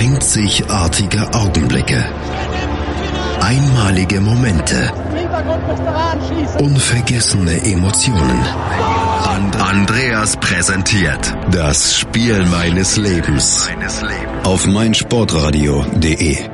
Einzigartige 0.00 1.28
Augenblicke. 1.36 2.00
Einmalige 3.44 4.18
Momente. 4.22 4.88
Unvergessene 6.58 7.60
Emotionen. 7.70 8.40
And 9.28 9.52
Andreas 9.60 10.40
präsentiert 10.40 11.36
das 11.52 12.00
Spiel 12.00 12.46
meines 12.46 12.96
Lebens 12.96 13.68
auf 14.44 14.66
meinsportradio.de. 14.66 16.48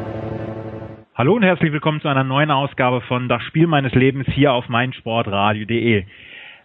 Hallo 1.15 1.35
und 1.35 1.45
herzlich 1.45 1.71
willkommen 1.71 2.01
zu 2.01 2.09
einer 2.09 2.25
neuen 2.25 2.51
Ausgabe 2.51 3.01
von 3.03 3.29
Das 3.29 3.45
Spiel 3.45 3.69
meines 3.69 3.93
Lebens 3.93 4.27
hier 4.35 4.55
auf 4.55 4.69
meinsportradio.de. 4.69 6.05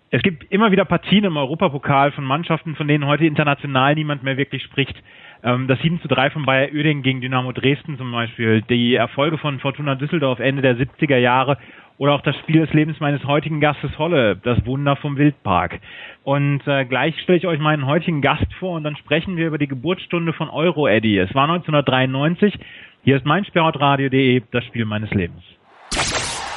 Es 0.09 0.23
gibt 0.23 0.51
immer 0.51 0.71
wieder 0.71 0.85
Partien 0.85 1.25
im 1.25 1.37
Europapokal 1.37 2.11
von 2.11 2.23
Mannschaften, 2.23 2.75
von 2.75 2.87
denen 2.87 3.05
heute 3.05 3.25
international 3.25 3.93
niemand 3.93 4.23
mehr 4.23 4.37
wirklich 4.37 4.63
spricht. 4.63 4.95
Ähm, 5.43 5.67
das 5.67 5.79
7 5.79 6.01
zu 6.01 6.07
3 6.07 6.29
von 6.31 6.45
Bayer 6.45 6.69
Oeding 6.73 7.01
gegen 7.01 7.21
Dynamo 7.21 7.51
Dresden 7.51 7.97
zum 7.97 8.11
Beispiel, 8.11 8.61
die 8.61 8.95
Erfolge 8.95 9.37
von 9.37 9.59
Fortuna 9.59 9.95
Düsseldorf 9.95 10.39
Ende 10.39 10.61
der 10.61 10.77
70er 10.77 11.17
Jahre 11.17 11.57
oder 11.97 12.13
auch 12.13 12.21
das 12.21 12.35
Spiel 12.37 12.65
des 12.65 12.73
Lebens 12.73 12.99
meines 12.99 13.23
heutigen 13.25 13.59
Gastes 13.59 13.97
Holle, 13.99 14.35
das 14.35 14.65
Wunder 14.65 14.95
vom 14.95 15.17
Wildpark. 15.17 15.79
Und 16.23 16.61
äh, 16.65 16.85
gleich 16.85 17.15
stelle 17.21 17.37
ich 17.37 17.47
euch 17.47 17.59
meinen 17.59 17.85
heutigen 17.85 18.21
Gast 18.21 18.51
vor 18.59 18.75
und 18.75 18.83
dann 18.83 18.95
sprechen 18.95 19.37
wir 19.37 19.47
über 19.47 19.57
die 19.57 19.67
Geburtsstunde 19.67 20.33
von 20.33 20.49
Euro 20.49 20.87
Eddy. 20.87 21.17
Es 21.17 21.33
war 21.35 21.43
1993. 21.43 22.57
Hier 23.03 23.17
ist 23.17 23.25
mein 23.25 23.45
Sportradio.de, 23.45 24.41
das 24.51 24.65
Spiel 24.65 24.85
meines 24.85 25.11
Lebens. 25.11 25.43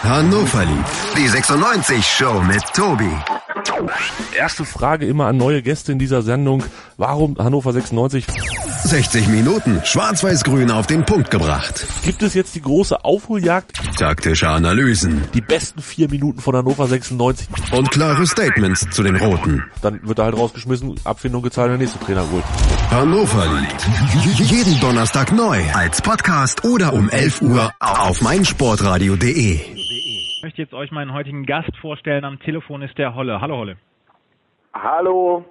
Hannover 0.03 0.65
liebt 0.65 1.17
die 1.17 1.27
96 1.27 2.05
Show 2.05 2.43
mit 2.43 2.63
Tobi. 2.75 3.11
Erste 4.39 4.65
Frage 4.65 5.07
immer 5.07 5.27
an 5.27 5.39
neue 5.39 5.63
Gäste 5.63 5.93
in 5.93 5.99
dieser 5.99 6.23
Sendung. 6.23 6.63
Warum 6.99 7.37
Hannover 7.39 7.73
96? 7.73 8.27
60 8.85 9.29
Minuten 9.29 9.81
schwarz-weiß-grün 9.83 10.71
auf 10.71 10.87
den 10.87 11.05
Punkt 11.07 11.31
gebracht. 11.31 11.87
Gibt 12.05 12.23
es 12.23 12.35
jetzt 12.35 12.55
die 12.55 12.61
große 12.61 13.03
Aufholjagd? 13.03 13.73
Taktische 13.99 14.49
Analysen 14.49 15.23
Die 15.33 15.41
besten 15.41 15.81
vier 15.81 16.11
Minuten 16.11 16.39
von 16.41 16.55
Hannover 16.55 16.87
96. 16.87 17.49
und 17.73 17.91
klare 17.91 18.27
Statements 18.27 18.89
zu 18.91 19.03
den 19.03 19.17
Roten. 19.17 19.65
Dann 19.81 20.07
wird 20.07 20.19
er 20.19 20.27
halt 20.27 20.37
rausgeschmissen, 20.37 20.97
Abfindung 21.05 21.43
gezahlt, 21.43 21.71
der 21.71 21.79
nächste 21.79 21.99
Trainer 21.99 22.31
holt. 22.31 22.45
Hannover 22.91 23.47
liebt 23.59 24.39
jeden 24.41 24.79
Donnerstag 24.81 25.33
neu 25.33 25.59
als 25.73 26.03
Podcast 26.03 26.63
oder 26.65 26.93
um 26.93 27.09
11 27.09 27.41
Uhr 27.41 27.73
auf 27.81 28.21
meinsportradio.de. 28.21 29.55
Ich 29.55 30.41
möchte 30.43 30.61
jetzt 30.61 30.75
euch 30.75 30.91
meinen 30.91 31.15
heutigen 31.15 31.47
Gast 31.47 31.75
vorstellen. 31.81 32.27
Am 32.27 32.39
Telefon 32.39 32.83
ist 32.83 32.99
der 32.99 33.15
Holle. 33.15 33.41
Hallo 33.41 33.57
Holle. 33.57 33.77
Hallo. 34.75 35.45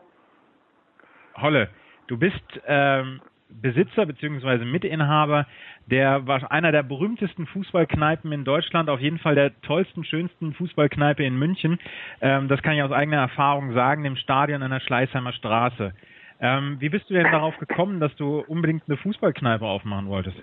Holle, 1.41 1.69
du 2.07 2.17
bist 2.17 2.61
ähm, 2.67 3.21
Besitzer 3.49 4.05
bzw. 4.05 4.65
Mitinhaber 4.65 5.45
der 5.85 6.25
war 6.27 6.49
einer 6.51 6.71
der 6.71 6.83
berühmtesten 6.83 7.45
Fußballkneipen 7.45 8.31
in 8.31 8.45
Deutschland, 8.45 8.89
auf 8.89 8.99
jeden 9.01 9.19
Fall 9.19 9.35
der 9.35 9.59
tollsten, 9.61 10.03
schönsten 10.05 10.53
Fußballkneipe 10.53 11.23
in 11.23 11.37
München. 11.37 11.79
Ähm, 12.21 12.47
das 12.47 12.61
kann 12.61 12.73
ich 12.73 12.83
aus 12.83 12.91
eigener 12.91 13.17
Erfahrung 13.17 13.73
sagen, 13.73 14.05
im 14.05 14.15
Stadion 14.15 14.63
an 14.63 14.71
der 14.71 14.79
Schleißheimer 14.79 15.33
Straße. 15.33 15.93
Ähm, 16.39 16.77
wie 16.79 16.89
bist 16.89 17.09
du 17.09 17.13
denn 17.13 17.31
darauf 17.31 17.57
gekommen, 17.57 17.99
dass 17.99 18.15
du 18.15 18.39
unbedingt 18.39 18.83
eine 18.87 18.97
Fußballkneipe 18.97 19.65
aufmachen 19.65 20.07
wolltest? 20.07 20.37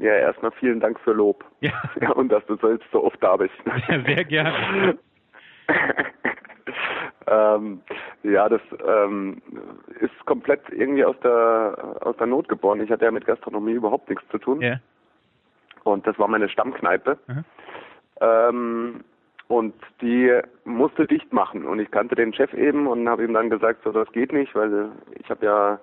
Ja, 0.00 0.12
erstmal 0.12 0.52
vielen 0.52 0.80
Dank 0.80 1.00
für 1.00 1.12
Lob. 1.12 1.44
Ja, 1.60 1.72
Ja, 2.00 2.10
und 2.10 2.28
dass 2.30 2.44
du 2.46 2.56
selbst 2.56 2.88
so 2.92 3.04
oft 3.04 3.22
da 3.22 3.36
bist. 3.36 3.54
sehr, 3.88 4.02
sehr 4.04 4.24
gerne. 4.24 4.98
ähm, 7.30 7.80
ja, 8.22 8.48
das 8.48 8.60
ähm, 8.86 9.42
ist 10.00 10.26
komplett 10.26 10.62
irgendwie 10.70 11.04
aus 11.04 11.16
der 11.22 11.96
aus 12.00 12.16
der 12.16 12.26
Not 12.26 12.48
geboren. 12.48 12.80
Ich 12.80 12.90
hatte 12.90 13.04
ja 13.04 13.10
mit 13.10 13.26
Gastronomie 13.26 13.72
überhaupt 13.72 14.08
nichts 14.08 14.24
zu 14.30 14.38
tun. 14.38 14.60
Ja. 14.60 14.76
Und 15.84 16.06
das 16.06 16.18
war 16.18 16.28
meine 16.28 16.48
Stammkneipe. 16.48 17.18
Mhm. 17.26 17.44
Ähm, 18.20 19.04
und 19.48 19.74
die 20.02 20.38
musste 20.64 21.06
dicht 21.06 21.32
machen. 21.32 21.64
Und 21.64 21.78
ich 21.80 21.90
kannte 21.90 22.14
den 22.14 22.34
Chef 22.34 22.52
eben 22.52 22.86
und 22.86 23.08
habe 23.08 23.24
ihm 23.24 23.32
dann 23.32 23.48
gesagt, 23.48 23.82
so 23.82 23.92
das 23.92 24.10
geht 24.12 24.32
nicht, 24.32 24.54
weil 24.54 24.90
ich 25.18 25.28
habe 25.30 25.46
ja 25.46 25.80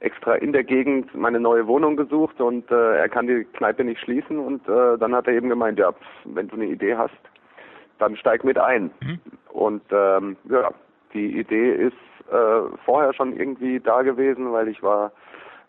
extra 0.00 0.34
in 0.34 0.52
der 0.52 0.64
Gegend 0.64 1.14
meine 1.14 1.40
neue 1.40 1.66
Wohnung 1.66 1.96
gesucht 1.96 2.40
und 2.40 2.70
äh, 2.70 2.98
er 2.98 3.08
kann 3.08 3.26
die 3.26 3.44
Kneipe 3.44 3.82
nicht 3.82 4.00
schließen. 4.00 4.38
Und 4.38 4.68
äh, 4.68 4.98
dann 4.98 5.14
hat 5.14 5.26
er 5.26 5.32
eben 5.34 5.48
gemeint, 5.48 5.78
ja, 5.78 5.92
wenn 6.24 6.48
du 6.48 6.56
eine 6.56 6.66
Idee 6.66 6.96
hast, 6.96 7.18
dann 7.98 8.16
steig 8.16 8.44
mit 8.44 8.58
ein. 8.58 8.90
Mhm. 9.00 9.20
Und 9.50 9.82
ähm, 9.90 10.36
ja, 10.48 10.70
die 11.12 11.38
Idee 11.38 11.72
ist 11.72 11.96
äh, 12.30 12.76
vorher 12.84 13.12
schon 13.14 13.36
irgendwie 13.36 13.80
da 13.80 14.02
gewesen, 14.02 14.52
weil 14.52 14.68
ich 14.68 14.82
war 14.82 15.12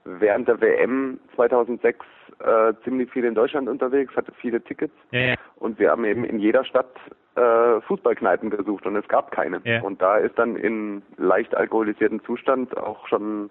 während 0.06 0.48
der 0.48 0.60
WM 0.62 1.20
2006 1.36 2.06
äh, 2.40 2.74
ziemlich 2.84 3.12
viel 3.12 3.26
in 3.26 3.36
Deutschland 3.36 3.68
unterwegs, 3.68 4.16
hatte 4.16 4.32
viele 4.40 4.62
Tickets 4.62 4.94
Ja, 5.12 5.20
ja. 5.20 5.36
und 5.58 5.80
wir 5.80 5.92
haben 5.92 6.06
eben 6.06 6.24
in 6.24 6.40
jeder 6.40 6.64
Stadt 6.64 6.96
äh, 7.36 7.82
Fußballkneipen 7.82 8.50
gesucht 8.50 8.86
und 8.86 8.96
es 8.96 9.08
gab 9.08 9.32
keine. 9.32 9.62
Ja. 9.64 9.82
Und 9.82 10.02
da 10.02 10.18
ist 10.18 10.38
dann 10.38 10.56
in 10.56 11.02
leicht 11.18 11.56
alkoholisierten 11.56 12.24
Zustand 12.24 12.76
auch 12.78 13.08
schon 13.08 13.50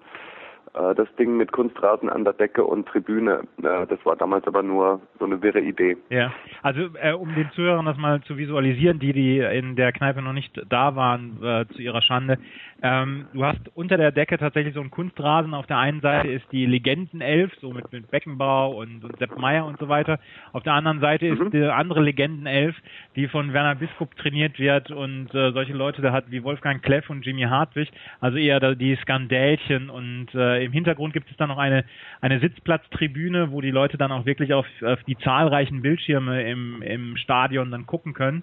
das 0.72 1.08
Ding 1.18 1.36
mit 1.36 1.52
Kunstrasen 1.52 2.08
an 2.08 2.24
der 2.24 2.34
Decke 2.34 2.64
und 2.64 2.86
Tribüne. 2.86 3.40
Äh, 3.62 3.86
das 3.86 4.04
war 4.04 4.16
damals 4.16 4.46
aber 4.46 4.62
nur 4.62 5.00
so 5.18 5.24
eine 5.24 5.40
wirre 5.42 5.60
Idee. 5.60 5.96
Ja, 6.10 6.32
also 6.62 6.88
äh, 7.00 7.12
um 7.12 7.34
den 7.34 7.50
Zuhörern 7.52 7.86
das 7.86 7.96
mal 7.96 8.20
zu 8.22 8.36
visualisieren, 8.36 8.98
die 8.98 9.12
die 9.12 9.38
in 9.38 9.76
der 9.76 9.92
Kneipe 9.92 10.22
noch 10.22 10.32
nicht 10.32 10.60
da 10.68 10.94
waren, 10.94 11.42
äh, 11.42 11.66
zu 11.74 11.82
ihrer 11.82 12.02
Schande. 12.02 12.38
Ähm, 12.82 13.26
du 13.32 13.44
hast 13.44 13.60
unter 13.74 13.96
der 13.96 14.12
Decke 14.12 14.38
tatsächlich 14.38 14.74
so 14.74 14.80
einen 14.80 14.90
Kunstrasen. 14.90 15.54
Auf 15.54 15.66
der 15.66 15.78
einen 15.78 16.00
Seite 16.00 16.28
ist 16.28 16.46
die 16.52 16.66
Legendenelf, 16.66 17.52
so 17.60 17.72
mit, 17.72 17.90
mit 17.92 18.10
Beckenbauer 18.10 18.76
und, 18.76 19.04
und 19.04 19.18
Sepp 19.18 19.36
Meier 19.38 19.66
und 19.66 19.78
so 19.78 19.88
weiter. 19.88 20.20
Auf 20.52 20.62
der 20.62 20.74
anderen 20.74 21.00
Seite 21.00 21.26
ist 21.26 21.38
Mhm. 21.38 21.50
die 21.50 21.64
andere 21.64 22.02
Legendenelf, 22.02 22.76
die 23.16 23.28
von 23.28 23.52
Werner 23.52 23.74
Biskup 23.74 24.14
trainiert 24.16 24.58
wird 24.58 24.90
und 24.90 25.34
äh, 25.34 25.52
solche 25.52 25.72
Leute 25.72 26.02
da 26.02 26.12
hat 26.12 26.30
wie 26.30 26.42
Wolfgang 26.44 26.82
Kleff 26.82 27.10
und 27.10 27.24
Jimmy 27.24 27.42
Hartwig, 27.42 27.90
also 28.20 28.38
eher 28.38 28.60
da 28.60 28.74
die 28.74 28.96
Skandälchen 28.96 29.90
und 29.90 30.28
äh, 30.34 30.57
im 30.60 30.72
Hintergrund 30.72 31.12
gibt 31.12 31.30
es 31.30 31.36
dann 31.36 31.48
noch 31.48 31.58
eine 31.58 31.84
eine 32.20 32.40
Sitzplatztribüne, 32.40 33.50
wo 33.52 33.60
die 33.60 33.70
Leute 33.70 33.98
dann 33.98 34.12
auch 34.12 34.26
wirklich 34.26 34.54
auf, 34.54 34.66
auf 34.82 35.02
die 35.04 35.16
zahlreichen 35.18 35.82
Bildschirme 35.82 36.42
im, 36.50 36.82
im 36.82 37.16
Stadion 37.16 37.70
dann 37.70 37.86
gucken 37.86 38.14
können. 38.14 38.42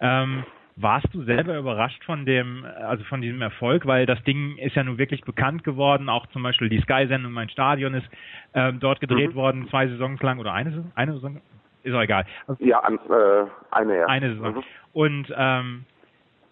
Ähm, 0.00 0.44
warst 0.76 1.06
du 1.12 1.22
selber 1.22 1.56
überrascht 1.56 2.02
von 2.04 2.26
dem, 2.26 2.64
also 2.64 3.04
von 3.04 3.20
diesem 3.20 3.40
Erfolg, 3.42 3.86
weil 3.86 4.06
das 4.06 4.22
Ding 4.24 4.56
ist 4.58 4.74
ja 4.74 4.82
nun 4.82 4.98
wirklich 4.98 5.22
bekannt 5.22 5.62
geworden, 5.62 6.08
auch 6.08 6.26
zum 6.28 6.42
Beispiel 6.42 6.68
die 6.68 6.80
Sky-Sendung 6.80 7.32
Mein 7.32 7.48
Stadion 7.48 7.94
ist 7.94 8.08
ähm, 8.54 8.80
dort 8.80 9.00
gedreht 9.00 9.30
Mhm. 9.30 9.36
worden, 9.36 9.68
zwei 9.68 9.86
Saisons 9.86 10.20
lang 10.22 10.38
oder 10.38 10.52
eine 10.52 10.70
Saison, 10.70 10.92
eine 10.96 11.12
Saison, 11.12 11.40
ist 11.84 11.94
auch 11.94 12.02
egal. 12.02 12.26
Also 12.48 12.64
Ja, 12.64 12.80
an, 12.80 12.94
äh, 13.08 13.46
eine 13.70 13.98
ja. 13.98 14.06
eine 14.06 14.34
Saison. 14.34 14.54
Mhm. 14.56 14.62
Und 14.92 15.34
ähm, 15.36 15.84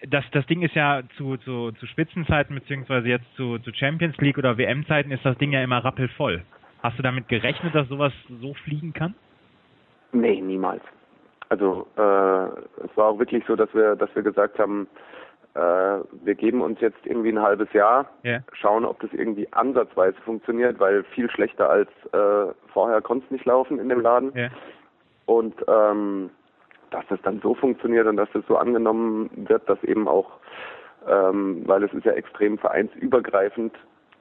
das, 0.08 0.24
das 0.32 0.46
Ding 0.46 0.62
ist 0.62 0.74
ja 0.74 1.02
zu, 1.16 1.36
zu, 1.38 1.72
zu 1.72 1.86
Spitzenzeiten 1.86 2.54
beziehungsweise 2.56 3.08
jetzt 3.08 3.26
zu, 3.36 3.58
zu 3.58 3.72
Champions 3.72 4.16
League 4.18 4.38
oder 4.38 4.58
WM-Zeiten 4.58 5.10
ist 5.10 5.24
das 5.24 5.36
Ding 5.38 5.52
ja 5.52 5.62
immer 5.62 5.84
rappelvoll. 5.84 6.42
Hast 6.82 6.98
du 6.98 7.02
damit 7.02 7.28
gerechnet, 7.28 7.74
dass 7.74 7.88
sowas 7.88 8.12
so 8.40 8.54
fliegen 8.54 8.92
kann? 8.92 9.14
Nee, 10.12 10.40
niemals. 10.40 10.82
Also 11.48 11.86
äh, 11.96 12.02
es 12.84 12.96
war 12.96 13.08
auch 13.08 13.18
wirklich 13.18 13.44
so, 13.46 13.56
dass 13.56 13.72
wir, 13.74 13.94
dass 13.96 14.14
wir 14.14 14.22
gesagt 14.22 14.58
haben, 14.58 14.88
äh, 15.54 15.60
wir 15.60 16.34
geben 16.34 16.62
uns 16.62 16.80
jetzt 16.80 17.04
irgendwie 17.04 17.28
ein 17.30 17.40
halbes 17.42 17.72
Jahr, 17.72 18.06
Ja. 18.22 18.40
schauen, 18.54 18.84
ob 18.84 19.00
das 19.00 19.12
irgendwie 19.12 19.46
ansatzweise 19.52 20.16
funktioniert, 20.24 20.80
weil 20.80 21.04
viel 21.04 21.30
schlechter 21.30 21.68
als 21.68 21.90
äh, 22.12 22.52
vorher 22.72 23.02
konnte 23.02 23.26
es 23.26 23.30
nicht 23.30 23.44
laufen 23.44 23.78
in 23.78 23.88
dem 23.88 24.00
Laden. 24.00 24.32
Ja. 24.34 24.48
Und 25.26 25.54
ähm, 25.68 26.30
dass 26.92 27.06
das 27.08 27.20
dann 27.22 27.40
so 27.40 27.54
funktioniert 27.54 28.06
und 28.06 28.16
dass 28.16 28.30
das 28.32 28.44
so 28.46 28.56
angenommen 28.56 29.30
wird, 29.34 29.68
dass 29.68 29.82
eben 29.84 30.08
auch, 30.08 30.30
ähm, 31.08 31.62
weil 31.66 31.82
es 31.82 31.92
ist 31.92 32.04
ja 32.04 32.12
extrem 32.12 32.58
vereinsübergreifend, 32.58 33.74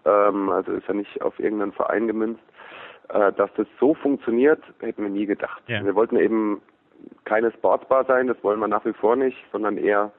ähm, 0.06 0.50
also 0.50 0.72
ist 0.72 0.88
ja 0.88 0.94
nicht 0.94 1.22
auf 1.22 1.38
irgendeinen 1.40 1.74
Verein 1.74 2.08
gemünzt, 2.08 2.42
äh, 3.10 3.32
dass 3.34 3.50
das 3.56 3.68
so 3.80 3.94
funktioniert, 3.94 4.64
hätten 4.80 5.04
wir 5.04 5.10
nie 5.10 5.26
gedacht. 5.26 5.62
Ja. 5.68 5.84
Wir 5.84 5.96
wollten 5.96 6.18
eben 6.18 6.62
keine 7.26 7.52
Sportsbar 7.52 8.06
sein, 8.06 8.28
das 8.28 8.42
wollen 8.44 8.60
wir 8.60 8.68
nach 8.68 8.86
wie 8.86 8.94
vor 8.94 9.16
nicht, 9.16 9.38
sondern 9.52 9.78
eher 9.78 10.12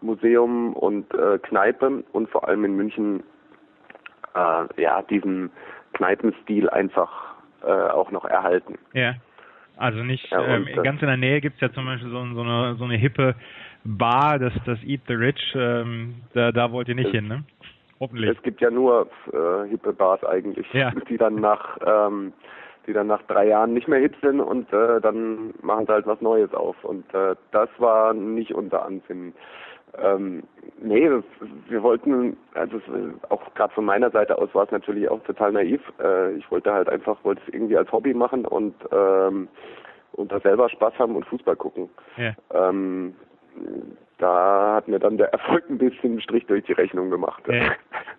Museum 0.00 0.74
und 0.74 1.12
äh, 1.14 1.38
Kneipe 1.38 2.04
und 2.12 2.28
vor 2.30 2.46
allem 2.48 2.64
in 2.64 2.76
München 2.76 3.22
äh, 4.34 4.82
ja 4.82 5.02
diesen 5.02 5.50
Kneipenstil 5.94 6.68
einfach 6.68 7.34
äh, 7.62 7.70
auch 7.70 8.10
noch 8.10 8.24
erhalten. 8.24 8.78
Ja. 8.92 9.14
Also 9.76 10.02
nicht, 10.04 10.30
Ja, 10.30 10.44
ähm, 10.46 10.66
äh, 10.66 10.82
ganz 10.82 11.00
in 11.02 11.08
der 11.08 11.16
Nähe 11.16 11.40
gibt's 11.40 11.60
ja 11.60 11.72
zum 11.72 11.84
Beispiel 11.86 12.10
so, 12.10 12.24
so, 12.34 12.42
eine, 12.42 12.76
so 12.76 12.84
eine 12.84 12.96
hippe 12.96 13.34
Bar, 13.84 14.38
das, 14.38 14.52
das 14.66 14.82
Eat 14.84 15.02
the 15.08 15.14
Rich, 15.14 15.54
ähm, 15.56 16.14
da, 16.32 16.52
da 16.52 16.70
wollt 16.72 16.88
ihr 16.88 16.94
nicht 16.94 17.08
Es- 17.08 17.12
hin, 17.12 17.28
ne? 17.28 17.44
Hoffentlich. 18.00 18.30
Es 18.36 18.42
gibt 18.42 18.60
ja 18.60 18.70
nur 18.70 19.08
äh, 19.32 19.68
hippe 19.68 19.92
Bars 19.92 20.24
eigentlich, 20.24 20.66
Ja. 20.72 20.90
die 21.08 21.16
dann 21.16 21.36
nach 21.36 21.78
ähm, 21.86 22.32
die 22.86 22.92
dann 22.92 23.06
nach 23.06 23.22
drei 23.22 23.46
Jahren 23.46 23.72
nicht 23.72 23.88
mehr 23.88 23.98
hip 24.00 24.14
sind 24.20 24.40
und 24.40 24.70
äh, 24.72 25.00
dann 25.00 25.54
machen 25.62 25.86
sie 25.86 25.92
halt 25.92 26.06
was 26.06 26.20
Neues 26.20 26.52
auf. 26.52 26.76
Und 26.84 27.04
äh, 27.14 27.34
das 27.50 27.70
war 27.78 28.12
nicht 28.12 28.52
unser 28.54 28.84
Ansinnen. 28.84 29.32
Ähm, 30.02 30.42
nee, 30.80 31.08
das, 31.08 31.24
wir 31.68 31.82
wollten, 31.82 32.36
also 32.54 32.76
es, 32.78 33.30
auch 33.30 33.54
gerade 33.54 33.74
von 33.74 33.84
meiner 33.84 34.10
Seite 34.10 34.38
aus 34.38 34.54
war 34.54 34.64
es 34.64 34.70
natürlich 34.70 35.08
auch 35.08 35.22
total 35.24 35.52
naiv. 35.52 35.80
Äh, 36.00 36.32
ich 36.34 36.50
wollte 36.50 36.72
halt 36.72 36.88
einfach, 36.88 37.16
wollte 37.24 37.42
es 37.46 37.54
irgendwie 37.54 37.76
als 37.76 37.90
Hobby 37.92 38.14
machen 38.14 38.44
und 38.44 38.74
ähm, 38.92 39.48
und 40.16 40.30
da 40.30 40.40
selber 40.40 40.68
Spaß 40.68 40.98
haben 40.98 41.16
und 41.16 41.26
Fußball 41.26 41.56
gucken. 41.56 41.88
Ja. 42.16 42.34
Ähm, 42.52 43.14
da 44.18 44.74
hat 44.76 44.88
mir 44.88 44.98
dann 44.98 45.16
der 45.16 45.32
Erfolg 45.32 45.68
ein 45.68 45.78
bisschen 45.78 46.12
einen 46.12 46.20
Strich 46.20 46.46
durch 46.46 46.64
die 46.64 46.72
Rechnung 46.72 47.10
gemacht. 47.10 47.42
Äh, 47.48 47.70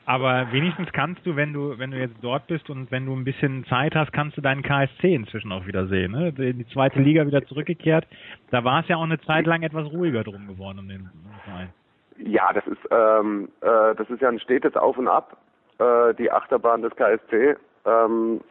aber 0.06 0.48
wenigstens 0.52 0.92
kannst 0.92 1.26
du, 1.26 1.36
wenn 1.36 1.54
du, 1.54 1.80
wenn 1.80 1.92
du 1.92 1.98
jetzt 1.98 2.18
dort 2.22 2.48
bist 2.48 2.70
und 2.70 2.92
wenn 2.92 3.06
du 3.06 3.14
ein 3.14 3.24
bisschen 3.24 3.66
Zeit 3.66 3.96
hast, 3.96 4.12
kannst 4.12 4.38
du 4.38 4.42
deinen 4.42 4.62
KSC 4.62 5.16
inzwischen 5.16 5.52
auch 5.52 5.66
wieder 5.66 5.88
sehen. 5.88 6.12
Ne? 6.12 6.34
In 6.38 6.60
die 6.60 6.68
zweite 6.68 7.00
Liga 7.00 7.26
wieder 7.26 7.46
zurückgekehrt. 7.46 8.06
Da 8.52 8.64
war 8.64 8.82
es 8.82 8.88
ja 8.88 8.98
auch 8.98 9.04
eine 9.04 9.20
Zeit 9.22 9.46
lang 9.46 9.64
etwas 9.64 9.92
ruhiger 9.92 10.24
drum 10.24 10.48
geworden 10.48 10.80
um 10.80 10.88
den 10.88 11.10
Verein. 11.44 11.70
Ja, 12.18 12.52
das 12.54 12.66
ist 12.68 12.80
ähm, 12.92 13.50
äh, 13.62 13.96
das 13.96 14.10
ist 14.10 14.22
ja 14.22 14.30
ein 14.30 14.40
stetes 14.40 14.76
Auf 14.76 14.98
und 14.98 15.08
Ab, 15.08 15.38
äh, 15.80 16.14
die 16.14 16.32
Achterbahn 16.32 16.82
des 16.82 16.96
KSC. 16.96 17.56
Ähm, 17.86 18.42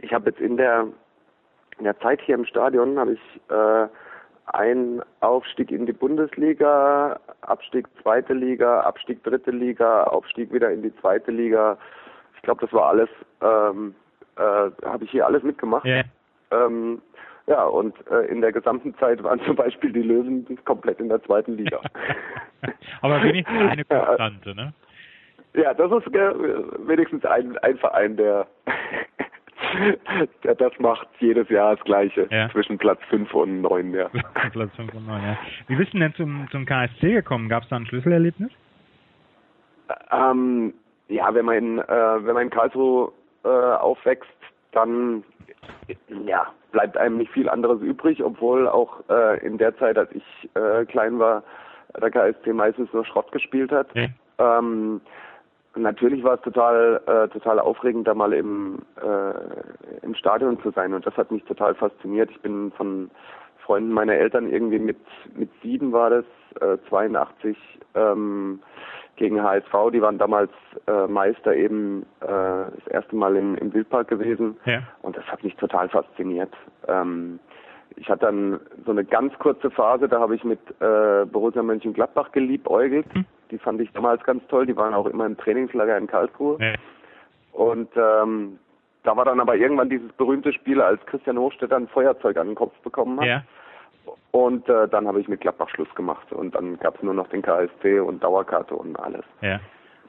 ich 0.00 0.12
habe 0.12 0.30
jetzt 0.30 0.40
in 0.40 0.56
der 0.56 0.86
in 1.78 1.84
der 1.84 1.98
Zeit 2.00 2.20
hier 2.20 2.36
im 2.36 2.44
Stadion 2.44 2.98
habe 2.98 3.14
ich 3.14 3.40
äh, 3.50 3.88
ein 4.46 5.02
Aufstieg 5.20 5.70
in 5.70 5.86
die 5.86 5.92
Bundesliga, 5.92 7.18
Abstieg 7.42 7.86
zweite 8.02 8.34
Liga, 8.34 8.80
Abstieg 8.80 9.22
dritte 9.22 9.50
Liga, 9.50 10.04
Aufstieg 10.04 10.52
wieder 10.52 10.70
in 10.70 10.82
die 10.82 10.94
zweite 10.96 11.30
Liga. 11.30 11.78
Ich 12.36 12.42
glaube, 12.42 12.60
das 12.60 12.72
war 12.72 12.88
alles, 12.88 13.08
ähm, 13.40 13.94
äh, 14.36 14.70
habe 14.84 15.04
ich 15.04 15.10
hier 15.10 15.26
alles 15.26 15.42
mitgemacht. 15.42 15.84
Ja. 15.84 16.02
Ähm, 16.50 17.00
ja, 17.46 17.64
und 17.64 17.94
äh, 18.10 18.26
in 18.26 18.40
der 18.40 18.52
gesamten 18.52 18.94
Zeit 18.98 19.22
waren 19.22 19.40
zum 19.44 19.56
Beispiel 19.56 19.92
die 19.92 20.02
Löwen 20.02 20.46
komplett 20.64 21.00
in 21.00 21.08
der 21.08 21.22
zweiten 21.24 21.56
Liga. 21.56 21.80
Aber 23.00 23.22
wenigstens 23.22 23.70
eine 23.70 23.84
Konstante, 23.84 24.54
ne? 24.54 24.72
Ja, 25.54 25.74
das 25.74 25.90
ist 25.92 26.14
äh, 26.14 26.32
wenigstens 26.86 27.24
ein, 27.24 27.58
ein 27.58 27.76
Verein, 27.76 28.16
der 28.16 28.46
das 30.42 30.72
macht 30.78 31.08
jedes 31.18 31.48
Jahr 31.48 31.76
das 31.76 31.84
Gleiche. 31.84 32.26
Ja. 32.30 32.50
Zwischen 32.50 32.78
Platz 32.78 33.00
5 33.08 33.32
und 33.34 33.62
9, 33.62 33.94
ja. 33.94 34.08
Platz 34.52 34.70
5 34.76 34.94
und 34.94 35.06
9, 35.06 35.22
ja. 35.22 35.38
Wie 35.68 35.76
bist 35.76 35.92
du 35.94 35.98
denn 35.98 36.14
zum, 36.14 36.48
zum 36.50 36.66
KSC 36.66 37.12
gekommen? 37.12 37.48
Gab 37.48 37.64
es 37.64 37.68
da 37.68 37.76
ein 37.76 37.86
Schlüsselerlebnis? 37.86 38.50
Ähm, 40.10 40.74
ja, 41.08 41.34
wenn 41.34 41.44
man 41.44 41.56
in, 41.56 41.78
äh, 41.78 41.86
wenn 41.88 42.34
man 42.34 42.44
in 42.44 42.50
Karlsruhe 42.50 43.12
äh, 43.44 43.48
aufwächst, 43.48 44.30
dann 44.72 45.24
ja, 46.26 46.46
bleibt 46.72 46.96
einem 46.96 47.18
nicht 47.18 47.32
viel 47.32 47.48
anderes 47.48 47.80
übrig, 47.82 48.22
obwohl 48.22 48.68
auch 48.68 49.02
äh, 49.08 49.44
in 49.44 49.58
der 49.58 49.76
Zeit, 49.78 49.98
als 49.98 50.10
ich 50.12 50.50
äh, 50.54 50.84
klein 50.86 51.18
war, 51.18 51.42
der 52.00 52.10
KSC 52.10 52.52
meistens 52.52 52.92
nur 52.92 53.04
Schrott 53.04 53.30
gespielt 53.32 53.70
hat. 53.70 53.88
Ja. 53.94 54.06
Ähm, 54.38 55.00
natürlich 55.76 56.22
war 56.24 56.34
es 56.34 56.40
total, 56.42 57.00
äh, 57.06 57.28
total 57.28 57.58
aufregend, 57.58 58.06
da 58.06 58.14
mal 58.14 58.32
im, 58.32 58.80
äh, 59.00 60.04
im 60.04 60.14
Stadion 60.14 60.60
zu 60.62 60.70
sein 60.70 60.92
und 60.94 61.06
das 61.06 61.16
hat 61.16 61.30
mich 61.30 61.44
total 61.44 61.74
fasziniert. 61.74 62.30
Ich 62.30 62.40
bin 62.40 62.72
von 62.72 63.10
Freunden 63.64 63.92
meiner 63.92 64.14
Eltern 64.14 64.50
irgendwie 64.50 64.78
mit, 64.78 64.98
mit 65.34 65.50
sieben 65.62 65.92
war 65.92 66.10
das, 66.10 66.24
äh, 66.60 66.76
82, 66.88 67.56
ähm, 67.94 68.60
gegen 69.16 69.42
HSV, 69.42 69.90
die 69.92 70.00
waren 70.02 70.18
damals 70.18 70.50
äh, 70.86 71.06
Meister 71.06 71.54
eben 71.54 72.02
äh, 72.20 72.26
das 72.26 72.86
erste 72.90 73.14
Mal 73.14 73.36
im, 73.36 73.56
im 73.56 73.72
Wildpark 73.72 74.08
gewesen 74.08 74.56
Ja. 74.64 74.82
und 75.02 75.16
das 75.16 75.24
hat 75.26 75.44
mich 75.44 75.54
total 75.56 75.88
fasziniert. 75.88 76.52
Ähm, 76.88 77.38
ich 77.96 78.08
hatte 78.08 78.26
dann 78.26 78.60
so 78.84 78.92
eine 78.92 79.04
ganz 79.04 79.36
kurze 79.38 79.70
Phase, 79.70 80.08
da 80.08 80.20
habe 80.20 80.34
ich 80.34 80.44
mit 80.44 80.60
äh, 80.80 81.24
Borussia 81.26 81.62
Mönchengladbach 81.62 82.32
geliebäugelt. 82.32 83.06
Hm. 83.14 83.24
Die 83.50 83.58
fand 83.58 83.80
ich 83.80 83.90
damals 83.92 84.22
ganz 84.24 84.46
toll. 84.48 84.66
Die 84.66 84.76
waren 84.76 84.94
auch 84.94 85.06
immer 85.06 85.26
im 85.26 85.36
Trainingslager 85.36 85.96
in 85.98 86.06
Karlsruhe. 86.06 86.58
Ja. 86.60 86.74
Und 87.52 87.90
ähm, 87.96 88.58
da 89.02 89.16
war 89.16 89.24
dann 89.24 89.40
aber 89.40 89.56
irgendwann 89.56 89.90
dieses 89.90 90.10
berühmte 90.12 90.52
Spiel, 90.52 90.80
als 90.80 91.04
Christian 91.06 91.38
Hochstetter 91.38 91.76
ein 91.76 91.88
Feuerzeug 91.88 92.36
an 92.36 92.48
den 92.48 92.54
Kopf 92.54 92.74
bekommen 92.80 93.20
hat. 93.20 93.26
ja. 93.26 93.42
Und 94.32 94.66
äh, 94.68 94.88
dann 94.88 95.06
habe 95.06 95.20
ich 95.20 95.28
mit 95.28 95.42
Gladbach 95.42 95.68
Schluss 95.68 95.94
gemacht. 95.94 96.32
Und 96.32 96.54
dann 96.54 96.78
gab 96.78 96.96
es 96.96 97.02
nur 97.02 97.12
noch 97.14 97.28
den 97.28 97.42
KSC 97.42 98.00
und 98.00 98.24
Dauerkarte 98.24 98.74
und 98.74 98.98
alles. 98.98 99.24
Ja. 99.42 99.60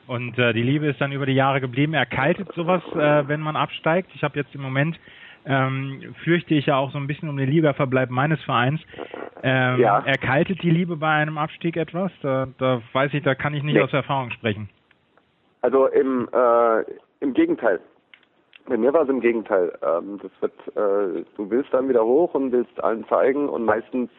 Und 0.08 0.38
äh, 0.40 0.54
die 0.54 0.64
Liebe 0.64 0.88
ist 0.88 1.00
dann 1.00 1.12
über 1.12 1.26
die 1.26 1.34
Jahre 1.34 1.62
geblieben. 1.62 1.94
Erkaltet 1.94 2.52
sowas, 2.54 2.82
äh, 2.94 3.28
wenn 3.28 3.42
man 3.42 3.56
absteigt? 3.56 4.12
Ich 4.16 4.24
habe 4.24 4.40
jetzt 4.40 4.56
im 4.56 4.62
Moment 4.62 4.98
ähm, 5.45 6.16
fürchte 6.24 6.54
ich 6.54 6.68
ja 6.68 6.78
auch 6.78 6.92
so 6.92 6.98
ein 6.98 7.07
bisschen 7.07 7.30
um 7.30 7.38
den 7.38 7.50
Ligaverbleib 7.50 8.10
meines 8.10 8.42
Vereins. 8.44 8.81
Ähm, 9.44 9.80
Ja. 9.80 10.00
Erkaltet 10.00 10.62
die 10.63 10.69
Liebe 10.69 10.95
bei 10.95 11.10
einem 11.12 11.38
Abstieg 11.38 11.75
etwas? 11.78 12.12
Da, 12.22 12.48
da 12.57 12.81
weiß 12.94 13.13
ich, 13.13 13.24
da 13.24 13.36
kann 13.36 13.54
ich 13.54 13.63
nicht 13.63 13.75
Nee. 13.75 13.81
aus 13.81 13.94
Erfahrung 13.94 14.31
sprechen. 14.31 14.69
Also 15.62 15.88
im, 15.88 16.30
äh, 16.34 16.84
im 17.19 17.34
Gegenteil. 17.34 17.80
Bei 18.66 18.78
mir 18.78 18.94
war 18.94 19.04
es 19.04 19.10
im 19.10 19.19
Gegenteil. 19.19 19.78
Ähm, 19.81 20.19
das 20.22 20.31
wird, 20.42 20.54
äh, 20.78 21.24
du 21.36 21.50
willst 21.50 21.74
dann 21.74 21.89
wieder 21.89 22.06
hoch 22.06 22.34
und 22.34 22.51
willst 22.51 22.81
allen 22.84 23.06
zeigen 23.07 23.50
und 23.50 23.66
meistens 23.66 24.10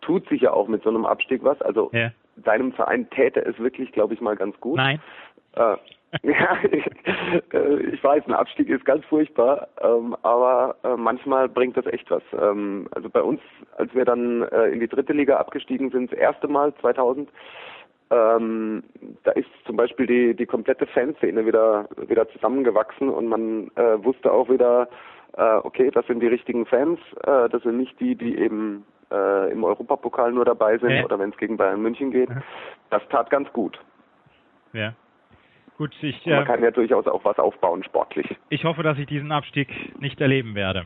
tut 0.00 0.28
sich 0.28 0.42
ja 0.42 0.52
auch 0.52 0.68
mit 0.68 0.82
so 0.84 0.90
einem 0.90 1.04
Abstieg 1.06 1.42
was. 1.42 1.60
Also 1.62 1.90
Ja. 1.92 2.10
deinem 2.36 2.72
Verein 2.72 3.08
täte 3.10 3.40
es 3.44 3.58
wirklich, 3.58 3.90
glaube 3.92 4.14
ich, 4.14 4.20
mal 4.20 4.36
ganz 4.36 4.58
gut. 4.60 4.76
Nein. 4.76 5.00
Äh, 5.54 5.76
ja, 6.22 6.58
ich, 6.70 6.84
äh, 7.54 7.76
ich 7.92 8.04
weiß, 8.04 8.24
ein 8.26 8.34
Abstieg 8.34 8.68
ist 8.68 8.84
ganz 8.84 9.04
furchtbar, 9.06 9.68
ähm, 9.80 10.14
aber 10.22 10.76
äh, 10.84 10.96
manchmal 10.96 11.48
bringt 11.48 11.76
das 11.76 11.86
echt 11.86 12.10
was. 12.10 12.22
Ähm, 12.38 12.86
also 12.90 13.08
bei 13.08 13.22
uns, 13.22 13.40
als 13.78 13.94
wir 13.94 14.04
dann 14.04 14.42
äh, 14.42 14.66
in 14.66 14.80
die 14.80 14.88
dritte 14.88 15.14
Liga 15.14 15.38
abgestiegen 15.38 15.90
sind, 15.90 16.12
das 16.12 16.18
erste 16.18 16.48
Mal 16.48 16.74
2000, 16.76 17.30
ähm, 18.10 18.82
da 19.22 19.30
ist 19.32 19.48
zum 19.64 19.76
Beispiel 19.76 20.06
die, 20.06 20.34
die 20.36 20.44
komplette 20.44 20.86
Fanszene 20.86 21.46
wieder, 21.46 21.88
wieder 22.08 22.28
zusammengewachsen 22.28 23.08
und 23.08 23.26
man 23.28 23.70
äh, 23.76 24.04
wusste 24.04 24.30
auch 24.30 24.50
wieder, 24.50 24.88
äh, 25.38 25.56
okay, 25.62 25.90
das 25.90 26.06
sind 26.06 26.20
die 26.20 26.26
richtigen 26.26 26.66
Fans, 26.66 27.00
äh, 27.24 27.48
das 27.48 27.62
sind 27.62 27.78
nicht 27.78 27.98
die, 28.00 28.16
die 28.16 28.36
eben 28.36 28.84
äh, 29.10 29.50
im 29.50 29.64
Europapokal 29.64 30.30
nur 30.30 30.44
dabei 30.44 30.76
sind 30.76 30.90
Ja. 30.90 31.04
oder 31.04 31.18
wenn 31.18 31.30
es 31.30 31.38
gegen 31.38 31.56
Bayern 31.56 31.80
München 31.80 32.10
geht. 32.10 32.28
Das 32.90 33.02
tat 33.08 33.30
ganz 33.30 33.50
gut. 33.54 33.80
Ja. 34.74 34.92
Gut, 35.78 35.94
ich, 36.02 36.24
Man 36.26 36.42
äh, 36.42 36.44
kann 36.44 36.62
ja 36.62 36.70
durchaus 36.70 37.06
auch 37.06 37.24
was 37.24 37.38
aufbauen 37.38 37.82
sportlich. 37.84 38.26
ich 38.50 38.64
hoffe, 38.64 38.82
dass 38.82 38.98
ich 38.98 39.06
diesen 39.06 39.32
Abstieg 39.32 39.68
nicht 40.00 40.20
erleben 40.20 40.54
werde. 40.54 40.84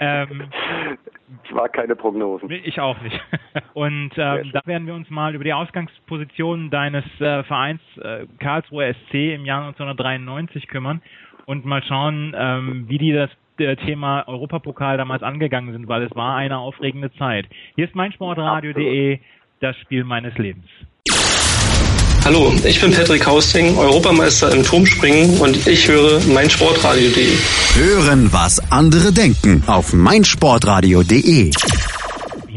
Ähm, 0.00 0.44
war 1.50 1.68
keine 1.68 1.94
Prognosen. 1.96 2.50
Ich 2.50 2.80
auch 2.80 3.00
nicht. 3.00 3.20
Und 3.74 4.12
ähm, 4.16 4.50
da 4.52 4.60
werden 4.64 4.86
wir 4.86 4.94
uns 4.94 5.10
mal 5.10 5.34
über 5.34 5.44
die 5.44 5.52
Ausgangsposition 5.52 6.70
deines 6.70 7.04
äh, 7.20 7.42
Vereins 7.44 7.80
äh, 7.98 8.26
Karlsruhe 8.38 8.94
SC 8.94 9.34
im 9.34 9.44
Jahr 9.44 9.62
1993 9.66 10.68
kümmern 10.68 11.02
und 11.46 11.64
mal 11.64 11.82
schauen, 11.82 12.34
ähm, 12.38 12.84
wie 12.88 12.98
die 12.98 13.12
das 13.12 13.30
äh, 13.58 13.76
Thema 13.76 14.26
Europapokal 14.28 14.96
damals 14.96 15.22
angegangen 15.22 15.72
sind, 15.72 15.88
weil 15.88 16.02
es 16.02 16.14
war 16.14 16.36
eine 16.36 16.58
aufregende 16.58 17.12
Zeit. 17.14 17.46
Hier 17.74 17.86
ist 17.86 17.94
meinsportradio.de, 17.94 19.18
das 19.60 19.76
Spiel 19.78 20.04
meines 20.04 20.36
Lebens. 20.38 20.68
Hallo, 22.32 22.52
ich 22.62 22.80
bin 22.80 22.92
Patrick 22.92 23.26
Hausting, 23.26 23.76
Europameister 23.76 24.52
im 24.52 24.62
Turmspringen 24.62 25.38
und 25.38 25.66
ich 25.66 25.88
höre 25.88 26.20
meinsportradio.de. 26.26 27.26
Hören, 27.74 28.32
was 28.32 28.60
andere 28.70 29.10
denken 29.10 29.64
auf 29.66 29.92
meinsportradio.de. 29.92 31.50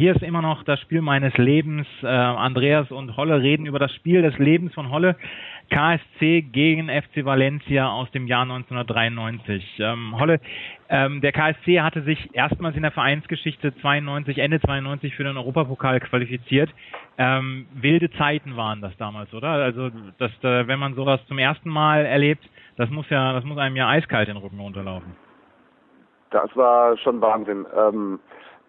Hier 0.04 0.14
ist 0.14 0.22
immer 0.22 0.42
noch 0.42 0.64
das 0.64 0.82
Spiel 0.82 1.02
meines 1.02 1.38
Lebens. 1.38 1.88
Äh, 2.02 2.08
Andreas 2.08 2.92
und 2.92 3.16
Holle 3.16 3.42
reden 3.42 3.66
über 3.66 3.80
das 3.80 3.94
Spiel 3.94 4.22
des 4.22 4.38
Lebens 4.38 4.74
von 4.74 4.92
Holle. 4.92 5.16
KSC 5.72 6.42
gegen 6.42 6.90
FC 6.90 7.24
Valencia 7.24 7.90
aus 7.90 8.12
dem 8.12 8.28
Jahr 8.28 8.42
1993. 8.42 9.80
Ähm, 9.80 10.20
Holle, 10.20 10.42
ähm, 10.90 11.22
der 11.22 11.32
KSC 11.32 11.80
hatte 11.80 12.02
sich 12.02 12.36
erstmals 12.36 12.76
in 12.76 12.82
der 12.82 12.92
Vereinsgeschichte 12.92 13.74
92, 13.78 14.40
Ende 14.40 14.60
92 14.60 15.16
für 15.16 15.24
den 15.24 15.38
Europapokal 15.38 16.02
qualifiziert. 16.02 16.70
Ähm, 17.18 17.68
wilde 17.74 18.12
Zeiten 18.12 18.58
waren 18.58 18.82
das 18.82 18.98
damals, 18.98 19.34
oder? 19.34 19.52
Also, 19.52 19.90
dass, 20.18 20.32
äh, 20.44 20.68
wenn 20.68 20.80
man 20.80 20.96
sowas 20.96 21.26
zum 21.28 21.38
ersten 21.38 21.70
Mal 21.70 22.06
erlebt, 22.06 22.44
das 22.76 22.90
muss 22.90 23.10
ja, 23.10 23.32
das 23.32 23.46
muss 23.46 23.58
einem 23.58 23.78
ja 23.78 23.88
eiskalt 23.88 24.28
den 24.28 24.36
Rücken 24.36 24.60
runterlaufen. 24.60 25.16
Das 26.32 26.54
war 26.58 26.98
schon 26.98 27.22
Wahnsinn. 27.22 27.66
Ähm, 27.74 28.20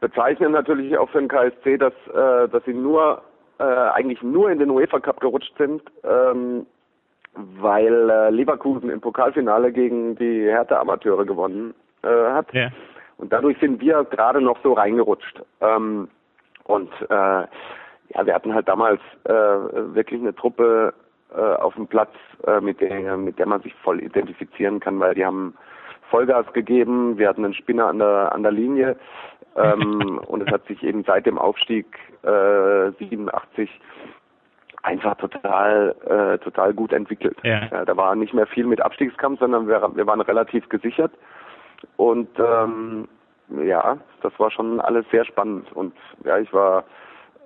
bezeichnen 0.05 0.53
natürlich 0.53 0.99
auch 0.99 1.09
für 1.09 1.19
den 1.19 1.29
KSC, 1.29 1.79
dass, 1.79 1.95
äh, 2.15 2.47
dass 2.51 2.63
sie 2.67 2.75
nur 2.75 3.23
äh, 3.59 3.63
eigentlich 3.63 4.23
nur 4.23 4.51
in 4.51 4.59
den 4.59 4.69
UEFA 4.69 5.01
Cup 5.01 5.19
gerutscht 5.19 5.55
sind, 5.57 5.81
ähm, 6.03 6.67
weil 7.35 8.11
äh, 8.11 8.29
Leverkusen 8.29 8.91
im 8.91 9.01
Pokalfinale 9.01 9.73
gegen 9.73 10.15
die 10.17 10.43
Hertha 10.43 10.79
Amateure 10.79 11.25
gewonnen 11.25 11.73
äh, 12.03 12.09
hat. 12.09 12.53
Ja. 12.53 12.69
Und 13.17 13.33
dadurch 13.33 13.59
sind 13.61 13.81
wir 13.81 14.05
gerade 14.05 14.43
noch 14.43 14.59
so 14.63 14.75
reingerutscht. 14.75 15.43
Ähm, 15.63 16.09
und 16.65 16.91
äh, 17.09 17.15
ja, 17.15 18.27
wir 18.27 18.35
hatten 18.35 18.53
halt 18.53 18.69
damals 18.69 19.01
äh, 19.25 19.33
wirklich 19.33 20.21
eine 20.21 20.35
Truppe 20.35 20.93
äh, 21.35 21.41
auf 21.41 21.77
dem 21.77 21.87
Platz, 21.87 22.13
äh, 22.47 22.61
mit 22.61 22.79
der 22.83 23.17
mit 23.17 23.39
der 23.39 23.47
man 23.47 23.63
sich 23.63 23.75
voll 23.83 24.03
identifizieren 24.03 24.81
kann, 24.81 25.01
weil 25.01 25.15
die 25.15 25.25
haben 25.25 25.55
Vollgas 26.11 26.53
gegeben. 26.53 27.17
Wir 27.17 27.29
hatten 27.29 27.45
einen 27.45 27.55
Spinner 27.55 27.87
an 27.87 27.99
der 28.01 28.33
an 28.33 28.43
der 28.43 28.53
Linie 28.53 28.97
ähm, 29.57 30.19
und 30.27 30.43
es 30.43 30.53
hat 30.53 30.67
sich 30.67 30.83
eben 30.83 31.05
seit 31.05 31.27
dem 31.27 31.39
Aufstieg 31.39 31.87
äh, 32.23 32.91
87 32.99 33.71
einfach 34.83 35.17
total, 35.17 35.95
äh, 36.05 36.39
total 36.39 36.75
gut 36.75 36.93
entwickelt. 36.93 37.39
Ja. 37.43 37.67
Ja, 37.71 37.85
da 37.85 37.97
war 37.97 38.15
nicht 38.15 38.35
mehr 38.35 38.47
viel 38.47 38.67
mit 38.67 38.81
Abstiegskampf, 38.81 39.41
sondern 39.41 39.67
wir, 39.67 39.91
wir 39.95 40.07
waren 40.07 40.21
relativ 40.21 40.69
gesichert. 40.69 41.13
Und 41.97 42.29
ähm, 42.39 43.09
ja, 43.65 43.99
das 44.23 44.33
war 44.39 44.51
schon 44.51 44.81
alles 44.81 45.07
sehr 45.11 45.25
spannend. 45.25 45.73
Und 45.73 45.95
ja, 46.25 46.39
ich 46.39 46.53
war 46.53 46.85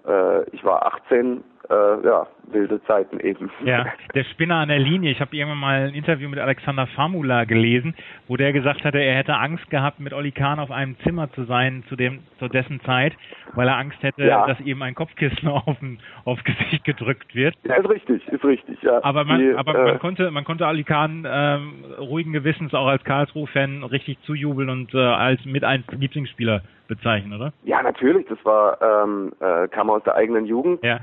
äh, 0.07 0.49
ich 0.51 0.65
war 0.65 0.87
18, 0.87 1.45
äh, 1.71 2.07
ja, 2.07 2.27
wilde 2.51 2.83
Zeiten 2.85 3.21
eben. 3.21 3.51
Ja, 3.65 3.87
der 4.15 4.25
Spinner 4.25 4.57
an 4.57 4.69
der 4.69 4.79
Linie. 4.79 5.11
Ich 5.11 5.21
habe 5.21 5.35
irgendwann 5.37 5.59
mal 5.59 5.89
ein 5.89 5.95
Interview 5.95 6.29
mit 6.29 6.39
Alexander 6.39 6.87
Famula 6.89 7.45
gelesen, 7.45 7.95
wo 8.27 8.37
der 8.37 8.53
gesagt 8.53 8.85
hatte, 8.85 8.99
er 8.99 9.15
hätte 9.17 9.35
Angst 9.37 9.69
gehabt, 9.71 10.01
mit 10.01 10.13
Olli 10.13 10.33
Kahn 10.33 10.59
auf 10.59 10.71
einem 10.71 10.99
Zimmer 11.01 11.31
zu 11.33 11.45
sein 11.45 11.85
zu 11.89 11.97
dem 11.97 12.21
zu 12.39 12.49
dessen 12.49 12.81
Zeit, 12.83 13.15
weil 13.55 13.69
er 13.69 13.77
Angst 13.77 14.03
hätte, 14.03 14.25
Ja. 14.25 14.47
dass 14.47 14.61
ihm 14.61 14.83
ein 14.83 14.95
Kopfkissen 14.95 15.49
auf 15.49 15.77
aufs 16.25 16.45
Gesicht 16.45 16.85
gedrückt 16.85 17.35
wird. 17.35 17.55
Ja, 17.65 17.77
ist 17.77 17.89
richtig, 17.89 18.27
ist 18.29 18.45
richtig, 18.45 18.83
ja. 18.83 19.03
Aber 19.03 19.25
man, 19.25 19.41
Die, 19.41 19.55
aber 19.55 19.75
äh, 19.75 19.85
man 19.85 19.99
konnte, 19.99 20.31
man 20.31 20.45
konnte 20.45 20.67
Ali 20.67 20.85
Kahn 20.85 21.27
ähm, 21.29 21.85
ruhigen 21.99 22.33
Gewissens 22.33 22.75
auch 22.75 22.87
als 22.87 23.05
Karlsruhe-Fan 23.05 23.83
richtig 23.85 24.21
zujubeln 24.23 24.71
und 24.71 24.95
äh, 24.95 24.99
als 24.99 25.45
mit 25.45 25.65
einem 25.65 25.85
Lieblingsspieler 25.91 26.63
bezeichnen, 26.89 27.35
oder? 27.35 27.53
Ja, 27.65 27.83
natürlich, 27.83 28.27
das 28.29 28.39
war, 28.45 28.79
ähm, 29.05 29.33
äh, 29.41 29.69
kam 29.69 29.91
aus 29.91 30.03
der 30.05 30.15
eigenen 30.15 30.47
Jugend. 30.47 30.83
Ja, 30.83 31.01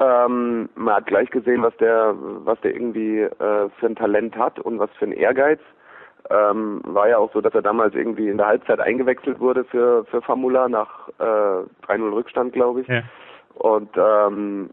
Ähm, 0.00 0.70
man 0.74 0.94
hat 0.94 1.06
gleich 1.06 1.30
gesehen, 1.30 1.62
was 1.62 1.76
der, 1.76 2.14
was 2.16 2.58
der 2.62 2.74
irgendwie 2.74 3.20
äh, 3.20 3.68
für 3.78 3.86
ein 3.86 3.96
Talent 3.96 4.36
hat 4.36 4.58
und 4.58 4.78
was 4.78 4.90
für 4.98 5.04
ein 5.04 5.12
Ehrgeiz. 5.12 5.60
Ähm, 6.30 6.80
war 6.84 7.08
ja 7.08 7.18
auch 7.18 7.32
so, 7.32 7.40
dass 7.40 7.54
er 7.54 7.62
damals 7.62 7.94
irgendwie 7.94 8.28
in 8.28 8.38
der 8.38 8.46
Halbzeit 8.46 8.80
eingewechselt 8.80 9.40
wurde 9.40 9.64
für, 9.64 10.04
für 10.06 10.22
Famula 10.22 10.68
nach 10.68 11.08
äh, 11.18 11.92
3-0 11.92 12.12
Rückstand, 12.12 12.52
glaube 12.52 12.82
ich. 12.82 12.88
ja. 12.88 13.02
Und 13.60 13.90
ähm, 13.94 14.70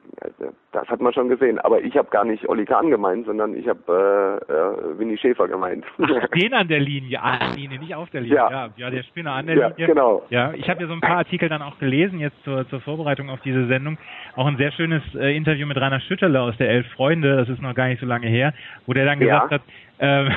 das 0.71 0.87
hat 0.87 1.01
man 1.01 1.11
schon 1.11 1.27
gesehen. 1.27 1.59
Aber 1.59 1.81
ich 1.81 1.97
habe 1.97 2.09
gar 2.09 2.23
nicht 2.23 2.47
Olli 2.47 2.63
Kahn 2.63 2.89
gemeint, 2.89 3.25
sondern 3.25 3.53
ich 3.53 3.67
habe 3.67 4.39
äh, 4.49 4.53
äh, 4.53 4.97
Winnie 4.97 5.17
Schäfer 5.17 5.49
gemeint. 5.49 5.83
Ach, 6.01 6.27
den 6.29 6.53
an 6.53 6.69
der 6.69 6.79
Linie, 6.79 7.21
an 7.21 7.37
der 7.39 7.49
Linie, 7.57 7.79
nicht 7.79 7.93
auf 7.93 8.09
der 8.11 8.21
Linie. 8.21 8.37
Ja. 8.37 8.49
Ja, 8.49 8.69
ja 8.77 8.89
der 8.89 9.03
Spinner 9.03 9.33
an 9.33 9.47
der 9.47 9.57
ja, 9.57 9.67
Linie. 9.67 9.87
genau. 9.87 10.23
Ja, 10.29 10.53
ich 10.53 10.69
habe 10.69 10.81
ja 10.81 10.87
so 10.87 10.93
ein 10.93 11.01
paar 11.01 11.17
Artikel 11.17 11.49
dann 11.49 11.61
auch 11.61 11.77
gelesen 11.79 12.19
jetzt 12.19 12.41
zur, 12.45 12.65
zur 12.69 12.79
Vorbereitung 12.79 13.29
auf 13.29 13.41
diese 13.41 13.67
Sendung. 13.67 13.97
Auch 14.37 14.45
ein 14.45 14.55
sehr 14.55 14.71
schönes 14.71 15.03
äh, 15.15 15.35
Interview 15.35 15.67
mit 15.67 15.75
Rainer 15.75 15.99
Schütterle 15.99 16.39
aus 16.39 16.55
der 16.55 16.69
Elf 16.69 16.87
Freunde, 16.93 17.35
das 17.35 17.49
ist 17.49 17.61
noch 17.61 17.75
gar 17.75 17.87
nicht 17.89 17.99
so 17.99 18.05
lange 18.05 18.27
her, 18.27 18.53
wo 18.85 18.93
der 18.93 19.03
dann 19.03 19.19
Ja. 19.19 19.39
gesagt 19.39 19.51
hat, 19.51 19.61
ähm, 19.99 20.29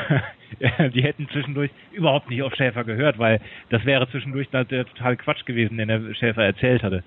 die 0.92 1.02
hätten 1.04 1.28
zwischendurch 1.28 1.70
überhaupt 1.92 2.28
nicht 2.30 2.42
auf 2.42 2.52
Schäfer 2.56 2.82
gehört, 2.82 3.20
weil 3.20 3.40
das 3.68 3.84
wäre 3.84 4.08
zwischendurch 4.10 4.48
total 4.50 5.16
Quatsch 5.16 5.46
gewesen, 5.46 5.78
den 5.78 5.86
der 5.86 6.14
Schäfer 6.14 6.42
erzählt 6.42 6.82
hatte. 6.82 7.04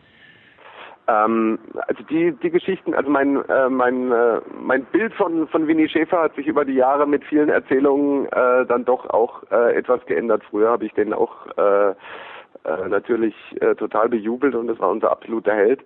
Ähm, 1.07 1.59
also 1.87 2.03
die 2.03 2.31
die 2.31 2.49
Geschichten, 2.49 2.93
also 2.93 3.09
mein 3.09 3.43
äh, 3.49 3.69
mein 3.69 4.11
äh, 4.11 4.39
mein 4.61 4.85
Bild 4.85 5.13
von 5.15 5.47
von 5.49 5.67
Winnie 5.67 5.89
Schäfer 5.89 6.21
hat 6.21 6.35
sich 6.35 6.47
über 6.47 6.63
die 6.63 6.75
Jahre 6.75 7.05
mit 7.05 7.25
vielen 7.25 7.49
Erzählungen 7.49 8.27
äh, 8.27 8.65
dann 8.65 8.85
doch 8.85 9.09
auch 9.09 9.43
äh, 9.51 9.75
etwas 9.75 10.05
geändert. 10.05 10.43
Früher 10.49 10.69
habe 10.69 10.85
ich 10.85 10.93
den 10.93 11.13
auch 11.13 11.47
äh, 11.57 11.89
äh, 11.89 12.87
natürlich 12.87 13.35
äh, 13.59 13.75
total 13.75 14.07
bejubelt 14.07 14.55
und 14.55 14.67
das 14.67 14.79
war 14.79 14.89
unser 14.89 15.11
absoluter 15.11 15.53
Held. 15.53 15.81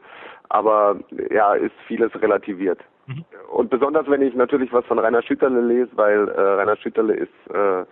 Aber 0.49 0.97
ja, 1.31 1.55
ist 1.55 1.73
vieles 1.87 2.11
relativiert. 2.21 2.79
Mhm. 3.07 3.25
Und 3.51 3.69
besonders 3.69 4.07
wenn 4.09 4.21
ich 4.21 4.35
natürlich 4.35 4.71
was 4.71 4.85
von 4.85 4.99
Rainer 4.99 5.23
Schütterle 5.23 5.61
lese, 5.61 5.89
weil 5.95 6.27
äh, 6.29 6.39
Rainer 6.39 6.77
Schütterle 6.77 7.15
ist 7.15 7.33
äh, 7.53 7.83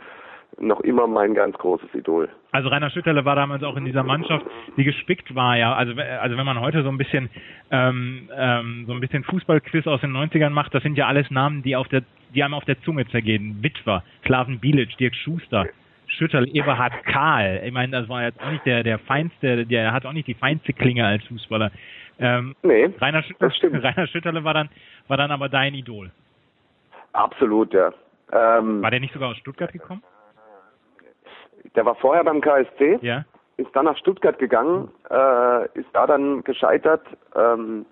noch 0.60 0.82
immer 0.82 1.08
mein 1.08 1.34
ganz 1.34 1.58
großes 1.58 1.94
Idol. 1.94 2.30
Also 2.52 2.70
Rainer 2.70 2.90
Schütterle 2.90 3.26
war 3.26 3.36
damals 3.36 3.64
auch 3.64 3.76
in 3.76 3.86
dieser 3.86 4.04
Mannschaft, 4.04 4.46
die 4.78 4.84
gespickt 4.84 5.36
war, 5.36 5.58
ja. 5.58 5.74
Also, 5.74 5.94
also 5.94 6.38
wenn 6.38 6.46
man 6.46 6.60
heute 6.60 6.84
so 6.84 6.90
ein 6.90 6.98
bisschen 6.98 7.30
ähm, 7.72 8.30
ähm, 8.36 8.86
so 8.88 8.94
ein 8.94 9.00
bisschen 9.00 9.24
Fußballquiz 9.24 9.88
aus 9.88 10.02
den 10.02 10.16
90ern 10.16 10.52
macht, 10.52 10.74
das 10.74 10.84
sind 10.84 10.98
ja 10.98 11.08
alles 11.08 11.30
Namen, 11.30 11.64
die 11.64 11.76
auf 11.76 11.88
der, 11.90 12.04
die 12.34 12.44
einem 12.44 12.54
auf 12.54 12.66
der 12.66 12.80
Zunge 12.82 13.08
zergehen. 13.08 13.58
Witwer, 13.62 14.04
Slaven 14.26 14.60
Bilic, 14.60 14.98
Dirk 14.98 15.16
Schuster, 15.16 15.68
Schütterle, 16.08 16.48
Eberhard 16.48 16.94
Kahl. 17.06 17.62
Ich 17.66 17.74
meine, 17.74 17.92
das 17.92 18.08
war 18.08 18.24
jetzt 18.24 18.42
auch 18.42 18.52
nicht 18.52 18.66
der, 18.66 18.84
der 18.84 19.00
feinste, 19.00 19.66
der 19.66 19.92
hat 19.92 20.06
auch 20.06 20.14
nicht 20.14 20.28
die 20.28 20.36
feinste 20.36 20.74
Klinge 20.74 21.06
als 21.06 21.24
Fußballer. 21.26 21.72
Ähm, 22.20 22.56
Nee, 22.64 22.90
Rainer, 23.02 23.24
Schütterle, 23.24 23.52
stimmt. 23.54 23.76
Rainer 23.84 24.08
Schütterle 24.08 24.44
war 24.44 24.54
dann, 24.54 24.70
war 25.08 25.18
dann 25.18 25.32
aber 25.32 25.50
dein 25.50 25.74
Idol. 25.74 26.12
Absolut, 27.12 27.74
ja. 27.74 27.94
Ähm, 28.32 28.82
War 28.82 28.92
der 28.92 29.00
nicht 29.00 29.14
sogar 29.14 29.30
aus 29.30 29.38
Stuttgart 29.38 29.72
gekommen? 29.72 30.02
Der 31.76 31.86
war 31.86 31.96
vorher 31.96 32.24
beim 32.24 32.42
KSC. 32.42 33.00
Ja. 33.02 33.26
ist 33.58 33.74
dann 33.74 33.86
nach 33.86 33.98
Stuttgart 33.98 34.38
gegangen, 34.38 34.90
äh, 35.10 35.66
ist 35.80 35.88
da 35.94 36.06
dann 36.08 36.44
gescheitert. 36.44 37.06
Ähm, 37.36 37.86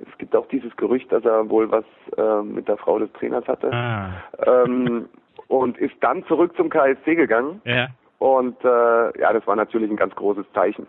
es 0.00 0.18
gibt 0.18 0.34
auch 0.34 0.46
dieses 0.48 0.74
Gerücht, 0.76 1.10
dass 1.12 1.24
er 1.24 1.48
wohl 1.50 1.70
was 1.70 1.84
äh, 2.16 2.42
mit 2.42 2.68
der 2.68 2.76
Frau 2.76 2.98
des 2.98 3.12
Trainers 3.12 3.46
hatte. 3.46 3.72
Ah. 3.72 4.10
Ähm, 4.46 5.08
und 5.48 5.78
ist 5.78 5.94
dann 6.00 6.24
zurück 6.26 6.56
zum 6.56 6.70
KSC 6.70 7.16
gegangen. 7.16 7.60
Ja. 7.64 7.88
Und 8.18 8.62
äh, 8.64 9.20
ja, 9.20 9.32
das 9.32 9.46
war 9.46 9.56
natürlich 9.56 9.90
ein 9.90 9.96
ganz 9.96 10.14
großes 10.14 10.44
Zeichen, 10.52 10.86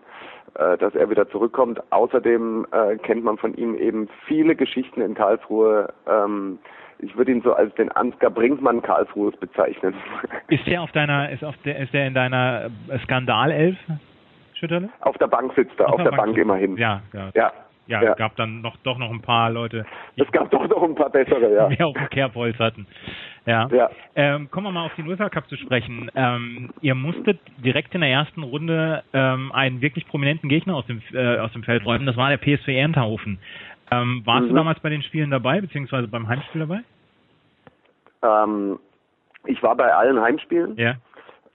äh, 0.55 0.77
dass 0.77 0.93
er 0.95 1.09
wieder 1.09 1.29
zurückkommt. 1.29 1.81
Außerdem 1.91 2.67
äh, 2.71 2.97
kennt 2.97 3.23
man 3.23 3.37
von 3.37 3.53
ihm 3.55 3.75
eben 3.75 4.09
viele 4.27 4.55
Geschichten 4.55 5.01
in 5.01 5.13
Karlsruhe. 5.13 5.93
Ähm, 6.07 6.59
ich 7.01 7.15
würde 7.17 7.31
ihn 7.31 7.41
so 7.41 7.53
als 7.53 7.73
den 7.75 7.91
Ansgar 7.91 8.29
Brinkmann 8.29 8.81
Karlsruhes 8.81 9.35
bezeichnen. 9.37 9.93
Ist 10.49 10.65
der 10.67 10.81
auf 10.81 10.91
deiner, 10.91 11.29
ist 11.29 11.43
auf 11.43 11.55
der, 11.65 11.79
ist 11.79 11.93
der 11.93 12.07
in 12.07 12.13
deiner 12.13 12.69
äh, 12.89 12.99
Skandalelf, 12.99 13.77
Schütterle? 14.53 14.89
auf 15.01 15.17
der 15.17 15.27
Bank 15.27 15.53
sitzt 15.55 15.79
er, 15.79 15.91
auf, 15.91 16.03
der 16.03 16.11
Bank, 16.11 16.37
immerhin. 16.37 16.77
Ja, 16.77 17.01
ja. 17.13 17.31
ja. 17.33 17.51
Ja, 17.87 18.01
ja. 18.03 18.13
gab 18.13 18.35
dann 18.35 18.61
noch 18.61 18.77
doch 18.83 18.97
noch 18.99 19.09
ein 19.09 19.21
paar 19.21 19.49
Leute, 19.49 19.85
die 20.15 20.21
Es 20.21 20.31
gab 20.31 20.49
doch 20.51 20.65
noch 20.67 20.83
ein 20.83 20.95
paar 20.95 21.09
bessere, 21.09 21.53
ja. 21.53 21.67
mehr 21.67 21.87
auf 21.87 21.95
dem 21.95 22.09
Kerbholz 22.09 22.57
hatten. 22.59 22.85
Ja. 23.45 23.67
Ja. 23.69 23.89
Ähm, 24.15 24.49
kommen 24.51 24.67
wir 24.67 24.71
mal 24.71 24.85
auf 24.85 24.95
den 24.95 25.07
UEFA 25.07 25.29
Cup 25.29 25.49
zu 25.49 25.57
sprechen. 25.57 26.09
Ähm, 26.15 26.69
ihr 26.81 26.95
musstet 26.95 27.39
direkt 27.57 27.93
in 27.95 28.01
der 28.01 28.11
ersten 28.11 28.43
Runde 28.43 29.03
ähm, 29.13 29.51
einen 29.51 29.81
wirklich 29.81 30.07
prominenten 30.07 30.47
Gegner 30.47 30.75
aus 30.75 30.85
dem 30.85 31.01
äh, 31.11 31.39
aus 31.39 31.51
dem 31.53 31.63
Feld 31.63 31.83
räumen. 31.83 32.05
Das 32.05 32.15
war 32.15 32.29
der 32.29 32.37
PSV 32.37 32.67
Ernthaufen. 32.67 33.39
Ähm, 33.91 34.21
warst 34.25 34.47
du 34.47 34.51
Mhm. 34.51 34.55
damals 34.55 34.79
bei 34.79 34.89
den 34.89 35.01
Spielen 35.03 35.31
dabei, 35.31 35.61
beziehungsweise 35.61 36.07
beim 36.07 36.27
Heimspiel 36.27 36.61
dabei? 36.61 36.81
Ähm, 38.23 38.79
ich 39.45 39.61
war 39.61 39.75
bei 39.75 39.93
allen 39.93 40.21
Heimspielen. 40.21 40.75
Ja. 40.77 40.95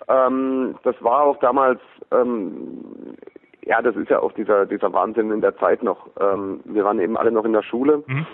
Ähm, 0.09 0.77
das 0.83 0.95
war 1.03 1.23
auch 1.23 1.39
damals, 1.41 1.81
ähm, 2.13 3.17
ja, 3.65 3.81
das 3.81 3.97
ist 3.97 4.11
ja 4.11 4.21
auch 4.21 4.33
dieser, 4.33 4.67
dieser 4.67 4.93
Wahnsinn 4.93 5.31
in 5.31 5.41
der 5.41 5.57
Zeit 5.57 5.83
noch. 5.83 6.09
Ähm, 6.21 6.61
wir 6.65 6.85
waren 6.85 7.01
eben 7.01 7.17
alle 7.17 7.33
noch 7.33 7.45
in 7.45 7.53
der 7.53 7.63
Schule 7.63 8.03
Mhm. 8.07 8.27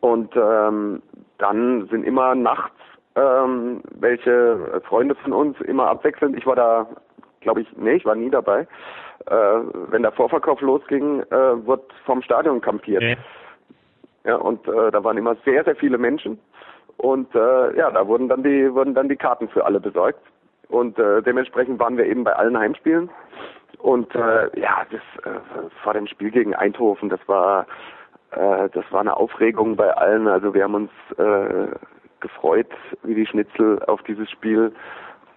und 0.00 0.30
ähm, 0.36 1.02
dann 1.38 1.88
sind 1.88 2.04
immer 2.04 2.34
nachts 2.34 2.74
ähm, 3.16 3.80
welche 4.00 4.82
Freunde 4.86 5.14
von 5.14 5.32
uns 5.32 5.60
immer 5.62 5.88
abwechselnd. 5.88 6.36
Ich 6.36 6.46
war 6.46 6.56
da, 6.56 6.86
glaube 7.44 7.60
ich, 7.60 7.68
nee, 7.76 7.94
ich 7.94 8.04
war 8.04 8.16
nie 8.16 8.30
dabei. 8.30 8.66
Äh, 9.26 9.34
wenn 9.90 10.02
der 10.02 10.12
Vorverkauf 10.12 10.60
losging, 10.60 11.20
äh, 11.20 11.66
wird 11.66 11.92
vom 12.04 12.20
Stadion 12.22 12.60
kampiert. 12.60 13.02
Ja. 13.02 13.16
Ja, 14.24 14.36
und 14.36 14.66
äh, 14.66 14.90
da 14.90 15.04
waren 15.04 15.18
immer 15.18 15.36
sehr, 15.44 15.64
sehr 15.64 15.76
viele 15.76 15.98
Menschen. 15.98 16.40
Und 16.96 17.34
äh, 17.34 17.76
ja, 17.76 17.90
da 17.90 18.06
wurden 18.06 18.28
dann 18.28 18.42
die 18.42 18.72
wurden 18.72 18.94
dann 18.94 19.08
die 19.08 19.16
Karten 19.16 19.48
für 19.48 19.64
alle 19.64 19.80
besorgt. 19.80 20.20
Und 20.68 20.98
äh, 20.98 21.22
dementsprechend 21.22 21.78
waren 21.78 21.96
wir 21.96 22.06
eben 22.06 22.24
bei 22.24 22.32
allen 22.32 22.58
Heimspielen. 22.58 23.10
Und 23.78 24.14
äh, 24.14 24.58
ja, 24.58 24.86
das 24.90 25.24
äh, 25.24 25.38
vor 25.82 25.92
dem 25.92 26.06
Spiel 26.06 26.30
gegen 26.30 26.54
Eindhoven, 26.54 27.10
das 27.10 27.20
war 27.26 27.66
äh, 28.30 28.68
das 28.70 28.84
war 28.90 29.00
eine 29.00 29.16
Aufregung 29.16 29.76
bei 29.76 29.94
allen. 29.94 30.26
Also 30.26 30.54
wir 30.54 30.64
haben 30.64 30.74
uns 30.74 30.90
äh, 31.18 31.74
gefreut 32.20 32.70
wie 33.02 33.14
die 33.14 33.26
Schnitzel 33.26 33.82
auf 33.84 34.02
dieses 34.04 34.30
Spiel 34.30 34.72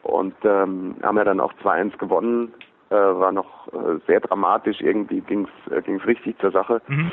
und 0.07 0.35
ähm, 0.43 0.95
haben 1.03 1.17
ja 1.17 1.23
dann 1.23 1.39
auch 1.39 1.53
2-1 1.63 1.97
gewonnen. 1.97 2.53
Äh, 2.89 2.95
war 2.95 3.31
noch 3.31 3.67
äh, 3.73 3.99
sehr 4.07 4.21
dramatisch. 4.21 4.79
Irgendwie 4.81 5.21
ging's 5.21 5.49
äh, 5.69 5.81
ging's 5.81 6.05
richtig 6.05 6.39
zur 6.39 6.51
Sache. 6.51 6.81
Mhm. 6.87 7.11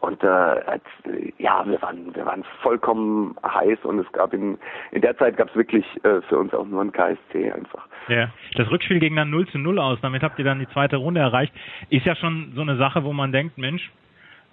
Und 0.00 0.22
äh, 0.22 0.58
äh, 0.58 0.78
ja, 1.38 1.64
wir 1.66 1.80
waren, 1.82 2.14
wir 2.14 2.24
waren 2.24 2.44
vollkommen 2.62 3.36
heiß 3.44 3.78
und 3.82 3.98
es 3.98 4.10
gab 4.12 4.32
in, 4.32 4.58
in 4.92 5.02
der 5.02 5.16
Zeit 5.16 5.36
gab 5.36 5.48
es 5.48 5.56
wirklich 5.56 5.84
äh, 6.04 6.20
für 6.28 6.38
uns 6.38 6.54
auch 6.54 6.66
nur 6.66 6.82
ein 6.82 6.92
KSC 6.92 7.50
einfach. 7.50 7.86
Ja, 8.08 8.28
das 8.54 8.70
Rückspiel 8.70 9.00
ging 9.00 9.16
dann 9.16 9.30
0 9.30 9.48
zu 9.48 9.58
0 9.58 9.78
aus. 9.78 9.98
Damit 10.00 10.22
habt 10.22 10.38
ihr 10.38 10.44
dann 10.44 10.60
die 10.60 10.68
zweite 10.68 10.96
Runde 10.96 11.20
erreicht. 11.20 11.52
Ist 11.90 12.06
ja 12.06 12.14
schon 12.14 12.52
so 12.54 12.60
eine 12.60 12.76
Sache, 12.76 13.02
wo 13.02 13.12
man 13.12 13.32
denkt, 13.32 13.58
Mensch, 13.58 13.90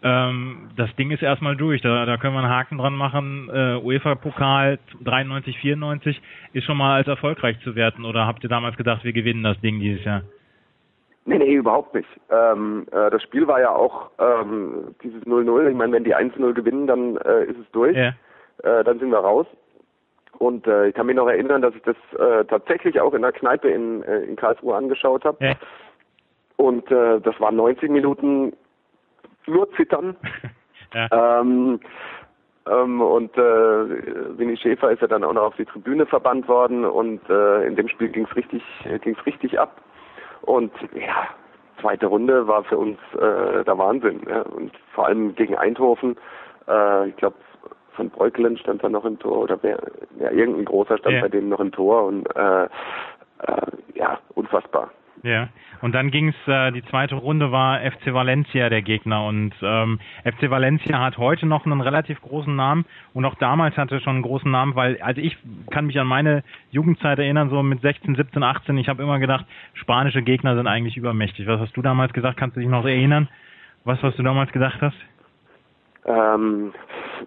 ähm, 0.05 0.69
das 0.77 0.95
Ding 0.97 1.09
ist 1.09 1.23
erstmal 1.23 1.55
durch. 1.55 1.81
Da, 1.81 2.05
da 2.05 2.17
können 2.17 2.35
wir 2.35 2.41
einen 2.41 2.49
Haken 2.49 2.77
dran 2.77 2.93
machen. 2.93 3.49
Äh, 3.51 3.77
UEFA-Pokal 3.77 4.77
93, 5.03 5.57
94 5.57 6.21
ist 6.53 6.63
schon 6.63 6.77
mal 6.77 6.97
als 6.97 7.07
erfolgreich 7.07 7.59
zu 7.61 7.75
werten. 7.75 8.05
Oder 8.05 8.27
habt 8.27 8.43
ihr 8.43 8.49
damals 8.49 8.77
gedacht, 8.77 9.03
wir 9.03 9.13
gewinnen 9.13 9.41
das 9.41 9.59
Ding 9.61 9.79
dieses 9.79 10.05
Jahr? 10.05 10.21
Nee, 11.25 11.39
nee, 11.39 11.55
überhaupt 11.55 11.95
nicht. 11.95 12.07
Ähm, 12.29 12.85
äh, 12.91 13.09
das 13.09 13.23
Spiel 13.23 13.47
war 13.47 13.59
ja 13.59 13.71
auch 13.71 14.11
ähm, 14.19 14.93
dieses 15.01 15.23
0-0. 15.23 15.69
Ich 15.69 15.75
meine, 15.75 15.93
wenn 15.93 16.03
die 16.03 16.15
1-0 16.15 16.53
gewinnen, 16.53 16.85
dann 16.85 17.17
äh, 17.17 17.45
ist 17.45 17.57
es 17.57 17.71
durch. 17.71 17.97
Ja. 17.97 18.09
Äh, 18.61 18.83
dann 18.83 18.99
sind 18.99 19.09
wir 19.09 19.17
raus. 19.17 19.47
Und 20.37 20.67
äh, 20.67 20.89
ich 20.89 20.93
kann 20.93 21.07
mich 21.07 21.15
noch 21.15 21.27
erinnern, 21.27 21.63
dass 21.63 21.73
ich 21.73 21.81
das 21.81 21.95
äh, 22.19 22.45
tatsächlich 22.45 23.01
auch 23.01 23.15
in 23.15 23.23
der 23.23 23.31
Kneipe 23.31 23.69
in, 23.69 24.03
in 24.03 24.35
Karlsruhe 24.35 24.75
angeschaut 24.75 25.25
habe. 25.25 25.43
Ja. 25.43 25.55
Und 26.57 26.91
äh, 26.91 27.19
das 27.21 27.39
waren 27.39 27.55
90 27.55 27.89
Minuten 27.89 28.53
nur 29.47 29.71
zittern. 29.73 30.15
Ja. 30.93 31.41
Ähm, 31.41 31.81
ähm, 32.69 33.01
und 33.01 33.35
äh, 33.35 34.37
Winnie 34.37 34.55
Schäfer 34.55 34.91
ist 34.91 35.01
ja 35.01 35.07
dann 35.07 35.25
auch 35.25 35.33
noch 35.33 35.43
auf 35.43 35.55
die 35.57 35.65
Tribüne 35.65 36.05
verbannt 36.05 36.47
worden 36.47 36.85
und 36.85 37.19
äh, 37.29 37.65
in 37.65 37.75
dem 37.75 37.89
Spiel 37.89 38.07
ging 38.07 38.25
es 38.29 38.35
richtig, 38.35 38.63
ging's 39.01 39.25
richtig 39.25 39.59
ab. 39.59 39.81
Und 40.43 40.71
ja, 40.93 41.27
zweite 41.81 42.07
Runde 42.07 42.47
war 42.47 42.63
für 42.63 42.77
uns 42.77 42.97
äh, 43.13 43.63
der 43.63 43.77
Wahnsinn. 43.77 44.21
Ja. 44.29 44.41
Und 44.41 44.71
vor 44.93 45.07
allem 45.07 45.35
gegen 45.35 45.55
Eindhoven, 45.55 46.15
äh, 46.67 47.09
ich 47.09 47.15
glaube, 47.17 47.35
von 47.95 48.09
Breukelen 48.09 48.57
stand 48.57 48.83
da 48.83 48.89
noch 48.89 49.05
im 49.05 49.19
Tor 49.19 49.37
oder 49.39 49.57
wer, 49.61 49.79
ja, 50.19 50.31
irgendein 50.31 50.65
großer 50.65 50.97
stand 50.97 51.15
ja. 51.15 51.21
bei 51.21 51.29
denen 51.29 51.49
noch 51.49 51.59
im 51.59 51.71
Tor 51.71 52.05
und 52.05 52.25
äh, 52.35 52.65
äh, 52.65 52.67
ja, 53.93 54.19
unfassbar. 54.35 54.91
Ja, 55.25 55.49
und 55.81 55.95
dann 55.95 56.11
ging 56.11 56.27
es, 56.29 56.35
äh, 56.47 56.71
die 56.71 56.83
zweite 56.83 57.15
Runde 57.15 57.51
war 57.51 57.79
FC 57.79 58.13
Valencia 58.13 58.69
der 58.69 58.83
Gegner 58.83 59.25
und 59.25 59.55
ähm, 59.63 59.97
FC 60.23 60.51
Valencia 60.51 60.99
hat 60.99 61.17
heute 61.17 61.47
noch 61.47 61.65
einen 61.65 61.81
relativ 61.81 62.21
großen 62.21 62.55
Namen 62.55 62.85
und 63.15 63.25
auch 63.25 63.33
damals 63.33 63.75
hatte 63.75 63.99
schon 64.01 64.17
einen 64.17 64.21
großen 64.21 64.51
Namen, 64.51 64.75
weil, 64.75 65.01
also 65.01 65.19
ich 65.21 65.35
kann 65.71 65.87
mich 65.87 65.99
an 65.99 66.05
meine 66.05 66.43
Jugendzeit 66.69 67.17
erinnern, 67.17 67.49
so 67.49 67.63
mit 67.63 67.81
16, 67.81 68.13
17, 68.13 68.43
18, 68.43 68.77
ich 68.77 68.87
habe 68.87 69.01
immer 69.01 69.17
gedacht, 69.17 69.47
spanische 69.73 70.21
Gegner 70.21 70.55
sind 70.55 70.67
eigentlich 70.67 70.95
übermächtig. 70.95 71.47
Was 71.47 71.59
hast 71.59 71.75
du 71.75 71.81
damals 71.81 72.13
gesagt? 72.13 72.37
Kannst 72.37 72.55
du 72.55 72.59
dich 72.59 72.69
noch 72.69 72.85
erinnern? 72.85 73.27
Was, 73.83 74.03
was 74.03 74.15
du 74.15 74.21
damals 74.21 74.51
gedacht 74.51 74.79
hast? 74.79 74.97
Ähm, 76.05 76.71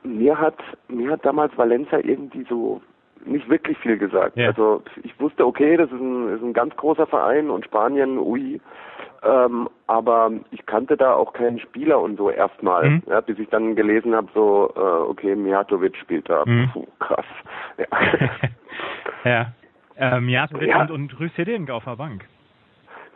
mir 0.04 0.38
hat 0.38 0.58
mir 0.86 1.10
hat 1.10 1.26
damals 1.26 1.58
Valencia 1.58 1.98
irgendwie 1.98 2.46
so 2.48 2.80
nicht 3.24 3.48
wirklich 3.48 3.78
viel 3.78 3.98
gesagt. 3.98 4.36
Ja. 4.36 4.48
Also 4.48 4.82
ich 5.02 5.18
wusste, 5.20 5.46
okay, 5.46 5.76
das 5.76 5.90
ist 5.90 6.00
ein, 6.00 6.34
ist 6.34 6.42
ein 6.42 6.52
ganz 6.52 6.76
großer 6.76 7.06
Verein 7.06 7.50
und 7.50 7.64
Spanien, 7.64 8.18
ui. 8.18 8.60
Ähm, 9.22 9.68
aber 9.86 10.30
ich 10.50 10.64
kannte 10.66 10.96
da 10.96 11.14
auch 11.14 11.32
keinen 11.32 11.58
Spieler 11.58 12.00
und 12.00 12.16
so 12.16 12.30
erstmal, 12.30 12.88
mhm. 12.88 13.02
ja, 13.08 13.20
bis 13.20 13.38
ich 13.38 13.48
dann 13.48 13.74
gelesen 13.74 14.14
habe, 14.14 14.28
so, 14.32 14.72
äh, 14.76 14.80
okay, 15.10 15.34
Mijatovic 15.34 15.96
spielt 15.96 16.28
da. 16.28 16.44
Mhm. 16.46 16.70
Puh, 16.72 16.86
krass. 17.00 17.26
Ja. 17.78 17.86
ja. 19.24 19.46
Äh, 19.96 20.20
Mijatovic 20.20 20.68
ja. 20.68 20.82
und, 20.82 20.90
und 20.90 21.20
Rüß 21.20 21.32
auf 21.70 21.84
der 21.84 21.96
Bank. 21.96 22.24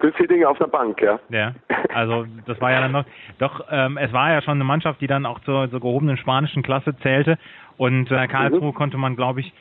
Rüß 0.02 0.44
auf 0.46 0.58
der 0.58 0.66
Bank, 0.66 1.00
ja. 1.00 1.20
Ja, 1.28 1.54
also 1.94 2.26
das 2.46 2.60
war 2.60 2.72
ja 2.72 2.80
dann 2.80 2.92
noch, 2.92 3.04
doch, 3.38 3.64
ähm, 3.70 3.96
es 3.96 4.12
war 4.12 4.32
ja 4.32 4.42
schon 4.42 4.54
eine 4.54 4.64
Mannschaft, 4.64 5.00
die 5.00 5.06
dann 5.06 5.26
auch 5.26 5.38
zur, 5.40 5.70
zur 5.70 5.78
gehobenen 5.78 6.16
spanischen 6.16 6.64
Klasse 6.64 6.96
zählte 6.98 7.38
und 7.76 8.10
äh, 8.10 8.26
Karlsruhe 8.26 8.72
mhm. 8.72 8.74
konnte 8.74 8.98
man, 8.98 9.14
glaube 9.14 9.40
ich, 9.40 9.52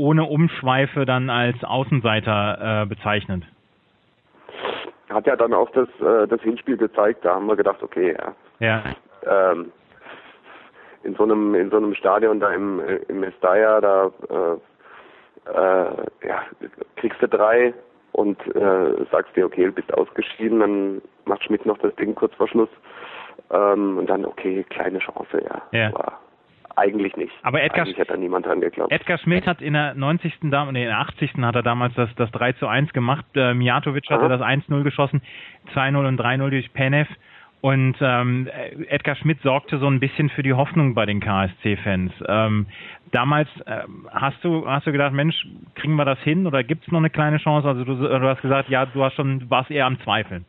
ohne 0.00 0.24
Umschweife 0.24 1.04
dann 1.04 1.28
als 1.28 1.62
Außenseiter 1.62 2.82
äh, 2.82 2.86
bezeichnet. 2.86 3.44
Hat 5.10 5.26
ja 5.26 5.36
dann 5.36 5.52
auch 5.52 5.70
das, 5.70 5.88
äh, 6.00 6.26
das 6.26 6.40
Hinspiel 6.40 6.76
gezeigt, 6.76 7.24
da 7.24 7.34
haben 7.34 7.46
wir 7.46 7.56
gedacht, 7.56 7.82
okay, 7.82 8.16
ja. 8.18 8.34
ja. 8.60 9.52
Ähm, 9.52 9.70
in 11.02 11.14
so 11.14 11.24
einem 11.24 11.54
in 11.54 11.70
so 11.70 11.76
einem 11.76 11.94
Stadion 11.94 12.40
da 12.40 12.50
im 12.52 12.80
im 13.08 13.20
Mestalla, 13.20 13.80
da 13.80 14.10
äh, 14.28 15.50
äh, 15.50 16.28
ja, 16.28 16.42
kriegst 16.96 17.20
du 17.20 17.28
drei 17.28 17.74
und 18.12 18.38
äh, 18.54 19.04
sagst 19.10 19.34
dir, 19.36 19.46
okay, 19.46 19.66
du 19.66 19.72
bist 19.72 19.92
ausgeschieden, 19.94 20.60
dann 20.60 21.02
macht 21.24 21.44
Schmidt 21.44 21.64
noch 21.66 21.78
das 21.78 21.94
Ding 21.96 22.14
kurz 22.14 22.34
vor 22.34 22.48
Schluss 22.48 22.68
ähm, 23.50 23.98
und 23.98 24.08
dann, 24.08 24.24
okay, 24.24 24.64
kleine 24.68 24.98
Chance, 24.98 25.42
ja. 25.42 25.62
ja. 25.72 25.88
Aber 25.88 26.18
eigentlich 26.76 27.16
nicht. 27.16 27.32
Aber 27.42 27.62
Edgar, 27.62 27.84
Eigentlich 27.84 27.98
hat 27.98 28.10
da 28.10 28.16
niemand 28.16 28.46
dran 28.46 28.60
geglaubt. 28.60 28.92
Edgar 28.92 29.18
Schmidt 29.18 29.46
hat 29.46 29.60
in 29.60 29.74
der 29.74 29.94
90. 29.94 30.34
Da, 30.42 30.70
nee, 30.70 30.82
in 30.82 30.88
der 30.88 30.98
80. 30.98 31.34
hat 31.42 31.54
er 31.54 31.62
damals 31.62 31.94
das, 31.94 32.08
das 32.16 32.30
3 32.32 32.52
zu 32.52 32.66
1 32.66 32.92
gemacht. 32.92 33.24
Äh, 33.34 33.54
Mijatovic 33.54 34.08
hatte 34.10 34.28
das 34.28 34.40
1-0 34.40 34.82
geschossen, 34.82 35.22
2-0 35.74 36.06
und 36.06 36.20
3-0 36.20 36.50
durch 36.50 36.72
Penev. 36.72 37.08
Und 37.60 37.96
ähm, 38.00 38.48
Edgar 38.88 39.16
Schmidt 39.16 39.42
sorgte 39.42 39.78
so 39.78 39.86
ein 39.86 40.00
bisschen 40.00 40.30
für 40.30 40.42
die 40.42 40.54
Hoffnung 40.54 40.94
bei 40.94 41.04
den 41.04 41.20
KSC-Fans. 41.20 42.12
Ähm, 42.26 42.66
damals 43.12 43.48
äh, 43.66 43.82
hast 44.10 44.42
du 44.42 44.66
hast 44.66 44.86
du 44.86 44.92
gedacht, 44.92 45.12
Mensch, 45.12 45.46
kriegen 45.74 45.94
wir 45.96 46.06
das 46.06 46.18
hin 46.20 46.46
oder 46.46 46.64
gibt 46.64 46.86
es 46.86 46.92
noch 46.92 47.00
eine 47.00 47.10
kleine 47.10 47.36
Chance? 47.36 47.68
Also 47.68 47.84
du, 47.84 47.96
du, 47.96 48.28
hast 48.28 48.40
gesagt, 48.40 48.70
ja, 48.70 48.86
du 48.86 49.04
hast 49.04 49.14
schon, 49.14 49.40
du 49.40 49.50
warst 49.50 49.70
eher 49.70 49.84
am 49.84 50.00
Zweifeln. 50.00 50.46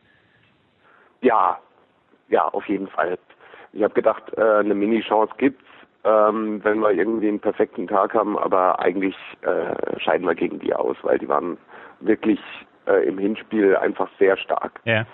Ja, 1.20 1.58
ja, 2.28 2.48
auf 2.48 2.66
jeden 2.66 2.88
Fall. 2.88 3.18
Ich 3.74 3.82
habe 3.82 3.92
gedacht, 3.92 4.22
äh, 4.36 4.60
eine 4.60 4.74
Mini-Chance 4.74 5.34
gibt's 5.36 5.62
ähm, 6.04 6.60
wenn 6.64 6.80
wir 6.80 6.90
irgendwie 6.92 7.28
einen 7.28 7.40
perfekten 7.40 7.86
Tag 7.86 8.14
haben, 8.14 8.38
aber 8.38 8.80
eigentlich 8.80 9.16
äh, 9.42 9.98
scheiden 10.00 10.26
wir 10.26 10.34
gegen 10.34 10.58
die 10.58 10.74
aus, 10.74 10.96
weil 11.02 11.18
die 11.18 11.28
waren 11.28 11.58
wirklich 12.00 12.40
äh, 12.86 13.06
im 13.06 13.18
Hinspiel 13.18 13.76
einfach 13.76 14.08
sehr 14.18 14.36
stark. 14.36 14.80
Ja. 14.84 15.06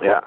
Ja. 0.00 0.22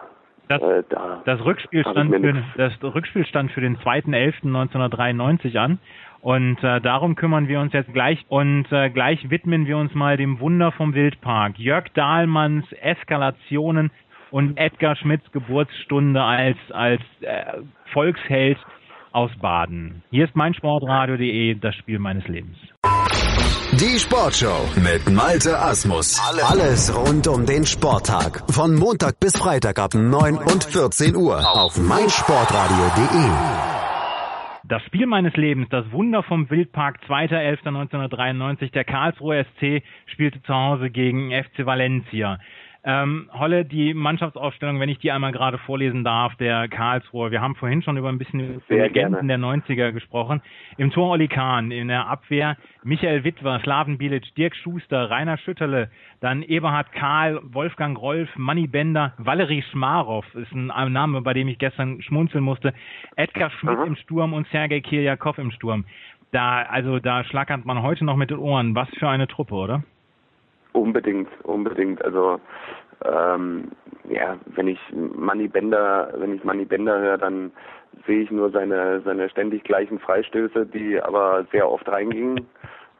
Das, 0.48 0.62
äh, 0.62 0.84
da 0.89 1.22
das, 1.24 1.46
Rückspiel 1.46 1.82
stand 1.82 2.13
für, 2.13 2.44
das 2.58 2.74
Rückspiel 2.84 3.26
stand 3.26 3.52
für 3.52 3.62
den 3.62 3.78
2.11.1993 3.78 5.58
an. 5.58 5.80
Und 6.20 6.63
äh, 6.63 6.82
darum 6.82 7.15
kümmern 7.15 7.48
wir 7.48 7.60
uns 7.60 7.74
jetzt 7.74 7.94
gleich 7.94 8.24
und 8.28 8.72
äh, 8.72 8.89
gleich 8.89 9.30
widmen 9.30 9.65
wir 9.65 9.78
uns 9.78 9.96
mal 9.96 10.17
dem 10.17 10.39
Wunder 10.39 10.72
vom 10.72 10.94
Wildpark. 10.94 11.58
Jörg 11.58 11.86
Dahlmanns 11.94 12.72
Eskalationen 12.74 13.91
und 14.30 14.58
Edgar 14.58 14.96
Schmidts 14.96 15.32
Geburtsstunde 15.32 16.22
als 16.22 16.58
als 16.72 17.02
äh, 17.22 17.62
Volksheld 17.91 18.58
aus 19.12 19.32
Baden. 19.41 20.04
Hier 20.12 20.26
ist 20.26 20.36
meinsportradio.de, 20.36 21.56
das 21.56 21.76
Spiel 21.76 22.00
meines 22.00 22.28
Lebens. 22.28 22.58
Die 23.74 24.00
Sportshow 24.00 24.69
mit 24.76 25.10
Malte 25.10 25.58
Asmus. 25.58 26.19
Alles 26.43 26.93
rund 26.93 27.28
um 27.28 27.45
den 27.45 27.65
Sporttag. 27.65 28.43
Von 28.52 28.76
Montag 28.76 29.19
bis 29.19 29.38
Freitag 29.38 29.80
ab 29.80 29.93
9 29.93 30.36
und 30.36 30.63
14 30.65 31.15
Uhr 31.15 31.39
auf 31.39 31.78
meinsportradio.de. 31.78 33.71
Das 34.65 34.84
Spiel 34.84 35.06
meines 35.06 35.36
Lebens, 35.36 35.67
das 35.69 35.89
Wunder 35.91 36.21
vom 36.24 36.50
Wildpark, 36.50 37.00
2.11.1993. 37.08 38.71
Der 38.71 38.84
Karlsruher 38.84 39.43
SC 39.43 39.84
spielte 40.06 40.41
zu 40.43 40.54
Hause 40.54 40.89
gegen 40.89 41.32
FC 41.32 41.65
Valencia. 41.65 42.39
Ähm, 42.84 43.30
Holle, 43.32 43.63
die 43.63 43.94
Mannschaftsaufstellung, 43.94 44.80
wenn 44.80 44.89
ich 44.89 44.98
die 44.98 45.12
einmal 45.12 45.32
gerade 45.32 45.60
vorlesen 45.60 46.04
darf, 46.04 46.36
der 46.38 46.67
Karlsruhe. 46.67 47.30
Wir 47.30 47.39
haben 47.39 47.54
vorhin 47.56 47.84
schon 47.84 47.96
über 47.96 48.10
ein 48.10 48.17
bisschen 48.17 48.39
über 48.39 48.62
die 48.67 48.74
Legenden 48.74 49.28
der 49.28 49.38
90er 49.38 49.91
gesprochen. 49.91 50.41
Im 50.78 50.89
Tor 50.89 51.12
Oli 51.12 51.28
Kahn, 51.28 51.70
in 51.70 51.89
der 51.89 52.08
Abwehr 52.08 52.58
Michael 52.84 53.24
Wittwer, 53.24 53.60
Slaven 53.60 54.00
Bilic, 54.00 54.34
Dirk 54.34 54.56
Schuster, 54.56 55.12
Rainer 55.12 55.38
Schütterle, 55.38 55.91
dann 56.22 56.41
Eberhard 56.41 56.91
Karl, 56.91 57.39
Wolfgang 57.44 58.00
Rolf, 58.00 58.30
Manny 58.36 58.65
Bender, 58.65 59.13
Valerie 59.20 59.63
Schmarow 59.72 60.26
ist 60.34 60.52
ein 60.52 60.91
Name, 60.91 61.22
bei 61.22 61.34
dem 61.34 61.48
ich 61.50 61.60
gestern 61.60 62.02
schmunzeln 62.02 62.44
musste, 62.44 62.74
Edgar 63.15 63.52
Schmidt 63.52 63.78
Aha. 63.78 63.86
im 63.86 63.96
Sturm 63.96 64.34
und 64.34 64.48
Sergei 64.48 64.82
Kirjakov 64.82 65.38
im 65.38 65.52
Sturm. 65.52 65.86
Da, 66.32 66.63
also 66.63 66.98
da 66.98 67.24
schlackert 67.26 67.63
man 67.65 67.84
heute 67.84 68.06
noch 68.06 68.15
mit 68.15 68.32
den 68.32 68.39
Ohren. 68.39 68.74
Was 68.74 68.89
für 68.98 69.10
eine 69.10 69.28
Truppe, 69.28 69.54
oder? 69.54 69.84
Unbedingt, 70.73 71.29
unbedingt. 71.43 72.03
Also 72.03 72.39
ähm, 73.05 73.71
ja, 74.10 74.38
wenn 74.45 74.67
ich 74.67 74.79
Manny 74.93 75.47
Bender, 75.47 76.13
wenn 76.17 76.36
ich 76.36 76.43
Manny 76.43 76.65
Bender 76.65 76.99
höre, 76.99 77.17
dann 77.17 77.51
sehe 78.05 78.21
ich 78.23 78.31
nur 78.31 78.51
seine 78.51 79.01
seine 79.01 79.29
ständig 79.29 79.63
gleichen 79.63 79.99
Freistöße, 79.99 80.65
die 80.65 81.01
aber 81.01 81.45
sehr 81.51 81.69
oft 81.69 81.88
reingingen. 81.88 82.47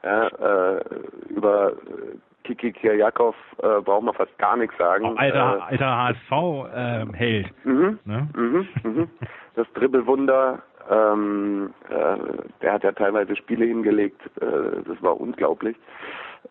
Ja, 0.04 0.28
äh, 0.28 0.84
über 1.30 1.74
Kiki 2.44 2.72
Kirjakov 2.72 3.36
äh, 3.62 3.82
braucht 3.82 4.04
man 4.04 4.16
fast 4.16 4.36
gar 4.40 4.58
nichts 4.58 4.76
sagen. 4.78 5.06
Oh, 5.06 5.16
alter, 5.16 5.58
äh, 5.58 5.72
alter 5.72 5.98
HSV-Held. 5.98 7.46
Äh, 7.46 7.70
mhm, 7.70 8.00
ne? 8.06 8.28
mhm, 8.36 8.68
mhm. 8.84 9.10
Das 9.56 9.68
Dribbelwunder, 9.74 10.60
ähm, 10.90 11.74
äh, 11.90 12.18
der 12.62 12.74
hat 12.74 12.84
ja 12.84 12.92
teilweise 12.94 13.36
Spiele 13.36 13.66
hingelegt, 13.66 14.22
äh, 14.42 14.82
das 14.88 15.02
war 15.04 15.20
unglaublich 15.20 15.78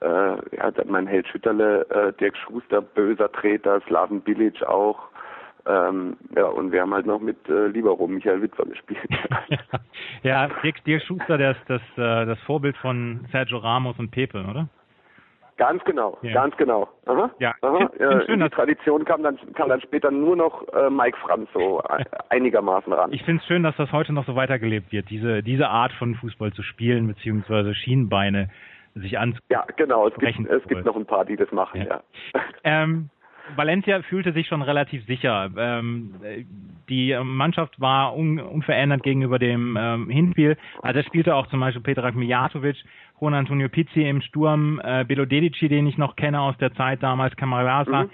äh, 0.00 0.57
ja, 0.57 0.72
mein 0.87 1.07
Held 1.07 1.29
Schütterle, 1.29 1.87
äh, 1.90 2.12
Dirk 2.18 2.37
Schuster, 2.37 2.81
böser 2.81 3.31
Treter, 3.33 3.81
Slaven 3.87 4.20
Bilic 4.22 4.62
auch. 4.62 4.98
Ähm, 5.66 6.16
ja, 6.35 6.46
und 6.46 6.72
wir 6.72 6.81
haben 6.81 6.94
halt 6.94 7.07
noch 7.07 7.20
mit 7.20 7.37
äh, 7.48 7.66
Libero 7.66 8.07
Michael 8.07 8.40
Witwer 8.42 8.66
gespielt. 8.66 9.09
ja, 10.22 10.48
Dirk, 10.62 10.83
Dirk 10.85 11.03
Schuster, 11.03 11.37
der 11.37 11.53
ist 11.53 11.61
das, 11.68 11.83
äh, 11.96 12.26
das 12.26 12.38
Vorbild 12.40 12.76
von 12.79 13.26
Sergio 13.31 13.59
Ramos 13.59 13.98
und 13.98 14.11
Pepe, 14.11 14.44
oder? 14.48 14.68
Ganz 15.61 15.85
genau, 15.85 16.16
ja. 16.22 16.33
ganz 16.33 16.57
genau. 16.57 16.88
Aha, 17.05 17.31
ja, 17.38 17.55
aha. 17.61 17.90
Find, 17.94 18.24
find 18.24 18.42
die 18.42 18.48
Tradition 18.48 19.05
kam 19.05 19.22
dann, 19.22 19.38
kam 19.53 19.68
dann 19.68 19.83
später 19.83 20.11
nur 20.11 20.35
noch 20.35 20.66
äh, 20.72 20.88
Mike 20.88 21.18
Franz 21.18 21.50
so 21.53 21.83
einigermaßen 22.31 22.90
ran. 22.90 23.12
Ich 23.12 23.22
finde 23.24 23.42
es 23.42 23.46
schön, 23.46 23.62
dass 23.62 23.76
das 23.76 23.92
heute 23.92 24.14
noch 24.14 24.24
so 24.24 24.35
weitergelebt 24.35 24.90
wird, 24.90 25.11
diese, 25.11 25.42
diese 25.42 25.68
Art 25.68 25.92
von 25.92 26.14
Fußball 26.14 26.55
zu 26.55 26.62
spielen, 26.62 27.07
beziehungsweise 27.09 27.74
Schienenbeine 27.74 28.48
sich 28.94 29.18
an. 29.18 29.38
Ja, 29.50 29.64
genau. 29.76 30.09
Es 30.09 30.14
gibt, 30.14 30.48
es 30.48 30.68
gibt 30.68 30.85
noch 30.85 30.96
ein 30.96 31.07
paar, 31.07 31.24
die 31.24 31.37
das 31.37 31.50
machen, 31.53 31.83
ja. 31.83 32.03
ja. 32.35 32.40
Ähm, 32.64 33.11
Valencia 33.57 34.03
fühlte 34.03 34.33
sich 34.33 34.46
schon 34.46 34.62
relativ 34.62 35.05
sicher. 35.07 35.50
Ähm, 35.57 36.14
die 36.88 37.16
Mannschaft 37.22 37.81
war 37.81 38.16
un 38.16 38.38
unverändert 38.38 39.03
gegenüber 39.03 39.38
dem 39.38 39.76
ähm, 39.79 40.09
Hinspiel. 40.09 40.57
Also 40.83 41.03
spielte 41.03 41.35
auch 41.35 41.46
zum 41.48 41.61
Beispiel 41.61 41.83
Petrak 41.83 42.14
Mijatovic, 42.14 42.76
Juan 43.20 43.35
Antonio 43.35 43.68
Pizzi 43.68 44.03
im 44.03 44.20
Sturm, 44.22 44.81
äh, 44.83 45.05
Belo 45.05 45.24
Dedici, 45.24 45.68
den 45.68 45.87
ich 45.87 45.98
noch 45.98 46.16
kenne 46.16 46.40
aus 46.40 46.57
der 46.59 46.74
Zeit 46.74 47.03
damals, 47.03 47.37
Camarasa. 47.37 48.05
Mhm. 48.05 48.11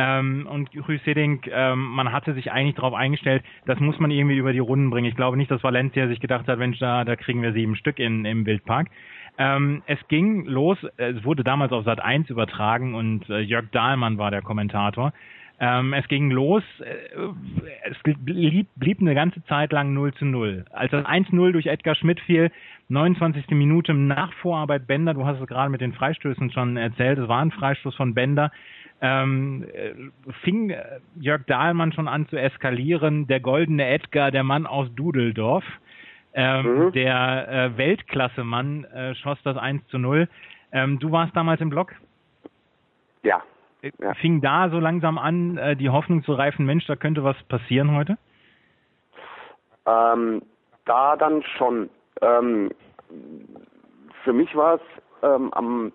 Ähm, 0.00 0.48
und 0.48 0.70
Rüseding, 0.88 1.40
ähm, 1.50 1.88
man 1.90 2.12
hatte 2.12 2.32
sich 2.34 2.52
eigentlich 2.52 2.76
darauf 2.76 2.94
eingestellt, 2.94 3.42
das 3.66 3.80
muss 3.80 3.98
man 3.98 4.12
irgendwie 4.12 4.36
über 4.36 4.52
die 4.52 4.60
Runden 4.60 4.90
bringen. 4.90 5.08
Ich 5.08 5.16
glaube 5.16 5.36
nicht, 5.36 5.50
dass 5.50 5.64
Valencia 5.64 6.06
sich 6.06 6.20
gedacht 6.20 6.46
hat, 6.46 6.56
Mensch, 6.56 6.78
da, 6.78 7.04
da 7.04 7.16
kriegen 7.16 7.42
wir 7.42 7.52
sieben 7.52 7.74
Stück 7.74 7.98
in, 7.98 8.24
im 8.24 8.46
Wildpark. 8.46 8.88
Ähm, 9.38 9.82
es 9.86 9.98
ging 10.08 10.44
los, 10.46 10.78
es 10.96 11.24
wurde 11.24 11.44
damals 11.44 11.72
auf 11.72 11.84
Sat 11.84 12.00
1 12.00 12.28
übertragen 12.28 12.94
und 12.94 13.28
äh, 13.30 13.38
Jörg 13.38 13.70
Dahlmann 13.70 14.18
war 14.18 14.32
der 14.32 14.42
Kommentator. 14.42 15.12
Ähm, 15.60 15.92
es 15.92 16.06
ging 16.08 16.30
los, 16.30 16.62
äh, 16.80 17.88
es 17.90 17.96
blieb, 18.02 18.68
blieb 18.76 19.00
eine 19.00 19.14
ganze 19.14 19.44
Zeit 19.44 19.72
lang 19.72 19.92
0 19.92 20.14
zu 20.14 20.24
0. 20.24 20.64
Als 20.70 20.90
das 20.90 21.04
1-0 21.04 21.52
durch 21.52 21.66
Edgar 21.66 21.94
Schmidt 21.94 22.20
fiel, 22.20 22.50
29. 22.88 23.48
Minute 23.50 23.92
nach 23.94 24.32
Vorarbeit 24.34 24.86
Bender, 24.86 25.14
du 25.14 25.24
hast 25.24 25.40
es 25.40 25.46
gerade 25.46 25.70
mit 25.70 25.80
den 25.80 25.92
Freistößen 25.92 26.50
schon 26.52 26.76
erzählt, 26.76 27.18
es 27.18 27.28
war 27.28 27.40
ein 27.40 27.50
Freistoß 27.50 27.94
von 27.96 28.14
Bender, 28.14 28.52
ähm, 29.00 29.64
äh, 29.72 29.94
fing 30.42 30.70
äh, 30.70 31.00
Jörg 31.20 31.44
Dahlmann 31.46 31.92
schon 31.92 32.08
an 32.08 32.28
zu 32.28 32.36
eskalieren, 32.36 33.26
der 33.26 33.40
goldene 33.40 33.86
Edgar, 33.86 34.30
der 34.30 34.44
Mann 34.44 34.66
aus 34.66 34.88
Dudeldorf, 34.94 35.64
ähm, 36.38 36.86
mhm. 36.86 36.92
der 36.92 37.48
äh, 37.48 37.76
Weltklasse-Mann 37.76 38.84
äh, 38.84 39.14
schoss 39.16 39.38
das 39.42 39.56
1 39.56 39.84
zu 39.88 39.98
0. 39.98 40.28
Ähm, 40.70 41.00
du 41.00 41.10
warst 41.10 41.34
damals 41.34 41.60
im 41.60 41.68
Block? 41.68 41.92
Ja. 43.24 43.42
Äh, 43.82 43.90
ja. 44.00 44.14
Fing 44.14 44.40
da 44.40 44.70
so 44.70 44.78
langsam 44.78 45.18
an, 45.18 45.58
äh, 45.58 45.74
die 45.74 45.90
Hoffnung 45.90 46.22
zu 46.22 46.34
reifen, 46.34 46.64
Mensch, 46.64 46.86
da 46.86 46.94
könnte 46.94 47.24
was 47.24 47.36
passieren 47.48 47.96
heute? 47.96 48.18
Ähm, 49.84 50.42
da 50.84 51.16
dann 51.16 51.42
schon. 51.42 51.90
Ähm, 52.20 52.70
für 54.22 54.32
mich 54.32 54.54
war 54.54 54.76
es 54.76 54.80
ähm, 55.22 55.52
am 55.54 55.92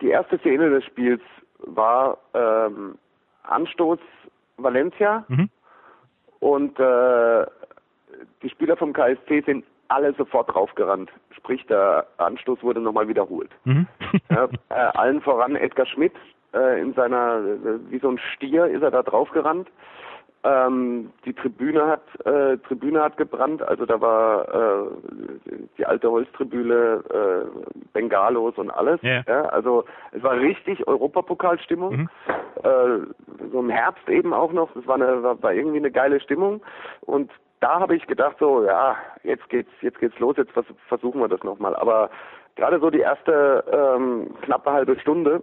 die 0.00 0.08
erste 0.08 0.38
Szene 0.38 0.70
des 0.70 0.84
Spiels 0.84 1.22
war 1.58 2.18
ähm, 2.34 2.96
Anstoß 3.42 3.98
Valencia 4.56 5.24
mhm. 5.28 5.50
und 6.38 6.78
äh, 6.78 7.46
die 8.42 8.50
Spieler 8.50 8.76
vom 8.76 8.92
KSC 8.92 9.42
sind 9.46 9.64
alle 9.88 10.12
sofort 10.14 10.54
draufgerannt. 10.54 11.10
Sprich, 11.36 11.66
der 11.66 12.06
Anstoß 12.18 12.62
wurde 12.62 12.80
nochmal 12.80 13.08
wiederholt. 13.08 13.50
Mhm. 13.64 13.86
ja, 14.30 14.48
äh, 14.68 14.74
allen 14.74 15.20
voran 15.20 15.56
Edgar 15.56 15.86
Schmidt 15.86 16.14
äh, 16.54 16.80
in 16.80 16.94
seiner, 16.94 17.38
äh, 17.38 17.90
wie 17.90 17.98
so 17.98 18.08
ein 18.08 18.18
Stier 18.18 18.66
ist 18.66 18.82
er 18.82 18.90
da 18.90 19.02
draufgerannt. 19.02 19.68
Ähm, 20.42 21.10
die 21.26 21.34
Tribüne 21.34 21.86
hat 21.86 22.02
äh, 22.24 22.56
Tribüne 22.58 23.02
hat 23.02 23.18
gebrannt, 23.18 23.60
also 23.60 23.84
da 23.84 24.00
war 24.00 24.48
äh, 24.48 24.88
die 25.76 25.84
alte 25.84 26.10
Holztribüne, 26.10 27.04
äh, 27.10 27.88
Bengalos 27.92 28.56
und 28.56 28.70
alles. 28.70 29.02
Yeah. 29.02 29.22
Ja, 29.28 29.42
also 29.46 29.84
es 30.12 30.22
war 30.22 30.38
richtig 30.38 30.86
Europapokalstimmung. 30.88 31.94
Mhm. 31.94 32.08
So 33.52 33.60
im 33.60 33.70
Herbst 33.70 34.08
eben 34.08 34.32
auch 34.34 34.52
noch. 34.52 34.70
Das 34.72 34.86
war, 34.86 34.96
eine, 34.96 35.22
war, 35.22 35.42
war 35.42 35.52
irgendwie 35.52 35.78
eine 35.78 35.90
geile 35.90 36.20
Stimmung. 36.20 36.62
Und 37.00 37.30
da 37.60 37.80
habe 37.80 37.94
ich 37.94 38.06
gedacht 38.06 38.36
so, 38.40 38.64
ja, 38.64 38.96
jetzt 39.22 39.48
geht's, 39.48 39.70
jetzt 39.82 39.98
geht's 40.00 40.18
los, 40.18 40.36
jetzt 40.36 40.52
vers 40.52 40.66
versuchen 40.88 41.20
wir 41.20 41.28
das 41.28 41.42
nochmal. 41.42 41.76
Aber 41.76 42.10
gerade 42.56 42.80
so 42.80 42.90
die 42.90 43.00
erste 43.00 43.64
ähm, 43.70 44.34
knappe 44.42 44.72
halbe 44.72 44.98
Stunde 44.98 45.42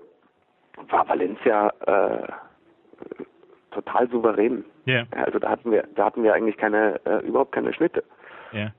war 0.90 1.08
Valencia 1.08 1.72
äh, 1.86 2.28
total 3.72 4.10
souverän. 4.10 4.66
Yeah. 4.88 5.06
Also 5.12 5.40
da 5.40 5.50
hatten 5.50 5.72
wir, 5.72 5.84
da 5.96 6.06
hatten 6.06 6.24
wir 6.24 6.34
eigentlich 6.34 6.58
keine, 6.58 7.00
äh, 7.06 7.26
überhaupt 7.26 7.52
keine 7.52 7.74
Schnitte. 7.74 8.04
Yeah. 8.54 8.74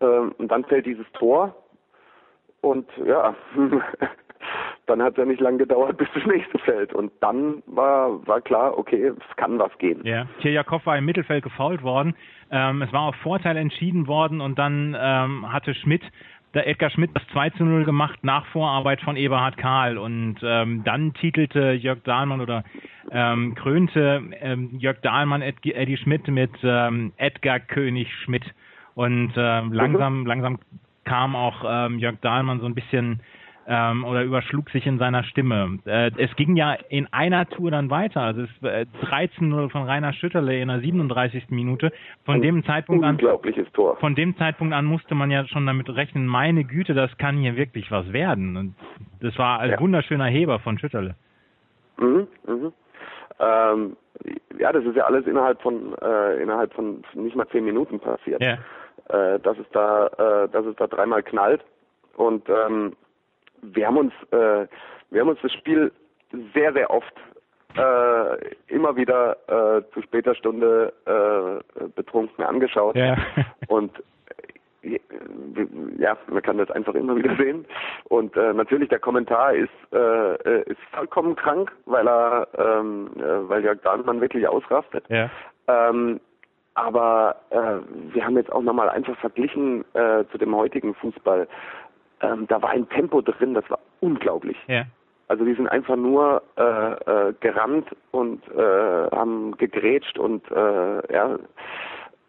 Ähm, 0.00 0.34
und 0.38 0.48
dann 0.48 0.64
fällt 0.64 0.86
dieses 0.86 1.10
Tor 1.12 1.54
und 2.60 2.88
ja, 3.04 3.34
dann 4.86 5.02
hat 5.02 5.12
es 5.12 5.18
ja 5.18 5.24
nicht 5.24 5.40
lange 5.40 5.58
gedauert, 5.58 5.96
bis 5.98 6.08
das 6.14 6.24
nächste 6.26 6.58
fällt. 6.58 6.92
Und 6.92 7.12
dann 7.20 7.62
war, 7.66 8.26
war 8.26 8.40
klar, 8.40 8.76
okay, 8.78 9.08
es 9.08 9.36
kann 9.36 9.58
was 9.58 9.76
gehen. 9.78 10.00
Ja, 10.04 10.26
Kirjakov 10.40 10.84
war 10.86 10.98
im 10.98 11.04
Mittelfeld 11.04 11.42
gefault 11.42 11.82
worden. 11.82 12.14
Ähm, 12.50 12.82
es 12.82 12.92
war 12.92 13.02
auf 13.02 13.16
Vorteil 13.16 13.56
entschieden 13.56 14.06
worden 14.06 14.40
und 14.40 14.58
dann 14.58 14.96
ähm, 14.98 15.52
hatte 15.52 15.74
Schmidt 15.74 16.02
der 16.54 16.68
Edgar 16.68 16.88
Schmidt 16.90 17.10
das 17.14 17.26
2 17.32 17.50
zu 17.50 17.64
0 17.64 17.84
gemacht 17.84 18.20
nach 18.22 18.46
Vorarbeit 18.46 19.00
von 19.00 19.16
Eberhard 19.16 19.56
Karl 19.56 19.98
und 19.98 20.36
ähm, 20.42 20.84
dann 20.84 21.12
titelte 21.14 21.72
Jörg 21.72 22.04
Dahlmann 22.04 22.40
oder 22.40 22.62
ähm, 23.10 23.56
krönte 23.56 24.22
ähm, 24.40 24.70
Jörg 24.78 25.00
Dahlmann 25.00 25.42
Ed 25.42 25.56
Eddie 25.64 25.96
Schmidt 25.96 26.28
mit 26.28 26.52
ähm, 26.62 27.12
Edgar 27.16 27.58
König 27.58 28.08
Schmidt 28.22 28.44
und 28.94 29.32
ähm, 29.36 29.72
langsam 29.72 30.20
mhm. 30.20 30.26
langsam 30.26 30.58
kam 31.04 31.36
auch 31.36 31.64
Jörg 31.98 32.20
Dahlmann 32.22 32.60
so 32.60 32.66
ein 32.66 32.74
bisschen 32.74 33.20
ähm, 33.66 34.04
oder 34.04 34.22
überschlug 34.22 34.70
sich 34.70 34.86
in 34.86 34.98
seiner 34.98 35.24
Stimme. 35.24 35.78
Äh, 35.86 36.10
es 36.18 36.34
ging 36.36 36.56
ja 36.56 36.76
in 36.88 37.06
einer 37.12 37.46
Tour 37.46 37.70
dann 37.70 37.90
weiter. 37.90 38.20
Also 38.20 38.42
es 38.42 38.50
äh, 38.62 38.86
13-0 39.06 39.70
von 39.70 39.84
Rainer 39.84 40.12
Schütterle 40.12 40.58
in 40.60 40.68
der 40.68 40.80
37. 40.80 41.50
Minute. 41.50 41.92
Von 42.24 42.36
Ein 42.36 42.42
dem 42.42 42.64
Zeitpunkt 42.64 43.04
an 43.04 43.18
Tor. 43.18 43.96
Von 43.96 44.14
dem 44.14 44.36
Zeitpunkt 44.36 44.74
an 44.74 44.84
musste 44.84 45.14
man 45.14 45.30
ja 45.30 45.46
schon 45.46 45.66
damit 45.66 45.88
rechnen, 45.88 46.26
meine 46.26 46.64
Güte, 46.64 46.94
das 46.94 47.16
kann 47.18 47.38
hier 47.38 47.56
wirklich 47.56 47.90
was 47.90 48.12
werden. 48.12 48.56
Und 48.56 48.74
das 49.20 49.36
war 49.38 49.60
ein 49.60 49.70
ja. 49.70 49.80
wunderschöner 49.80 50.26
Heber 50.26 50.58
von 50.60 50.78
Schütterle. 50.78 51.14
Mhm, 51.98 52.26
mhm. 52.46 52.72
Ähm, 53.40 53.96
ja, 54.58 54.72
das 54.72 54.84
ist 54.84 54.96
ja 54.96 55.04
alles 55.04 55.26
innerhalb 55.26 55.60
von 55.60 55.94
äh, 56.00 56.42
innerhalb 56.42 56.72
von 56.74 57.02
nicht 57.14 57.34
mal 57.34 57.48
zehn 57.48 57.64
Minuten 57.64 57.98
passiert. 57.98 58.42
Ja. 58.42 58.58
Äh, 59.08 59.40
dass 59.40 59.58
es 59.58 59.66
da, 59.72 60.06
äh, 60.06 60.48
dass 60.48 60.64
es 60.66 60.76
da 60.76 60.86
dreimal 60.86 61.22
knallt 61.22 61.62
und 62.16 62.48
ähm, 62.48 62.94
wir 63.72 63.86
haben 63.86 63.96
uns, 63.96 64.12
äh, 64.30 64.66
wir 65.10 65.20
haben 65.20 65.28
uns 65.28 65.40
das 65.42 65.52
Spiel 65.52 65.92
sehr, 66.54 66.72
sehr 66.72 66.90
oft 66.90 67.14
äh, 67.76 68.54
immer 68.68 68.96
wieder 68.96 69.36
äh, 69.46 69.82
zu 69.92 70.02
später 70.02 70.34
Stunde 70.34 70.92
äh, 71.06 71.84
betrunken 71.94 72.44
angeschaut. 72.44 72.96
Ja. 72.96 73.16
Und 73.68 73.92
äh, 74.82 74.98
ja, 75.98 76.16
man 76.28 76.42
kann 76.42 76.58
das 76.58 76.70
einfach 76.70 76.94
immer 76.94 77.16
wieder 77.16 77.34
sehen. 77.36 77.64
Und 78.04 78.36
äh, 78.36 78.52
natürlich 78.52 78.90
der 78.90 79.00
Kommentar 79.00 79.54
ist 79.54 79.70
äh, 79.92 80.62
ist 80.70 80.80
vollkommen 80.92 81.36
krank, 81.36 81.72
weil 81.86 82.06
er 82.06 82.48
ähm, 82.58 83.10
äh, 83.16 83.48
weil 83.48 83.64
Jörg 83.64 83.80
Dahnmann 83.82 84.20
wirklich 84.20 84.46
ausrastet. 84.46 85.04
Ja. 85.08 85.30
Ähm, 85.66 86.20
aber 86.74 87.36
äh, 87.50 87.78
wir 88.12 88.24
haben 88.24 88.36
jetzt 88.36 88.52
auch 88.52 88.62
nochmal 88.62 88.90
einfach 88.90 89.16
verglichen 89.18 89.84
äh, 89.94 90.24
zu 90.30 90.38
dem 90.38 90.54
heutigen 90.56 90.94
Fußball 90.94 91.46
ähm, 92.20 92.46
da 92.48 92.62
war 92.62 92.70
ein 92.70 92.88
Tempo 92.88 93.20
drin, 93.20 93.54
das 93.54 93.68
war 93.70 93.78
unglaublich. 94.00 94.56
Ja. 94.66 94.84
Also 95.28 95.44
die 95.44 95.54
sind 95.54 95.68
einfach 95.68 95.96
nur 95.96 96.42
äh, 96.56 96.62
äh, 96.62 97.34
gerannt 97.40 97.88
und 98.10 98.42
äh, 98.48 99.10
haben 99.10 99.56
gegrätscht 99.56 100.18
und 100.18 100.48
äh, 100.50 101.12
ja, 101.12 101.38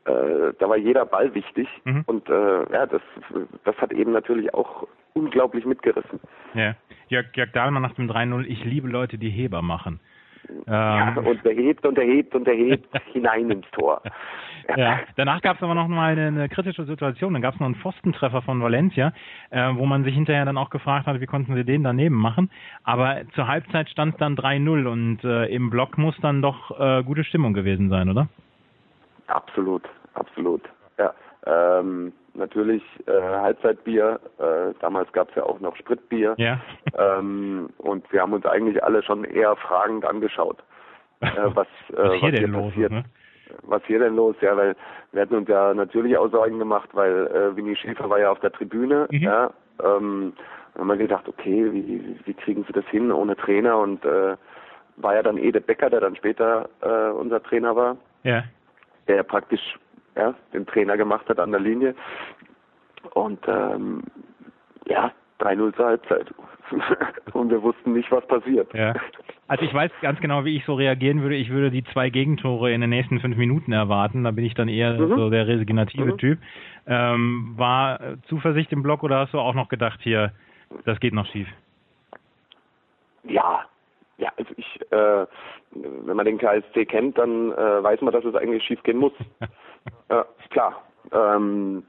äh, 0.06 0.54
da 0.60 0.70
war 0.70 0.78
jeder 0.78 1.06
Ball 1.06 1.34
wichtig 1.34 1.68
mhm. 1.84 2.04
und 2.06 2.30
äh, 2.30 2.72
ja, 2.72 2.86
das, 2.86 3.02
das 3.66 3.76
hat 3.78 3.92
eben 3.92 4.14
natürlich 4.14 4.54
auch 4.54 4.88
unglaublich 5.14 5.66
mitgerissen. 5.66 6.20
Ja, 6.54 6.76
Jörg, 7.10 7.28
Jörg 7.36 7.52
Dahlmann 7.52 7.84
nach 7.84 7.96
dem 7.96 8.10
3-0, 8.10 8.46
ich 8.46 8.64
liebe 8.64 8.88
Leute, 8.88 9.18
die 9.18 9.30
Heber 9.30 9.62
machen. 9.62 10.00
Ja, 10.68 11.10
ähm. 11.10 11.26
und 11.26 11.46
er 11.46 11.54
hebt 11.54 11.86
und 11.86 11.98
er 11.98 12.06
hebt 12.06 12.36
und 12.36 12.48
er 12.48 12.56
hebt 12.56 12.88
hinein 13.14 13.50
ins 13.52 13.70
Tor. 13.72 14.02
Ja, 14.76 15.00
danach 15.16 15.42
gab 15.42 15.58
es 15.58 15.64
aber 15.64 15.76
noch 15.76 15.88
mal 15.88 16.12
eine, 16.12 16.28
eine, 16.28 16.50
kritische 16.50 16.86
Situation. 16.86 17.34
Dann 17.34 17.42
gab 17.42 17.54
es 17.54 17.60
noch 17.60 17.68
einen 17.68 17.76
Pfostentreffer 17.76 18.42
von 18.42 18.62
Valencia, 18.62 19.14
äh, 19.50 19.70
wo 19.76 19.86
man 19.86 20.04
sich 20.04 20.16
hinterher 20.16 20.46
dann 20.46 20.58
auch 20.58 20.70
gefragt 20.70 21.08
hat, 21.08 21.20
wie 21.20 21.26
konnten 21.26 21.56
sie 21.56 21.64
den 21.64 21.84
daneben 21.84 22.16
machen. 22.16 22.50
Aber 22.84 23.22
zur 23.34 23.48
Halbzeit 23.48 23.90
stand 23.90 24.14
es 24.14 24.20
dann 24.20 24.36
3-0 24.36 24.88
und 24.88 25.24
äh, 25.24 25.46
im 25.48 25.70
Block 25.70 25.98
muss 25.98 26.18
dann 26.22 26.42
doch 26.42 26.80
äh, 26.80 27.04
gute 27.04 27.24
Stimmung 27.24 27.54
gewesen 27.54 27.90
sein, 27.90 28.10
oder? 28.10 28.28
Absolut, 29.28 29.84
absolut. 30.14 30.62
Ähm, 31.46 32.14
natürlich 32.34 32.84
äh, 33.06 33.12
Halbzeitbier. 33.12 34.20
Äh, 34.40 34.74
damals 34.80 35.12
gab 35.14 35.30
es 35.30 35.36
ja 35.36 35.44
auch 35.44 35.60
noch 35.60 35.76
Spritbier. 35.76 36.36
Ja. 36.38 36.60
Ähm, 36.98 37.70
und 37.78 38.12
wir 38.12 38.22
haben 38.22 38.34
uns 38.34 38.46
eigentlich 38.46 38.84
alle 38.84 39.04
schon 39.04 39.24
eher 39.24 39.56
fragend 39.56 40.06
angeschaut, 40.06 40.58
äh, 41.22 41.28
was, 41.54 41.68
äh, 41.90 41.96
was, 41.96 42.14
hier, 42.16 42.32
was 42.34 42.40
hier 42.40 42.52
passiert. 42.52 42.92
Ist, 42.92 42.98
ne? 42.98 43.06
Was 43.64 43.84
hier 43.86 44.00
denn 44.00 44.16
los? 44.16 44.36
Ja, 44.42 44.58
weil 44.58 44.76
wir 45.12 45.22
hatten 45.22 45.36
uns 45.36 45.48
ja 45.48 45.74
natürlich 45.74 46.18
auch 46.18 46.30
Sorgen 46.32 46.58
gemacht, 46.58 46.90
weil 46.94 47.28
äh, 47.28 47.56
Winnie 47.56 47.76
Schäfer 47.76 48.10
war 48.10 48.20
ja 48.20 48.32
auf 48.32 48.40
der 48.40 48.52
Tribüne. 48.52 49.08
Mhm. 49.12 49.20
Ja, 49.20 49.52
ähm, 49.84 50.34
haben 50.78 50.88
wir 50.88 50.98
gedacht, 50.98 51.28
okay, 51.28 51.72
wie, 51.72 52.18
wie 52.26 52.34
kriegen 52.34 52.64
sie 52.66 52.74
das 52.74 52.86
hin 52.88 53.12
ohne 53.12 53.36
Trainer? 53.36 53.78
Und 53.78 54.04
äh, 54.04 54.36
war 54.98 55.16
ja 55.16 55.24
dann 55.24 55.38
Ede 55.38 55.62
Becker, 55.62 55.90
der 55.90 56.02
dann 56.02 56.16
später 56.16 56.70
äh, 56.82 57.12
unser 57.12 57.42
Trainer 57.42 57.76
war. 57.76 57.98
Ja. 58.24 58.44
Der 59.08 59.24
praktisch 59.24 59.78
ja, 60.16 60.34
den 60.54 60.66
Trainer 60.66 60.98
gemacht 60.98 61.28
hat 61.30 61.40
an 61.40 61.52
der 61.52 61.62
Linie. 61.62 61.96
Und 63.14 63.40
ähm, 63.48 64.04
ja, 64.88 65.12
3-0 65.40 65.76
zur 65.76 65.86
Halbzeit. 65.86 66.34
und 67.34 67.50
wir 67.52 67.62
wussten 67.62 67.94
nicht, 67.94 68.12
was 68.12 68.26
passiert. 68.28 68.74
Ja. 68.74 68.94
Also 69.48 69.64
ich 69.64 69.74
weiß 69.74 69.92
ganz 70.02 70.20
genau, 70.20 70.46
wie 70.46 70.56
ich 70.56 70.66
so 70.66 70.74
reagieren 70.74 71.22
würde. 71.22 71.36
Ich 71.36 71.50
würde 71.50 71.70
die 71.70 71.84
zwei 71.94 72.10
Gegentore 72.10 72.72
in 72.72 72.82
den 72.82 72.90
nächsten 72.90 73.20
fünf 73.20 73.38
Minuten 73.38 73.72
erwarten. 73.72 74.24
Da 74.24 74.32
bin 74.32 74.46
ich 74.46 74.56
dann 74.56 74.68
eher 74.68 74.94
mhm. 74.94 75.16
so 75.16 75.30
der 75.30 75.48
resignative 75.48 76.14
mhm. 76.14 76.18
Typ. 76.18 76.40
Ähm, 76.88 77.54
war 77.56 78.00
Zuversicht 78.28 78.72
im 78.72 78.82
Block 78.82 79.04
oder 79.04 79.20
hast 79.20 79.34
du 79.34 79.40
auch 79.40 79.54
noch 79.54 79.70
gedacht, 79.70 80.00
hier, 80.02 80.32
das 80.86 81.00
geht 81.00 81.14
noch 81.14 81.28
schief? 81.28 81.48
Ja, 83.24 83.66
Ja, 84.18 84.32
also 84.38 84.52
ich, 84.56 84.82
äh, 84.92 85.26
wenn 85.72 86.16
man 86.16 86.26
den 86.26 86.38
KSC 86.38 86.86
kennt, 86.86 87.18
dann 87.18 87.52
äh, 87.52 87.84
weiß 87.84 88.02
man, 88.02 88.14
dass 88.14 88.24
es 88.24 88.36
eigentlich 88.36 88.64
schief 88.64 88.82
gehen 88.84 88.98
muss. 88.98 89.14
ja, 90.10 90.26
klar. 90.50 90.82
Ähm, 91.12 91.84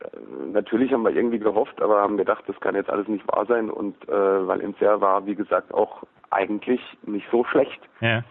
äh, 0.00 0.06
natürlich 0.52 0.92
haben 0.92 1.02
wir 1.02 1.14
irgendwie 1.14 1.38
gehofft, 1.38 1.80
aber 1.80 2.00
haben 2.00 2.16
gedacht, 2.16 2.44
das 2.46 2.58
kann 2.60 2.74
jetzt 2.74 2.90
alles 2.90 3.08
nicht 3.08 3.26
wahr 3.28 3.46
sein 3.46 3.70
und 3.70 3.96
äh, 4.08 4.46
Valencia 4.46 5.00
war, 5.00 5.26
wie 5.26 5.34
gesagt, 5.34 5.72
auch 5.74 6.02
eigentlich 6.30 6.80
nicht 7.04 7.26
so 7.30 7.44
schlecht. 7.44 7.80
Ja. 8.00 8.24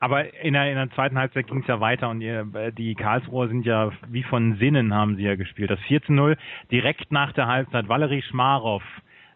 Aber 0.00 0.32
in 0.42 0.52
der, 0.52 0.70
in 0.70 0.76
der 0.76 0.90
zweiten 0.90 1.18
Halbzeit 1.18 1.48
ging 1.48 1.60
es 1.60 1.66
ja 1.66 1.80
weiter 1.80 2.08
und 2.08 2.20
ihr, 2.20 2.46
die 2.70 2.94
Karlsruher 2.94 3.48
sind 3.48 3.66
ja 3.66 3.90
wie 4.08 4.22
von 4.22 4.54
Sinnen 4.56 4.94
haben 4.94 5.16
sie 5.16 5.24
ja 5.24 5.34
gespielt. 5.34 5.70
Das 5.70 5.80
4 5.80 6.02
zu 6.02 6.12
0 6.12 6.36
direkt 6.70 7.10
nach 7.10 7.32
der 7.32 7.48
Halbzeit. 7.48 7.88
Valerie 7.88 8.22
Schmarow, 8.22 8.82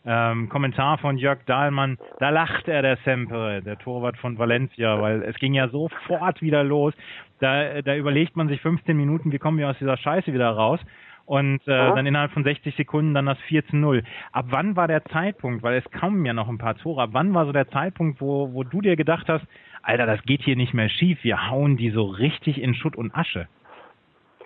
ähm, 0.04 0.48
Kommentar 0.48 0.98
von 0.98 1.16
Jörg 1.16 1.44
Dahlmann, 1.46 1.98
da 2.18 2.30
lacht 2.30 2.68
er 2.68 2.82
der 2.82 2.96
Sempre, 3.04 3.62
der 3.62 3.78
Torwart 3.78 4.16
von 4.16 4.38
Valencia, 4.38 5.00
weil 5.00 5.22
es 5.22 5.36
ging 5.36 5.54
ja 5.54 5.68
sofort 5.68 6.42
wieder 6.42 6.64
los. 6.64 6.94
Da, 7.40 7.82
da 7.82 7.96
überlegt 7.96 8.36
man 8.36 8.48
sich 8.48 8.60
15 8.60 8.96
Minuten, 8.96 9.32
wie 9.32 9.38
kommen 9.38 9.58
wir 9.58 9.68
aus 9.68 9.78
dieser 9.78 9.96
Scheiße 9.96 10.32
wieder 10.32 10.50
raus? 10.50 10.80
und 11.24 11.60
äh, 11.66 11.94
dann 11.94 12.06
innerhalb 12.06 12.32
von 12.32 12.44
60 12.44 12.76
Sekunden 12.76 13.14
dann 13.14 13.26
das 13.26 13.38
4 13.48 13.66
zu 13.66 13.76
0. 13.76 14.02
Ab 14.32 14.46
wann 14.50 14.76
war 14.76 14.88
der 14.88 15.04
Zeitpunkt, 15.04 15.62
weil 15.62 15.78
es 15.78 15.90
kamen 15.90 16.24
ja 16.24 16.32
noch 16.32 16.48
ein 16.48 16.58
paar 16.58 16.76
Tore, 16.76 17.02
ab 17.02 17.10
wann 17.12 17.32
war 17.34 17.46
so 17.46 17.52
der 17.52 17.68
Zeitpunkt, 17.68 18.20
wo, 18.20 18.52
wo 18.52 18.64
du 18.64 18.80
dir 18.80 18.96
gedacht 18.96 19.28
hast, 19.28 19.44
Alter, 19.82 20.06
das 20.06 20.22
geht 20.24 20.42
hier 20.42 20.56
nicht 20.56 20.74
mehr 20.74 20.88
schief, 20.88 21.22
wir 21.22 21.48
hauen 21.48 21.76
die 21.76 21.90
so 21.90 22.04
richtig 22.04 22.60
in 22.60 22.74
Schutt 22.74 22.96
und 22.96 23.14
Asche? 23.14 23.48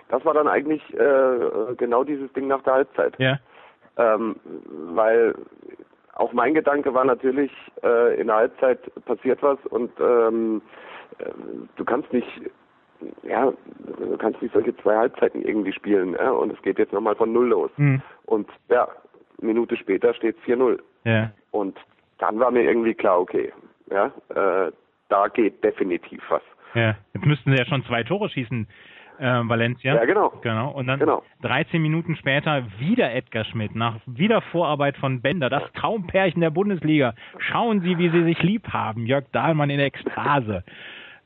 Das 0.09 0.23
war 0.23 0.33
dann 0.33 0.47
eigentlich 0.47 0.81
äh, 0.93 1.75
genau 1.75 2.03
dieses 2.03 2.31
Ding 2.33 2.47
nach 2.47 2.61
der 2.63 2.73
Halbzeit. 2.73 3.13
Ja. 3.19 3.39
Ähm, 3.97 4.35
weil 4.93 5.33
auch 6.13 6.33
mein 6.33 6.53
Gedanke 6.53 6.93
war 6.93 7.05
natürlich, 7.05 7.51
äh, 7.83 8.19
in 8.19 8.27
der 8.27 8.37
Halbzeit 8.37 8.79
passiert 9.05 9.41
was 9.41 9.57
und 9.69 9.91
ähm, 9.99 10.61
äh, 11.19 11.25
du 11.75 11.85
kannst 11.85 12.11
nicht 12.13 12.27
ja, 13.23 13.53
du 13.99 14.17
kannst 14.17 14.41
nicht 14.41 14.53
solche 14.53 14.75
zwei 14.77 14.95
Halbzeiten 14.95 15.43
irgendwie 15.43 15.73
spielen, 15.73 16.13
ja, 16.13 16.31
und 16.31 16.51
es 16.51 16.61
geht 16.63 16.79
jetzt 16.79 16.93
nochmal 16.93 17.15
von 17.15 17.31
Null 17.31 17.49
los. 17.49 17.71
Mhm. 17.77 18.01
Und 18.25 18.49
ja, 18.69 18.87
Minute 19.39 19.77
später 19.77 20.13
steht 20.13 20.35
4-0. 20.45 20.79
Ja. 21.03 21.31
Und 21.51 21.77
dann 22.17 22.39
war 22.39 22.51
mir 22.51 22.63
irgendwie 22.63 22.93
klar, 22.93 23.19
okay, 23.19 23.53
ja, 23.91 24.07
äh, 24.29 24.71
da 25.09 25.27
geht 25.27 25.63
definitiv 25.63 26.21
was. 26.29 26.41
Ja, 26.73 26.97
jetzt 27.13 27.25
müssten 27.25 27.51
sie 27.51 27.57
ja 27.57 27.65
schon 27.65 27.83
zwei 27.85 28.03
Tore 28.03 28.29
schießen, 28.29 28.67
äh, 29.19 29.41
Valencia. 29.49 29.95
Ja, 29.95 30.05
genau. 30.05 30.29
Genau. 30.41 30.71
Und 30.71 30.87
dann 30.87 30.99
Genau. 30.99 31.23
13 31.41 31.81
Minuten 31.81 32.15
später 32.15 32.63
wieder 32.79 33.13
Edgar 33.13 33.45
Schmidt, 33.45 33.75
nach 33.75 33.95
wieder 34.05 34.41
Vorarbeit 34.41 34.97
von 34.97 35.21
Bender, 35.21 35.49
das 35.49 35.63
Traumpärchen 35.73 36.41
der 36.41 36.49
Bundesliga. 36.49 37.13
Schauen 37.39 37.81
Sie, 37.81 37.97
wie 37.97 38.09
sie 38.09 38.23
sich 38.23 38.41
lieb 38.41 38.69
haben. 38.69 39.05
Jörg 39.05 39.25
Dahlmann 39.31 39.69
in 39.69 39.79
Ekstase. 39.79 40.63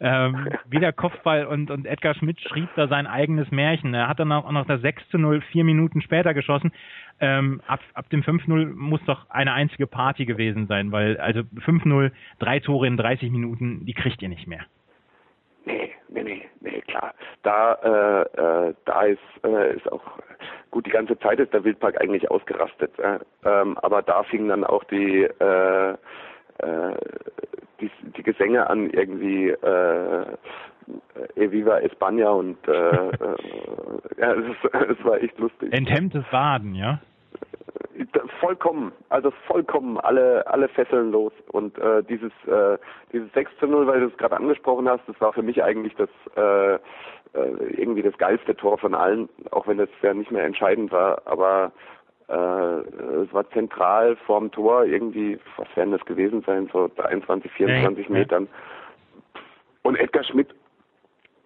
Ähm, 0.03 0.49
wieder 0.67 0.91
Kopfball 0.93 1.45
und, 1.45 1.69
und 1.69 1.85
Edgar 1.85 2.15
Schmidt 2.15 2.41
schrieb 2.41 2.69
da 2.75 2.87
sein 2.87 3.05
eigenes 3.05 3.51
Märchen. 3.51 3.93
Er 3.93 4.07
hat 4.07 4.19
dann 4.19 4.31
auch 4.31 4.49
noch 4.51 4.65
das 4.65 4.81
6 4.81 5.09
zu 5.09 5.19
0 5.19 5.41
vier 5.51 5.63
Minuten 5.63 6.01
später 6.01 6.33
geschossen. 6.33 6.71
Ähm, 7.19 7.61
ab, 7.67 7.81
ab 7.93 8.09
dem 8.09 8.23
5-0 8.23 8.73
muss 8.73 8.99
doch 9.05 9.29
eine 9.29 9.53
einzige 9.53 9.85
Party 9.85 10.25
gewesen 10.25 10.65
sein, 10.65 10.91
weil 10.91 11.17
also 11.17 11.41
5-0, 11.41 12.11
drei 12.39 12.59
Tore 12.59 12.87
in 12.87 12.97
30 12.97 13.29
Minuten, 13.29 13.85
die 13.85 13.93
kriegt 13.93 14.23
ihr 14.23 14.29
nicht 14.29 14.47
mehr. 14.47 14.61
Nee, 15.65 15.91
nee, 16.09 16.23
nee, 16.23 16.49
nee, 16.61 16.81
klar. 16.81 17.13
Da, 17.43 17.73
äh, 17.83 18.67
äh, 18.69 18.73
da 18.85 19.01
ist, 19.03 19.19
äh, 19.43 19.75
ist 19.75 19.91
auch 19.91 20.01
gut, 20.71 20.85
die 20.85 20.91
ganze 20.91 21.17
Zeit 21.19 21.39
ist 21.39 21.53
der 21.53 21.63
Wildpark 21.63 22.01
eigentlich 22.01 22.29
ausgerastet. 22.31 22.97
Äh, 22.99 23.19
ähm, 23.45 23.77
aber 23.79 24.01
da 24.01 24.23
fingen 24.23 24.49
dann 24.49 24.63
auch 24.63 24.83
die, 24.85 25.23
äh, 25.23 25.91
äh, 25.91 26.95
die, 27.79 27.91
die 28.17 28.23
Gesänge 28.23 28.69
an 28.69 28.89
irgendwie 28.89 29.49
äh, 29.49 30.25
Eviva 31.35 31.77
España 31.77 32.29
und 32.29 32.57
äh, 32.67 32.71
äh, 32.71 33.35
ja, 34.17 34.33
es, 34.33 35.05
war 35.05 35.21
echt 35.21 35.37
lustig. 35.39 35.71
Enthemmtes 35.73 36.23
Waden, 36.31 36.75
ja? 36.75 36.99
Vollkommen, 38.39 38.91
also 39.09 39.31
vollkommen 39.47 39.97
alle 39.99 40.45
alle 40.47 40.67
Fesseln 40.69 41.11
los 41.11 41.33
und 41.51 41.77
äh, 41.77 42.03
dieses 42.03 42.31
äh, 42.47 42.77
dieses 43.13 43.31
6 43.33 43.51
zu 43.59 43.67
0, 43.67 43.87
weil 43.87 43.99
du 44.01 44.07
es 44.07 44.17
gerade 44.17 44.35
angesprochen 44.35 44.89
hast, 44.89 45.01
das 45.07 45.19
war 45.21 45.33
für 45.33 45.43
mich 45.43 45.63
eigentlich 45.63 45.95
das 45.95 46.09
äh, 46.35 46.75
äh, 46.75 46.79
irgendwie 47.77 48.01
das 48.01 48.17
geilste 48.17 48.55
Tor 48.55 48.77
von 48.77 48.93
allen, 48.93 49.29
auch 49.51 49.67
wenn 49.67 49.77
das 49.77 49.89
ja 50.01 50.13
nicht 50.13 50.31
mehr 50.31 50.43
entscheidend 50.43 50.91
war, 50.91 51.21
aber 51.25 51.71
äh, 52.27 52.33
es 52.33 53.33
war 53.33 53.49
zentral 53.51 54.15
vorm 54.25 54.51
Tor 54.51 54.85
irgendwie, 54.85 55.39
was 55.57 55.67
werden 55.75 55.91
das 55.91 56.03
gewesen 56.05 56.43
sein, 56.45 56.69
so 56.71 56.89
23, 56.95 57.51
24 57.51 58.07
Ja, 58.07 58.13
ja. 58.13 58.19
Metern. 58.19 58.47
Und 59.83 59.97
Edgar 59.97 60.23
Schmidt 60.23 60.53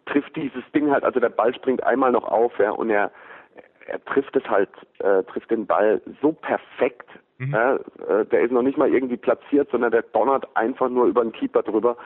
trifft 0.06 0.36
dieses 0.36 0.64
Ding 0.74 0.92
halt, 0.92 1.04
also 1.04 1.20
der 1.20 1.30
Ball 1.30 1.54
springt 1.54 1.84
einmal 1.84 2.12
noch 2.12 2.26
auf, 2.26 2.58
ja, 2.60 2.72
und 2.72 2.90
er 2.90 3.12
er 3.88 4.04
trifft 4.06 4.36
es 4.36 4.44
halt, 4.50 4.70
äh, 5.00 5.24
trifft 5.24 5.52
den 5.52 5.66
Ball 5.66 6.02
so 6.22 6.32
perfekt. 6.32 7.08
Mhm. 7.38 7.54
Äh, 7.54 8.26
der 8.26 8.42
ist 8.42 8.52
noch 8.52 8.62
nicht 8.62 8.78
mal 8.78 8.94
irgendwie 8.94 9.18
platziert, 9.18 9.70
sondern 9.72 9.92
der 9.92 10.04
donnert 10.04 10.48
einfach 10.56 10.90
nur 10.90 11.06
über 11.06 11.22
den 11.22 11.34
Keeper 11.34 11.64
drüber. 11.64 11.98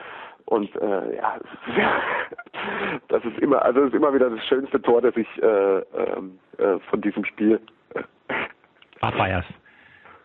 Und 0.46 0.76
äh, 0.78 1.16
ja, 1.16 1.40
das 3.08 3.24
ist 3.24 3.38
immer, 3.40 3.62
also 3.62 3.82
das 3.82 3.90
ist 3.90 3.96
immer 3.96 4.14
wieder 4.14 4.30
das 4.30 4.44
schönste 4.46 4.82
Tor, 4.82 5.02
das 5.02 5.16
ich 5.16 5.28
äh, 5.44 5.78
ähm, 5.80 6.40
äh, 6.58 6.80
von 6.90 7.02
diesem 7.02 7.24
Spiel. 7.26 7.60
äh, 7.94 8.02
Abfeierst. 9.02 9.50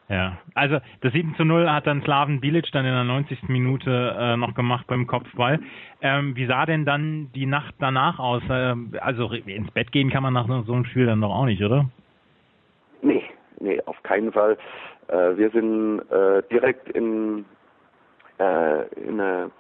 Ja, 0.08 0.36
also 0.54 0.80
das 1.00 1.12
7 1.14 1.34
zu 1.36 1.44
0 1.44 1.70
hat 1.70 1.86
dann 1.86 2.02
Slaven 2.02 2.40
Bilic 2.40 2.70
dann 2.72 2.84
in 2.84 2.92
der 2.92 3.04
90. 3.04 3.48
Minute 3.48 4.14
äh, 4.18 4.36
noch 4.36 4.54
gemacht 4.54 4.86
beim 4.86 5.06
Kopfball. 5.06 5.60
Ähm, 6.02 6.36
wie 6.36 6.46
sah 6.46 6.66
denn 6.66 6.84
dann 6.84 7.30
die 7.34 7.46
Nacht 7.46 7.74
danach 7.78 8.18
aus? 8.18 8.42
Ähm, 8.50 8.94
also 9.00 9.30
ins 9.32 9.70
Bett 9.70 9.92
gehen 9.92 10.10
kann 10.10 10.22
man 10.22 10.34
nach 10.34 10.46
so 10.46 10.74
einem 10.74 10.84
Spiel 10.84 11.06
dann 11.06 11.22
doch 11.22 11.34
auch 11.34 11.46
nicht, 11.46 11.62
oder? 11.62 11.88
Nee, 13.00 13.24
nee, 13.60 13.80
auf 13.86 14.02
keinen 14.02 14.30
Fall. 14.30 14.58
Äh, 15.08 15.36
wir 15.36 15.50
sind 15.50 16.00
äh, 16.10 16.42
direkt 16.50 16.90
in, 16.90 17.46
äh, 18.38 18.86
in, 18.98 19.18
eine, 19.18 19.50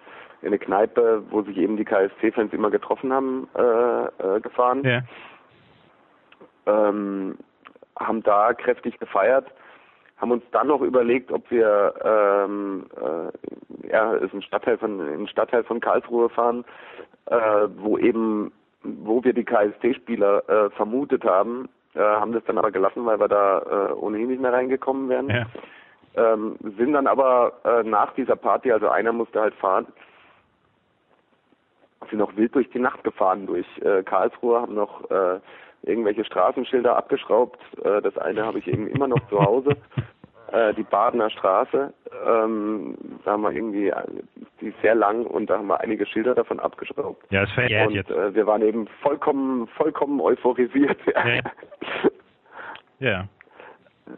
in 0.42 0.48
eine 0.48 0.58
Kneipe, 0.58 1.22
wo 1.30 1.40
sich 1.42 1.56
eben 1.56 1.78
die 1.78 1.86
KSC-Fans 1.86 2.52
immer 2.52 2.70
getroffen 2.70 3.12
haben, 3.14 3.48
äh, 3.56 4.36
äh, 4.36 4.40
gefahren. 4.40 4.82
Ja. 4.84 5.00
ähm, 6.66 7.38
haben 7.98 8.22
da 8.22 8.52
kräftig 8.52 8.98
gefeiert, 8.98 9.46
haben 10.16 10.30
uns 10.30 10.44
dann 10.52 10.68
noch 10.68 10.80
überlegt, 10.80 11.32
ob 11.32 11.50
wir 11.50 11.94
ähm, 12.04 12.86
äh, 12.96 13.88
ja, 13.90 14.14
ist 14.14 14.32
ein 14.32 14.42
Stadtteil 14.42 14.78
von 14.78 15.00
in 15.00 15.18
den 15.18 15.28
Stadtteil 15.28 15.64
von 15.64 15.80
Karlsruhe 15.80 16.28
fahren, 16.28 16.64
äh, 17.26 17.68
wo 17.76 17.98
eben 17.98 18.52
wo 18.84 19.24
wir 19.24 19.32
die 19.32 19.44
KST-Spieler 19.44 20.48
äh, 20.48 20.70
vermutet 20.70 21.24
haben, 21.24 21.68
äh, 21.94 22.00
haben 22.00 22.32
das 22.32 22.44
dann 22.44 22.58
aber 22.58 22.70
gelassen, 22.70 23.06
weil 23.06 23.18
wir 23.18 23.28
da 23.28 23.58
äh, 23.58 23.92
ohnehin 23.92 24.28
nicht 24.28 24.42
mehr 24.42 24.52
reingekommen 24.52 25.08
wären. 25.08 25.30
Ja. 25.30 25.46
Ähm, 26.16 26.56
sind 26.76 26.92
dann 26.92 27.06
aber 27.06 27.54
äh, 27.64 27.82
nach 27.82 28.12
dieser 28.14 28.36
Party, 28.36 28.70
also 28.70 28.88
einer 28.88 29.12
musste 29.12 29.40
halt 29.40 29.54
fahren, 29.54 29.86
sind 32.10 32.18
noch 32.18 32.36
wild 32.36 32.54
durch 32.54 32.70
die 32.70 32.78
Nacht 32.78 33.02
gefahren 33.02 33.46
durch 33.46 33.66
äh, 33.80 34.02
Karlsruhe, 34.02 34.60
haben 34.60 34.74
noch 34.74 35.10
äh, 35.10 35.40
irgendwelche 35.86 36.24
Straßenschilder 36.24 36.96
abgeschraubt. 36.96 37.60
Äh, 37.84 38.02
das 38.02 38.16
eine 38.18 38.44
habe 38.44 38.58
ich 38.58 38.66
eben 38.66 38.88
immer 38.88 39.08
noch 39.08 39.26
zu 39.28 39.38
Hause. 39.40 39.76
Äh, 40.52 40.74
die 40.74 40.82
Badener 40.82 41.30
Straße, 41.30 41.92
ähm, 42.26 42.96
da 43.24 43.32
haben 43.32 43.42
wir 43.42 43.50
irgendwie, 43.50 43.92
die 44.60 44.68
ist 44.68 44.80
sehr 44.82 44.94
lang 44.94 45.26
und 45.26 45.50
da 45.50 45.58
haben 45.58 45.66
wir 45.66 45.80
einige 45.80 46.06
Schilder 46.06 46.34
davon 46.34 46.60
abgeschraubt. 46.60 47.24
Ja, 47.30 47.42
es 47.42 47.50
verjährt 47.52 47.88
und 47.88 47.94
jetzt. 47.94 48.10
äh, 48.10 48.34
wir 48.34 48.46
waren 48.46 48.62
eben 48.62 48.86
vollkommen, 49.02 49.66
vollkommen 49.68 50.20
euphorisiert. 50.20 50.98
Ja. 51.06 51.40
Ja. 53.00 53.28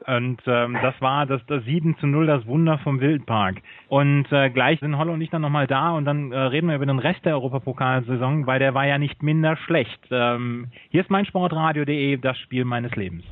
Und 0.06 0.40
ähm, 0.46 0.76
das 0.82 0.94
war 1.00 1.26
das, 1.26 1.40
das 1.46 1.64
7 1.64 1.96
zu 1.98 2.06
0, 2.06 2.26
das 2.26 2.46
Wunder 2.46 2.78
vom 2.78 3.00
Wildpark. 3.00 3.56
Und 3.88 4.30
äh, 4.32 4.50
gleich 4.50 4.80
sind 4.80 4.98
Hollo 4.98 5.12
und 5.12 5.20
ich 5.20 5.30
dann 5.30 5.42
nochmal 5.42 5.66
da 5.66 5.90
und 5.92 6.04
dann 6.04 6.32
äh, 6.32 6.38
reden 6.38 6.68
wir 6.68 6.76
über 6.76 6.86
den 6.86 6.98
Rest 6.98 7.24
der 7.24 7.34
Europapokalsaison, 7.34 8.46
weil 8.46 8.58
der 8.58 8.74
war 8.74 8.86
ja 8.86 8.98
nicht 8.98 9.22
minder 9.22 9.56
schlecht. 9.56 10.00
Ähm, 10.10 10.68
hier 10.90 11.02
ist 11.02 11.10
mein 11.10 11.24
Sportradio.de, 11.26 12.16
das 12.16 12.38
Spiel 12.38 12.64
meines 12.64 12.94
Lebens. 12.96 13.24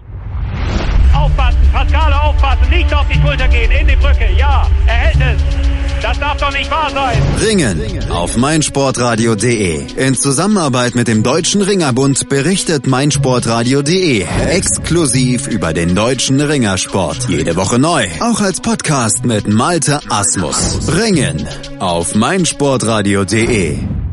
Aufpassen, 1.14 1.72
Pascale 1.72 2.20
aufpassen, 2.20 2.70
nicht 2.70 2.92
auf 2.94 3.06
die 3.08 3.18
Schulter 3.18 3.48
gehen, 3.48 3.70
in 3.70 3.86
die 3.86 3.96
Brücke, 3.96 4.28
ja, 4.36 4.66
er 4.86 4.94
hält 4.94 5.36
es. 5.36 5.73
Das 6.04 6.18
darf 6.18 6.36
doch 6.36 6.52
nicht 6.52 6.70
wahr 6.70 6.90
sein. 6.90 7.16
Ringen 7.40 8.10
auf 8.10 8.36
meinsportradio.de. 8.36 9.86
In 9.96 10.14
Zusammenarbeit 10.14 10.94
mit 10.94 11.08
dem 11.08 11.22
Deutschen 11.22 11.62
Ringerbund 11.62 12.28
berichtet 12.28 12.86
meinsportradio.de 12.86 14.26
exklusiv 14.50 15.46
über 15.46 15.72
den 15.72 15.94
deutschen 15.94 16.42
Ringersport. 16.42 17.26
Jede 17.30 17.56
Woche 17.56 17.78
neu. 17.78 18.06
Auch 18.20 18.42
als 18.42 18.60
Podcast 18.60 19.24
mit 19.24 19.48
Malte 19.48 19.98
Asmus. 20.10 20.80
Ringen 20.94 21.48
auf 21.78 22.14
meinsportradio.de. 22.14 24.03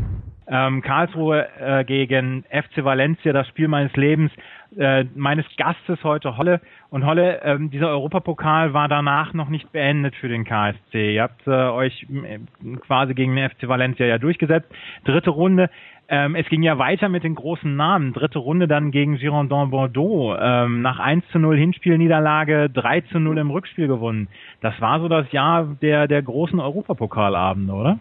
Ähm, 0.54 0.82
Karlsruhe 0.82 1.48
äh, 1.58 1.82
gegen 1.82 2.44
FC 2.50 2.84
Valencia, 2.84 3.32
das 3.32 3.48
Spiel 3.48 3.68
meines 3.68 3.96
Lebens. 3.96 4.30
äh, 4.76 5.04
meines 5.14 5.46
Gastes 5.56 6.02
heute, 6.04 6.36
Holle. 6.36 6.60
Und 6.90 7.06
Holle, 7.06 7.40
ähm, 7.42 7.70
dieser 7.70 7.88
Europapokal 7.88 8.74
war 8.74 8.88
danach 8.88 9.32
noch 9.32 9.48
nicht 9.48 9.72
beendet 9.72 10.14
für 10.16 10.28
den 10.28 10.44
KSC. 10.44 11.14
Ihr 11.14 11.22
habt 11.22 11.46
äh, 11.46 11.50
euch 11.50 12.06
äh, 12.10 12.38
quasi 12.86 13.14
gegen 13.14 13.34
den 13.34 13.48
FC 13.48 13.66
Valencia 13.66 14.06
ja 14.06 14.18
durchgesetzt. 14.18 14.70
Dritte 15.04 15.30
Runde. 15.30 15.70
Ähm, 16.08 16.34
es 16.34 16.46
ging 16.48 16.62
ja 16.62 16.78
weiter 16.78 17.08
mit 17.08 17.24
den 17.24 17.34
großen 17.34 17.74
Namen. 17.74 18.12
Dritte 18.12 18.38
Runde 18.38 18.68
dann 18.68 18.90
gegen 18.90 19.16
Girondin 19.16 19.70
Bordeaux. 19.70 20.36
Ähm, 20.38 20.82
nach 20.82 20.98
1 20.98 21.24
zu 21.32 21.38
0 21.38 21.56
Hinspielniederlage, 21.56 22.68
3 22.68 23.00
zu 23.02 23.20
0 23.20 23.38
im 23.38 23.50
Rückspiel 23.50 23.88
gewonnen. 23.88 24.28
Das 24.60 24.78
war 24.82 25.00
so 25.00 25.08
das 25.08 25.30
Jahr 25.32 25.64
der, 25.80 26.08
der 26.08 26.22
großen 26.22 26.60
Europapokalabende, 26.60 27.72
oder? 27.72 27.98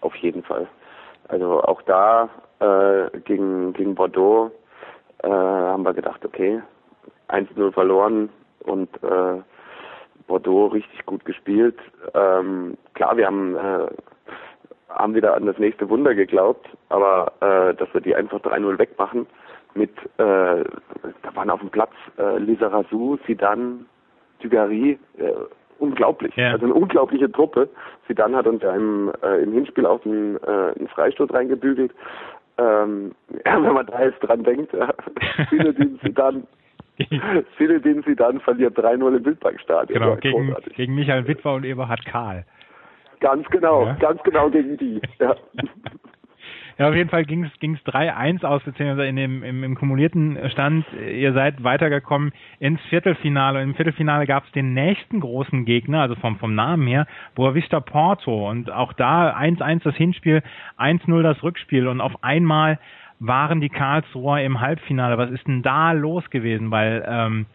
Auf 0.00 0.14
jeden 0.16 0.42
Fall. 0.42 0.66
Also 1.28 1.62
auch 1.62 1.82
da 1.82 2.28
äh, 2.60 3.18
gegen, 3.20 3.72
gegen 3.74 3.94
Bordeaux 3.94 4.50
äh, 5.22 5.28
haben 5.28 5.84
wir 5.84 5.94
gedacht, 5.94 6.24
okay, 6.24 6.60
1-0 7.28 7.72
verloren 7.72 8.30
und 8.64 8.88
äh, 9.02 9.42
Bordeaux 10.26 10.68
richtig 10.68 11.04
gut 11.06 11.24
gespielt. 11.24 11.78
Ähm, 12.14 12.76
klar, 12.94 13.16
wir 13.16 13.26
haben, 13.26 13.56
äh, 13.56 13.88
haben 14.88 15.14
wieder 15.14 15.34
an 15.34 15.46
das 15.46 15.58
nächste 15.58 15.88
Wunder 15.88 16.14
geglaubt, 16.14 16.66
aber 16.88 17.32
äh, 17.40 17.74
dass 17.74 17.92
wir 17.92 18.00
die 18.00 18.14
einfach 18.14 18.40
3-0 18.40 18.78
wegmachen 18.78 19.26
mit, 19.74 19.96
äh, 20.18 20.64
da 21.22 21.34
waren 21.34 21.50
auf 21.50 21.60
dem 21.60 21.70
Platz 21.70 21.92
äh, 22.18 22.38
Lisa 22.38 22.68
Razou, 22.68 23.18
Sidan, 23.26 23.86
Dugarry, 24.40 24.98
äh, 25.18 25.32
unglaublich. 25.78 26.34
Ja. 26.36 26.52
Also 26.52 26.66
eine 26.66 26.74
unglaubliche 26.74 27.30
Truppe. 27.30 27.68
Sidan 28.06 28.34
hat 28.36 28.46
uns 28.46 28.62
ja 28.62 28.74
im, 28.74 29.12
äh, 29.22 29.42
im 29.42 29.52
Hinspiel 29.52 29.86
auch 29.86 30.04
einen, 30.04 30.36
äh, 30.36 30.78
einen 30.78 30.88
Freistoß 30.88 31.32
reingebügelt. 31.32 31.92
Ähm, 32.58 33.12
ja, 33.46 33.62
wenn 33.62 33.72
man 33.72 33.86
da 33.86 34.04
jetzt 34.04 34.20
dran 34.20 34.42
denkt, 34.44 34.72
ja, 34.72 34.92
Zinedine 35.48 35.98
Sidan 36.02 36.46
Zinedine 37.56 38.02
Sidan 38.02 38.40
verliert 38.40 38.76
3-0 38.76 39.16
im 39.16 39.24
Wildparkstadion. 39.24 40.00
Genau, 40.00 40.16
gegen, 40.16 40.46
großartig. 40.48 40.74
gegen 40.74 40.94
Michael 40.96 41.28
Witwer 41.28 41.54
und 41.54 41.64
Eberhard 41.64 42.04
Karl. 42.04 42.44
Ganz 43.20 43.46
genau, 43.50 43.84
Ja. 43.86 43.94
ganz 43.94 44.22
genau 44.22 44.48
gegen 44.50 44.76
die. 44.76 45.00
Ja. 45.20 45.34
Ja, 46.78 46.88
auf 46.88 46.94
jeden 46.94 47.10
Fall 47.10 47.24
ging 47.24 47.42
es 47.42 47.52
3-1 47.60 48.44
aus, 48.44 48.62
beziehungsweise 48.62 49.08
in 49.08 49.16
dem, 49.16 49.42
im, 49.42 49.64
im 49.64 49.74
kumulierten 49.74 50.38
Stand, 50.50 50.86
ihr 50.92 51.32
seid 51.32 51.64
weitergekommen 51.64 52.30
ins 52.60 52.80
Viertelfinale. 52.82 53.60
Im 53.62 53.74
Viertelfinale 53.74 54.28
gab 54.28 54.44
es 54.44 54.52
den 54.52 54.74
nächsten 54.74 55.18
großen 55.18 55.64
Gegner, 55.64 56.02
also 56.02 56.14
vom, 56.14 56.38
vom 56.38 56.54
Namen 56.54 56.86
her, 56.86 57.08
Boavista 57.34 57.80
Porto. 57.80 58.48
Und 58.48 58.70
auch 58.70 58.92
da 58.92 59.36
1-1 59.36 59.82
das 59.82 59.96
Hinspiel, 59.96 60.40
1-0 60.78 61.22
das 61.22 61.42
Rückspiel. 61.42 61.88
Und 61.88 62.00
auf 62.00 62.22
einmal 62.22 62.78
waren 63.18 63.60
die 63.60 63.70
Karlsruher 63.70 64.40
im 64.42 64.60
Halbfinale. 64.60 65.18
Was 65.18 65.32
ist 65.32 65.48
denn 65.48 65.62
da 65.62 65.90
los 65.90 66.30
gewesen? 66.30 66.70
Weil 66.70 67.04
ähm, 67.08 67.46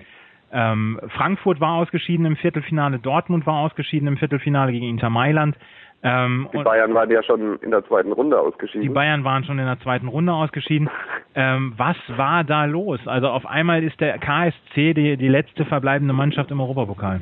ähm, 0.51 0.99
Frankfurt 1.15 1.62
war 1.62 1.75
ausgeschieden 1.75 2.25
im 2.25 2.36
Viertelfinale, 2.36 2.99
Dortmund 2.99 3.45
war 3.45 3.59
ausgeschieden 3.59 4.07
im 4.07 4.17
Viertelfinale 4.17 4.73
gegen 4.73 4.89
Inter 4.89 5.09
Mailand. 5.09 5.57
Ähm, 6.04 6.50
Die 6.54 6.62
Bayern 6.62 6.94
waren 6.94 7.10
ja 7.10 7.24
schon 7.24 7.58
in 7.60 7.72
der 7.72 7.86
zweiten 7.86 8.12
Runde 8.12 8.36
die 8.36 8.42
ausgeschieden. 8.42 8.94
Bayern 8.94 9.24
waren 9.24 9.46
schon 9.46 9.58
in 9.58 9.66
der 9.66 9.80
zweiten 9.80 10.08
Runde 10.08 10.34
ausgeschieden. 10.34 10.89
Ähm, 11.36 11.74
was 11.78 11.98
war 12.16 12.44
da 12.44 12.66
los? 12.66 13.00
Also 13.08 13.28
auf 13.30 13.48
einmal 13.48 13.84
ist 13.84 14.00
der 14.00 14.20
KSC 14.20 14.94
die, 14.94 15.18
die 15.18 15.28
letzte 15.28 15.66
verbleibende 15.66 16.13
Mannschaft 16.13 16.52
im 16.52 16.62
Europapokal. 16.62 17.22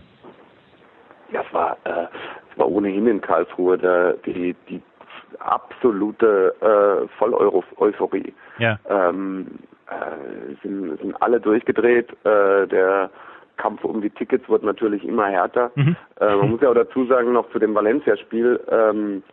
Ja, 1.31 1.45
es 1.47 1.53
war, 1.53 1.77
äh, 1.85 2.07
es 2.51 2.57
war 2.57 2.69
ohnehin 2.69 3.07
in 3.07 3.21
Karlsruhe 3.21 3.77
der, 3.77 4.15
die, 4.25 4.53
die 4.67 4.81
absolute 5.39 6.53
äh, 6.59 7.07
Voll-Euphorie. 7.17 8.33
Ja. 8.57 8.77
Ähm, 8.89 9.59
äh, 9.87 10.55
sind, 10.61 10.99
sind 10.99 11.21
alle 11.21 11.39
durchgedreht. 11.39 12.11
Äh, 12.25 12.67
der 12.67 13.09
Kampf 13.61 13.83
um 13.83 14.01
die 14.01 14.09
Tickets 14.09 14.47
wird 14.49 14.63
natürlich 14.63 15.03
immer 15.05 15.27
härter. 15.27 15.71
Mhm. 15.75 15.95
Äh, 16.19 16.35
man 16.35 16.51
muss 16.51 16.61
ja 16.61 16.69
auch 16.69 16.75
dazu 16.75 17.05
sagen, 17.05 17.33
noch 17.33 17.49
zu 17.51 17.59
dem 17.59 17.75
Valencia-Spiel, 17.75 18.59
ähm, 18.69 19.23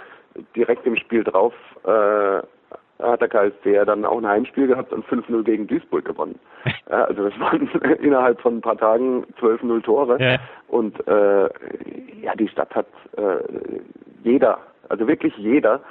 direkt 0.55 0.87
im 0.87 0.97
Spiel 0.97 1.25
drauf 1.25 1.55
äh, 1.85 2.43
hat 3.03 3.21
der 3.21 3.29
KSC 3.29 3.75
ja 3.75 3.85
dann 3.85 4.05
auch 4.05 4.19
ein 4.19 4.27
Heimspiel 4.27 4.67
gehabt 4.67 4.93
und 4.93 5.07
5-0 5.07 5.43
gegen 5.45 5.67
Duisburg 5.67 6.05
gewonnen. 6.05 6.39
Ja, 6.91 7.05
also 7.05 7.29
das 7.29 7.39
waren 7.39 7.69
innerhalb 8.03 8.41
von 8.41 8.57
ein 8.57 8.61
paar 8.63 8.79
Tagen 8.79 9.25
12-0 9.41 9.83
Tore. 9.83 10.17
Ja. 10.21 10.39
Und 10.69 11.07
äh, 11.07 11.49
ja, 12.23 12.35
die 12.35 12.49
Stadt 12.49 12.75
hat 12.75 12.87
äh, 13.17 13.43
jeder, 14.25 14.59
also 14.89 15.07
wirklich 15.07 15.37
jeder, 15.37 15.83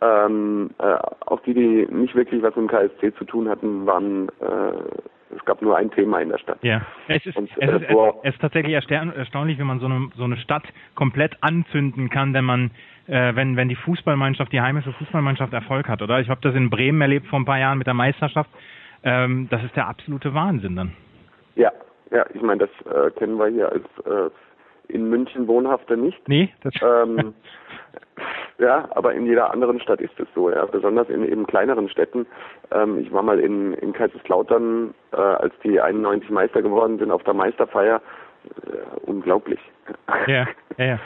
ähm, 0.00 0.70
äh, 0.78 0.96
auch 1.26 1.40
die, 1.40 1.54
die 1.54 1.88
nicht 1.90 2.14
wirklich 2.14 2.40
was 2.42 2.54
mit 2.54 2.68
dem 2.68 2.68
KSC 2.68 3.14
zu 3.16 3.24
tun 3.24 3.48
hatten, 3.48 3.84
waren, 3.84 4.28
äh, 4.40 4.72
es 5.34 5.44
gab 5.44 5.60
nur 5.62 5.76
ein 5.76 5.90
Thema 5.90 6.20
in 6.20 6.30
der 6.30 6.38
Stadt. 6.38 6.58
Ja, 6.62 6.82
es 7.08 7.24
ist, 7.26 7.36
Und, 7.36 7.50
es, 7.50 7.56
äh, 7.58 7.76
ist, 7.76 7.82
es, 7.82 7.88
boah. 7.88 8.14
es 8.22 8.34
ist 8.34 8.40
tatsächlich 8.40 8.74
erstaun- 8.74 9.12
erstaunlich, 9.14 9.58
wenn 9.58 9.66
man 9.66 9.80
so 9.80 9.86
eine, 9.86 10.08
so 10.16 10.24
eine 10.24 10.36
Stadt 10.38 10.64
komplett 10.94 11.36
anzünden 11.42 12.10
kann, 12.10 12.32
wenn 12.34 12.44
man, 12.44 12.70
äh, 13.06 13.34
wenn, 13.34 13.56
wenn 13.56 13.68
die 13.68 13.76
Fußballmannschaft, 13.76 14.52
die 14.52 14.60
heimische 14.60 14.92
Fußballmannschaft 14.92 15.52
Erfolg 15.52 15.88
hat, 15.88 16.02
oder? 16.02 16.20
Ich 16.20 16.28
habe 16.28 16.40
das 16.42 16.54
in 16.54 16.70
Bremen 16.70 17.00
erlebt 17.00 17.26
vor 17.26 17.38
ein 17.38 17.44
paar 17.44 17.58
Jahren 17.58 17.78
mit 17.78 17.86
der 17.86 17.94
Meisterschaft. 17.94 18.50
Ähm, 19.04 19.48
das 19.50 19.62
ist 19.64 19.76
der 19.76 19.86
absolute 19.86 20.34
Wahnsinn 20.34 20.76
dann. 20.76 20.92
Ja, 21.56 21.72
ja, 22.10 22.24
ich 22.32 22.42
meine, 22.42 22.66
das 22.66 22.92
äh, 22.92 23.10
kennen 23.12 23.36
wir 23.38 23.48
hier 23.48 23.70
als 23.70 23.84
äh, 24.06 24.30
in 24.88 25.08
München 25.08 25.46
Wohnhafte 25.46 25.96
nicht. 25.96 26.28
Nee, 26.28 26.52
das, 26.62 26.74
Ähm, 26.82 27.34
ja, 28.58 28.88
aber 28.90 29.14
in 29.14 29.26
jeder 29.26 29.52
anderen 29.52 29.80
Stadt 29.80 30.00
ist 30.00 30.18
es 30.18 30.26
so, 30.34 30.50
ja. 30.50 30.64
Besonders 30.66 31.08
in 31.08 31.24
eben 31.24 31.46
kleineren 31.46 31.88
Städten. 31.88 32.26
Ähm, 32.72 32.98
ich 32.98 33.12
war 33.12 33.22
mal 33.22 33.38
in, 33.38 33.74
in 33.74 33.92
Kaiserslautern, 33.92 34.94
äh, 35.12 35.16
als 35.16 35.54
die 35.62 35.80
91 35.80 36.30
Meister 36.30 36.62
geworden 36.62 36.98
sind, 36.98 37.12
auf 37.12 37.22
der 37.22 37.34
Meisterfeier. 37.34 38.02
Äh, 38.66 39.00
unglaublich. 39.06 39.60
Ja, 40.26 40.46
ja, 40.76 40.84
ja. 40.84 40.98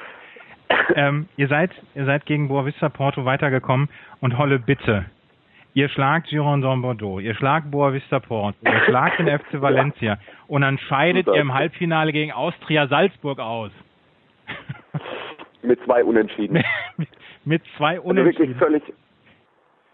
ähm, 0.94 1.28
ihr 1.36 1.48
seid, 1.48 1.70
ihr 1.94 2.06
seid 2.06 2.24
gegen 2.24 2.48
Boavista 2.48 2.88
Porto 2.88 3.24
weitergekommen 3.24 3.88
und 4.20 4.38
Holle 4.38 4.58
bitte. 4.58 5.04
Ihr 5.74 5.88
schlagt 5.88 6.28
Girondin 6.28 6.82
Bordeaux, 6.82 7.18
ihr 7.18 7.34
schlagt 7.34 7.70
Boavista 7.70 8.20
Porto, 8.20 8.58
ihr 8.62 8.80
schlagt 8.84 9.18
den 9.18 9.26
FC 9.26 9.62
Valencia 9.62 10.18
und 10.46 10.60
dann 10.60 10.76
scheidet 10.76 11.26
ihr 11.26 11.34
im. 11.40 11.54
Halbfinale 11.54 12.12
gegen 12.12 12.30
Austria 12.30 12.86
Salzburg 12.88 13.38
aus. 13.38 13.70
Mit 15.62 15.82
zwei 15.84 16.04
Unentschieden. 16.04 16.62
Mit 17.44 17.62
zwei 17.78 17.98
Also 17.98 18.14
wirklich 18.14 18.38
Unentschieden. 18.38 18.54
völlig. 18.56 18.82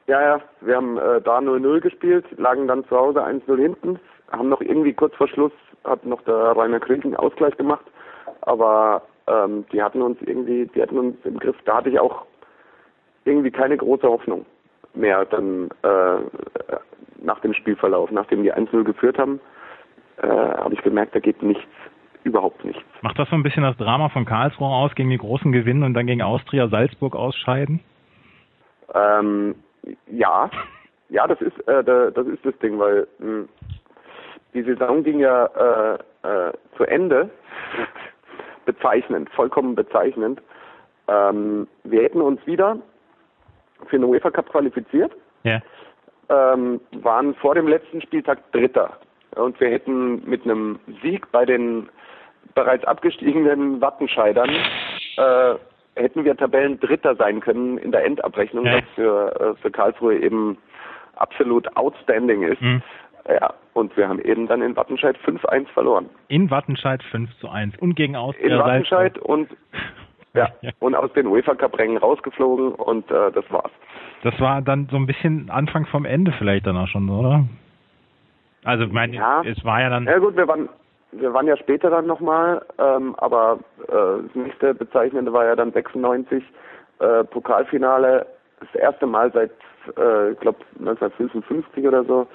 Ja, 0.09 0.21
ja, 0.21 0.41
wir 0.63 0.75
haben 0.75 0.97
äh, 0.99 1.21
da 1.21 1.39
0-0 1.39 1.81
gespielt, 1.81 2.25
lagen 2.39 2.67
dann 2.67 2.85
zu 2.87 2.97
Hause 2.97 3.25
1-0 3.25 3.57
hinten, 3.61 4.01
haben 4.33 4.49
noch 4.49 4.61
irgendwie 4.61 4.95
kurz 4.95 5.15
vor 5.15 5.29
Schluss, 5.29 5.53
hat 5.85 6.05
noch 6.05 6.23
der 6.23 6.35
Rainer 6.35 6.81
Krieg 6.81 7.05
einen 7.05 7.15
Ausgleich 7.15 7.57
gemacht, 7.57 7.85
aber 8.41 9.03
ähm, 9.29 9.65
die 9.71 9.81
hatten 9.81 10.03
uns 10.03 10.19
irgendwie, 10.23 10.67
die 10.75 10.83
hatten 10.83 10.99
uns 10.99 11.17
im 11.25 11.39
Griff. 11.39 11.57
Da 11.67 11.77
hatte 11.77 11.91
ich 11.91 12.01
auch 12.01 12.25
irgendwie 13.27 13.51
keine 13.51 13.77
große 13.77 14.09
Hoffnung 14.09 14.45
mehr 14.95 15.25
dann 15.27 15.69
äh, 15.83 16.19
nach 17.23 17.41
dem 17.41 17.55
Spielverlauf, 17.55 18.11
nachdem 18.11 18.43
die 18.43 18.53
1-0 18.53 18.85
geführt 18.85 19.19
haben, 19.19 19.41
äh, 20.23 20.27
habe 20.27 20.75
ich 20.75 20.83
gemerkt, 20.83 21.15
da 21.15 21.21
geht 21.21 21.43
nichts, 21.43 21.65
überhaupt 22.25 22.65
nichts. 22.65 22.83
Macht 23.03 23.19
das 23.19 23.29
so 23.31 23.37
ein 23.37 23.43
bisschen 23.43 23.63
das 23.63 23.77
Drama 23.77 24.09
von 24.09 24.25
Karlsruhe 24.25 24.69
aus, 24.69 24.95
gegen 24.95 25.11
die 25.11 25.19
großen 25.19 25.53
gewinnen 25.53 25.83
und 25.83 25.95
dann 25.95 26.07
gegen 26.07 26.23
Austria 26.23 26.69
Salzburg 26.69 27.15
ausscheiden? 27.15 27.81
Ähm, 28.95 29.55
ja, 30.07 30.51
ja, 31.11 31.27
das 31.27 31.41
ist 31.41 31.57
äh, 31.69 31.85
da- 31.85 32.11
das 32.11 32.27
ist 32.27 32.45
das 32.45 32.57
Ding, 32.59 32.79
weil 32.79 33.07
mh, 33.19 33.45
die 34.55 34.63
Saison 34.63 35.03
ging 35.05 35.21
ja 35.21 35.47
äh, 35.47 35.99
äh, 36.23 36.53
zu 36.77 36.85
Ende. 36.85 37.31
bezeichnend, 38.69 39.31
vollkommen 39.31 39.75
bezeichnend. 39.75 40.43
Ähm, 41.09 41.67
wir 41.85 42.03
hätten 42.03 42.21
uns 42.21 42.47
wieder 42.47 42.77
für 43.87 43.97
den 43.99 44.05
UEFA 44.05 44.31
Cup 44.31 44.49
qualifiziert, 44.51 45.13
Ja. 45.45 45.61
ähm, 46.29 46.81
waren 47.03 47.35
vor 47.37 47.55
dem 47.55 47.69
letzten 47.69 48.01
Spieltag 48.03 48.51
Dritter. 48.53 48.99
Und 49.37 49.59
wir 49.61 49.69
hätten 49.71 50.29
mit 50.29 50.45
einem 50.45 50.79
Sieg 51.03 51.31
bei 51.33 51.45
den 51.45 51.89
bereits 52.55 52.85
abgestiegenen 52.85 53.81
Wattenscheidern 53.81 54.51
äh, 55.17 55.55
hätten 55.97 56.25
wir 56.25 56.37
Tabellendritter 56.37 57.15
sein 57.17 57.41
können 57.41 57.77
in 57.79 57.93
der 57.93 58.05
Endabrechnung, 58.05 58.65
Ja. 58.65 58.77
was 58.77 58.85
für, 58.95 59.41
äh, 59.41 59.61
für 59.61 59.71
Karlsruhe 59.71 60.17
eben 60.19 60.59
absolut 61.17 61.77
outstanding 61.77 62.43
ist. 62.43 62.61
Mhm. 62.61 62.83
Ja, 63.29 63.53
und 63.75 63.95
wir 63.97 64.09
haben 64.09 64.21
eben 64.21 64.47
dann 64.47 64.63
in 64.63 64.75
Wattenscheid 64.77 65.17
5-1 65.19 65.69
verloren. 65.71 66.09
In 66.29 66.51
Wattenscheid 66.51 67.03
5 67.11 67.37
zu 67.39 67.49
1 67.49 67.77
und 67.79 67.95
gegen 67.95 68.17
Austria 68.17 68.47
In 68.57 68.59
Wattenscheid 68.59 69.15
Salzburg. 69.15 69.29
und 69.29 69.49
ja, 70.35 70.49
Ja. 70.61 70.71
und 70.81 70.95
aus 70.95 71.13
den 71.13 71.27
UEFA 71.27 71.55
Cup 71.55 71.79
Rängen 71.79 71.99
rausgeflogen 71.99 72.73
und 72.75 73.11
äh, 73.11 73.33
das 73.33 73.45
war's. 73.51 73.71
Das 74.23 74.39
war 74.41 74.63
dann 74.63 74.89
so 74.91 74.97
ein 74.97 75.07
bisschen 75.07 75.51
Anfang 75.51 75.87
vom 75.87 76.05
Ende 76.05 76.33
vielleicht 76.33 76.67
dann 76.67 76.77
auch 76.77 76.89
schon, 76.89 77.09
oder? 77.09 77.45
Also, 78.65 78.85
ich 78.85 78.93
meine, 78.93 79.15
Ja. 79.15 79.43
es 79.45 79.65
war 79.65 79.81
ja 79.81 79.89
dann. 79.89 80.05
Ja 80.05 80.19
gut, 80.19 80.37
wir 80.37 80.49
waren 80.49 80.69
wir 81.13 81.33
waren 81.33 81.47
ja 81.47 81.57
später 81.57 81.91
dann 81.91 82.07
nochmal, 82.07 82.65
ähm, 82.79 83.15
aber 83.17 83.61
äh, 83.87 84.23
das 84.27 84.35
nächste 84.35 84.75
Bezeichnende 84.75 85.33
war 85.33 85.45
ja 85.45 85.57
dann 85.57 85.73
96 85.73 86.45
äh, 86.99 87.25
Pokalfinale, 87.25 88.27
das 88.61 88.75
erste 88.75 89.07
Mal 89.07 89.33
seit, 89.33 89.51
äh, 89.97 90.33
ich 90.33 90.41
glaube 90.41 90.59
1955 90.81 91.87
oder 91.87 92.05
so, 92.05 92.27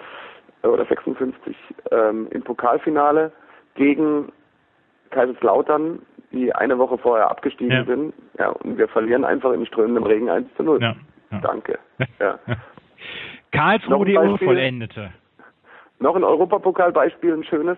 oder 0.63 0.85
56 0.85 1.55
ähm, 1.91 2.27
im 2.31 2.41
Pokalfinale 2.41 3.31
gegen 3.75 4.31
Kaiserslautern, 5.11 5.99
die 6.33 6.53
eine 6.53 6.77
Woche 6.77 6.97
vorher 6.97 7.29
abgestiegen 7.29 7.71
Ja. 7.71 7.85
sind. 7.85 8.13
Ja, 8.37 8.49
und 8.49 8.77
wir 8.77 8.87
verlieren 8.87 9.23
einfach 9.23 9.53
im 9.53 9.65
strömenden 9.65 10.03
Regen 10.05 10.29
1 10.29 10.47
zu 10.55 10.63
0. 10.63 10.81
Ja. 10.81 10.95
ja. 11.31 11.39
Danke. 11.39 11.79
Ja. 12.19 12.39
Karlsruhe 13.51 14.05
die. 14.05 14.17
Unvollendete. 14.17 15.11
Noch 15.99 16.15
ein 16.15 16.23
Europapokalbeispiel, 16.23 17.33
ein 17.33 17.43
schönes. 17.43 17.77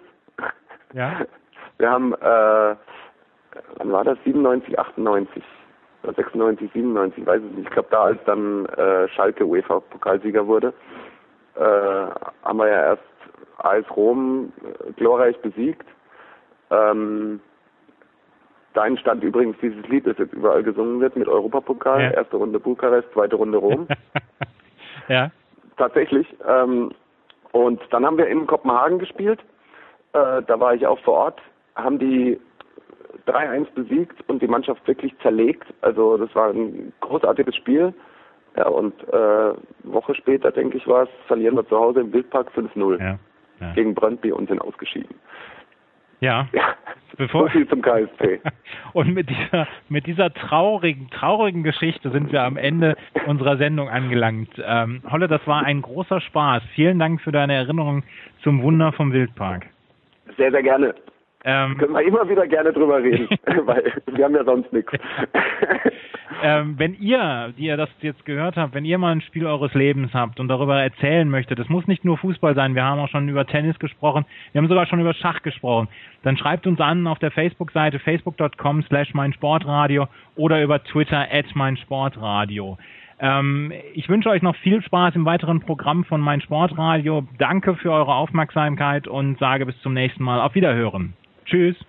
Ja. 0.93 1.22
Wir 1.78 1.91
haben, 1.91 2.14
äh, 2.14 2.76
wann 3.78 3.91
war 3.91 4.03
das? 4.06 4.18
97, 4.24 4.80
98 4.80 5.43
oder 6.03 6.14
96, 6.14 6.72
97, 6.72 7.18
ich 7.20 7.28
weiß 7.28 7.41
es 7.41 7.51
nicht. 7.58 7.68
Ich 7.68 7.74
glaube, 7.74 7.89
da 7.91 8.03
als 8.06 8.20
dann 8.26 8.66
äh, 8.68 9.08
Schalke 9.10 9.45
UEFA-Pokalsieger 9.45 10.47
wurde, 10.47 10.74
äh, 11.56 11.60
haben 11.62 12.58
wir 12.58 12.68
ja 12.68 12.82
erst 12.82 13.03
AS 13.58 13.84
Rom 13.95 14.53
äh, 14.64 14.91
glorreich 14.93 15.38
besiegt. 15.41 15.86
Ähm, 16.72 17.41
da 18.76 18.86
entstand 18.86 19.24
übrigens 19.24 19.58
dieses 19.62 19.88
Lied, 19.88 20.06
das 20.06 20.18
jetzt 20.18 20.34
überall 20.34 20.62
gesungen 20.62 21.00
wird 21.00 21.16
mit 21.16 21.28
Europapokal. 21.28 22.02
Ja. 22.02 22.12
Erste 22.12 22.38
Runde 22.38 22.60
Bukarest, 22.60 23.08
zweite 23.14 23.38
Runde 23.38 23.58
Rom. 23.58 23.88
ja. 25.08 25.32
Tatsächlich. 25.78 26.28
Ähm, 26.48 26.92
und 27.52 27.82
dann 27.92 28.06
haben 28.06 28.18
wir 28.18 28.28
in 28.28 28.46
Kopenhagen 28.46 29.00
gespielt. 29.00 29.40
Äh, 30.14 30.42
da 30.44 30.60
war 30.60 30.74
ich 30.76 30.86
auch 30.86 31.00
vor 31.00 31.14
Ort. 31.16 31.42
Haben 31.76 32.00
die 32.00 32.40
3-1 33.28 33.68
besiegt 33.74 34.18
und 34.28 34.42
die 34.42 34.48
Mannschaft 34.48 34.86
wirklich 34.88 35.18
zerlegt. 35.20 35.66
Also 35.82 36.18
das 36.18 36.34
war 36.36 36.50
ein 36.50 36.94
großartiges 37.00 37.56
Spiel. 37.56 37.94
Ja, 38.58 38.68
und 38.68 38.94
äh, 39.12 39.54
Woche 39.84 40.16
später, 40.16 40.52
denke 40.52 40.78
ich, 40.78 40.88
war 40.88 41.04
es, 41.04 41.10
verlieren 41.28 41.56
wir 41.56 41.68
zu 41.68 41.78
Hause 41.78 42.02
im 42.02 42.14
Wildpark 42.14 42.50
5-0 42.56 43.00
Ja. 43.00 43.20
Ja. 43.62 43.74
gegen 43.74 43.96
Brøndby 43.96 44.34
und 44.34 44.50
sind 44.50 44.60
ausgeschieden. 44.60 45.16
Ja. 46.20 46.47
Ja, 46.53 46.76
Bevor- 47.18 47.43
so 47.43 47.49
viel 47.49 47.68
zum 47.68 47.82
KSC. 47.82 48.41
Und 48.93 49.13
mit 49.13 49.30
dieser, 49.30 49.68
mit 49.89 50.05
dieser 50.07 50.34
traurigen, 50.34 51.09
traurigen 51.11 51.63
Geschichte 51.63 52.09
sind 52.11 52.32
wir 52.32 52.43
am 52.43 52.57
Ende 52.57 52.95
unserer 53.26 53.57
Sendung 53.57 53.89
angelangt. 53.89 54.49
Ähm, 54.66 55.01
Holle, 55.09 55.28
das 55.28 55.45
war 55.47 55.63
ein 55.63 55.82
großer 55.82 56.22
Spaß. 56.22 56.63
Vielen 56.74 56.99
Dank 56.99 57.22
für 57.22 57.32
deine 57.32 57.53
Erinnerung 57.53 58.03
zum 58.43 58.61
Wunder 58.61 58.91
vom 58.91 59.13
Wildpark. 59.13 59.66
Sehr, 60.38 60.51
sehr 60.51 60.63
gerne. 60.63 60.93
Ähm, 61.48 61.78
Können 61.78 61.93
wir 61.93 62.02
immer 62.02 62.28
wieder 62.28 62.48
gerne 62.48 62.74
drüber 62.74 63.04
reden, 63.04 63.30
weil 63.66 63.93
wir 64.08 64.26
haben 64.26 64.34
ja 64.34 64.43
sonst 64.43 64.74
nichts. 64.74 64.91
ähm, 66.43 66.74
wenn 66.80 66.96
ihr, 66.96 67.54
die 67.56 67.68
ihr 67.68 67.78
das 67.78 67.89
jetzt 68.02 68.26
gehört 68.26 68.58
habt, 68.58 68.74
wenn 68.74 68.84
ihr 68.84 68.98
mal 68.98 69.12
ein 69.12 69.22
Spiel 69.22 69.46
eures 69.46 69.72
Lebens 69.76 70.12
habt 70.16 70.39
und 70.39 70.48
darüber 70.48 70.82
erzählen 70.82 71.30
möchtet, 71.30 71.60
es 71.60 71.70
muss 71.70 71.86
nicht 71.86 72.04
nur 72.04 72.18
Fußball 72.18 72.56
sein, 72.56 72.74
wir 72.74 72.84
haben 72.84 73.00
auch 73.00 73.10
schon 73.10 73.30
über 73.30 73.46
Tennis 73.46 73.78
gesprochen, 73.78 74.26
wir 74.52 74.60
haben 74.62 74.68
sogar 74.68 74.88
schon 74.88 75.00
über 75.00 75.14
Schach 75.14 75.43
gesprochen, 75.43 75.88
dann 76.24 76.36
schreibt 76.36 76.66
uns 76.66 76.82
an 76.82 77.06
auf 77.06 77.20
der 77.20 77.30
Facebook-Seite 77.30 78.00
facebook.com 78.00 78.82
slash 78.82 79.14
meinsportradio 79.14 80.08
oder 80.36 80.64
über 80.64 80.84
Twitter 80.84 81.28
at 81.32 81.56
meinsportradio. 81.56 82.80
Ähm, 83.20 83.72
ich 83.93 84.10
wünsche 84.10 84.30
euch 84.30 84.41
noch 84.41 84.56
viel 84.58 84.82
Spaß 84.82 85.16
im 85.16 85.26
weiteren 85.26 85.60
Programm 85.60 86.06
von 86.06 86.22
Mein 86.22 86.41
Sportradio. 86.41 87.28
Danke 87.38 87.76
für 87.76 87.91
eure 87.91 88.16
Aufmerksamkeit 88.16 89.08
und 89.08 89.38
sage 89.38 89.68
bis 89.68 89.80
zum 89.82 89.93
nächsten 89.93 90.24
Mal. 90.24 90.41
Auf 90.41 90.56
Wiederhören. 90.56 91.14
Tschüss. 91.46 91.86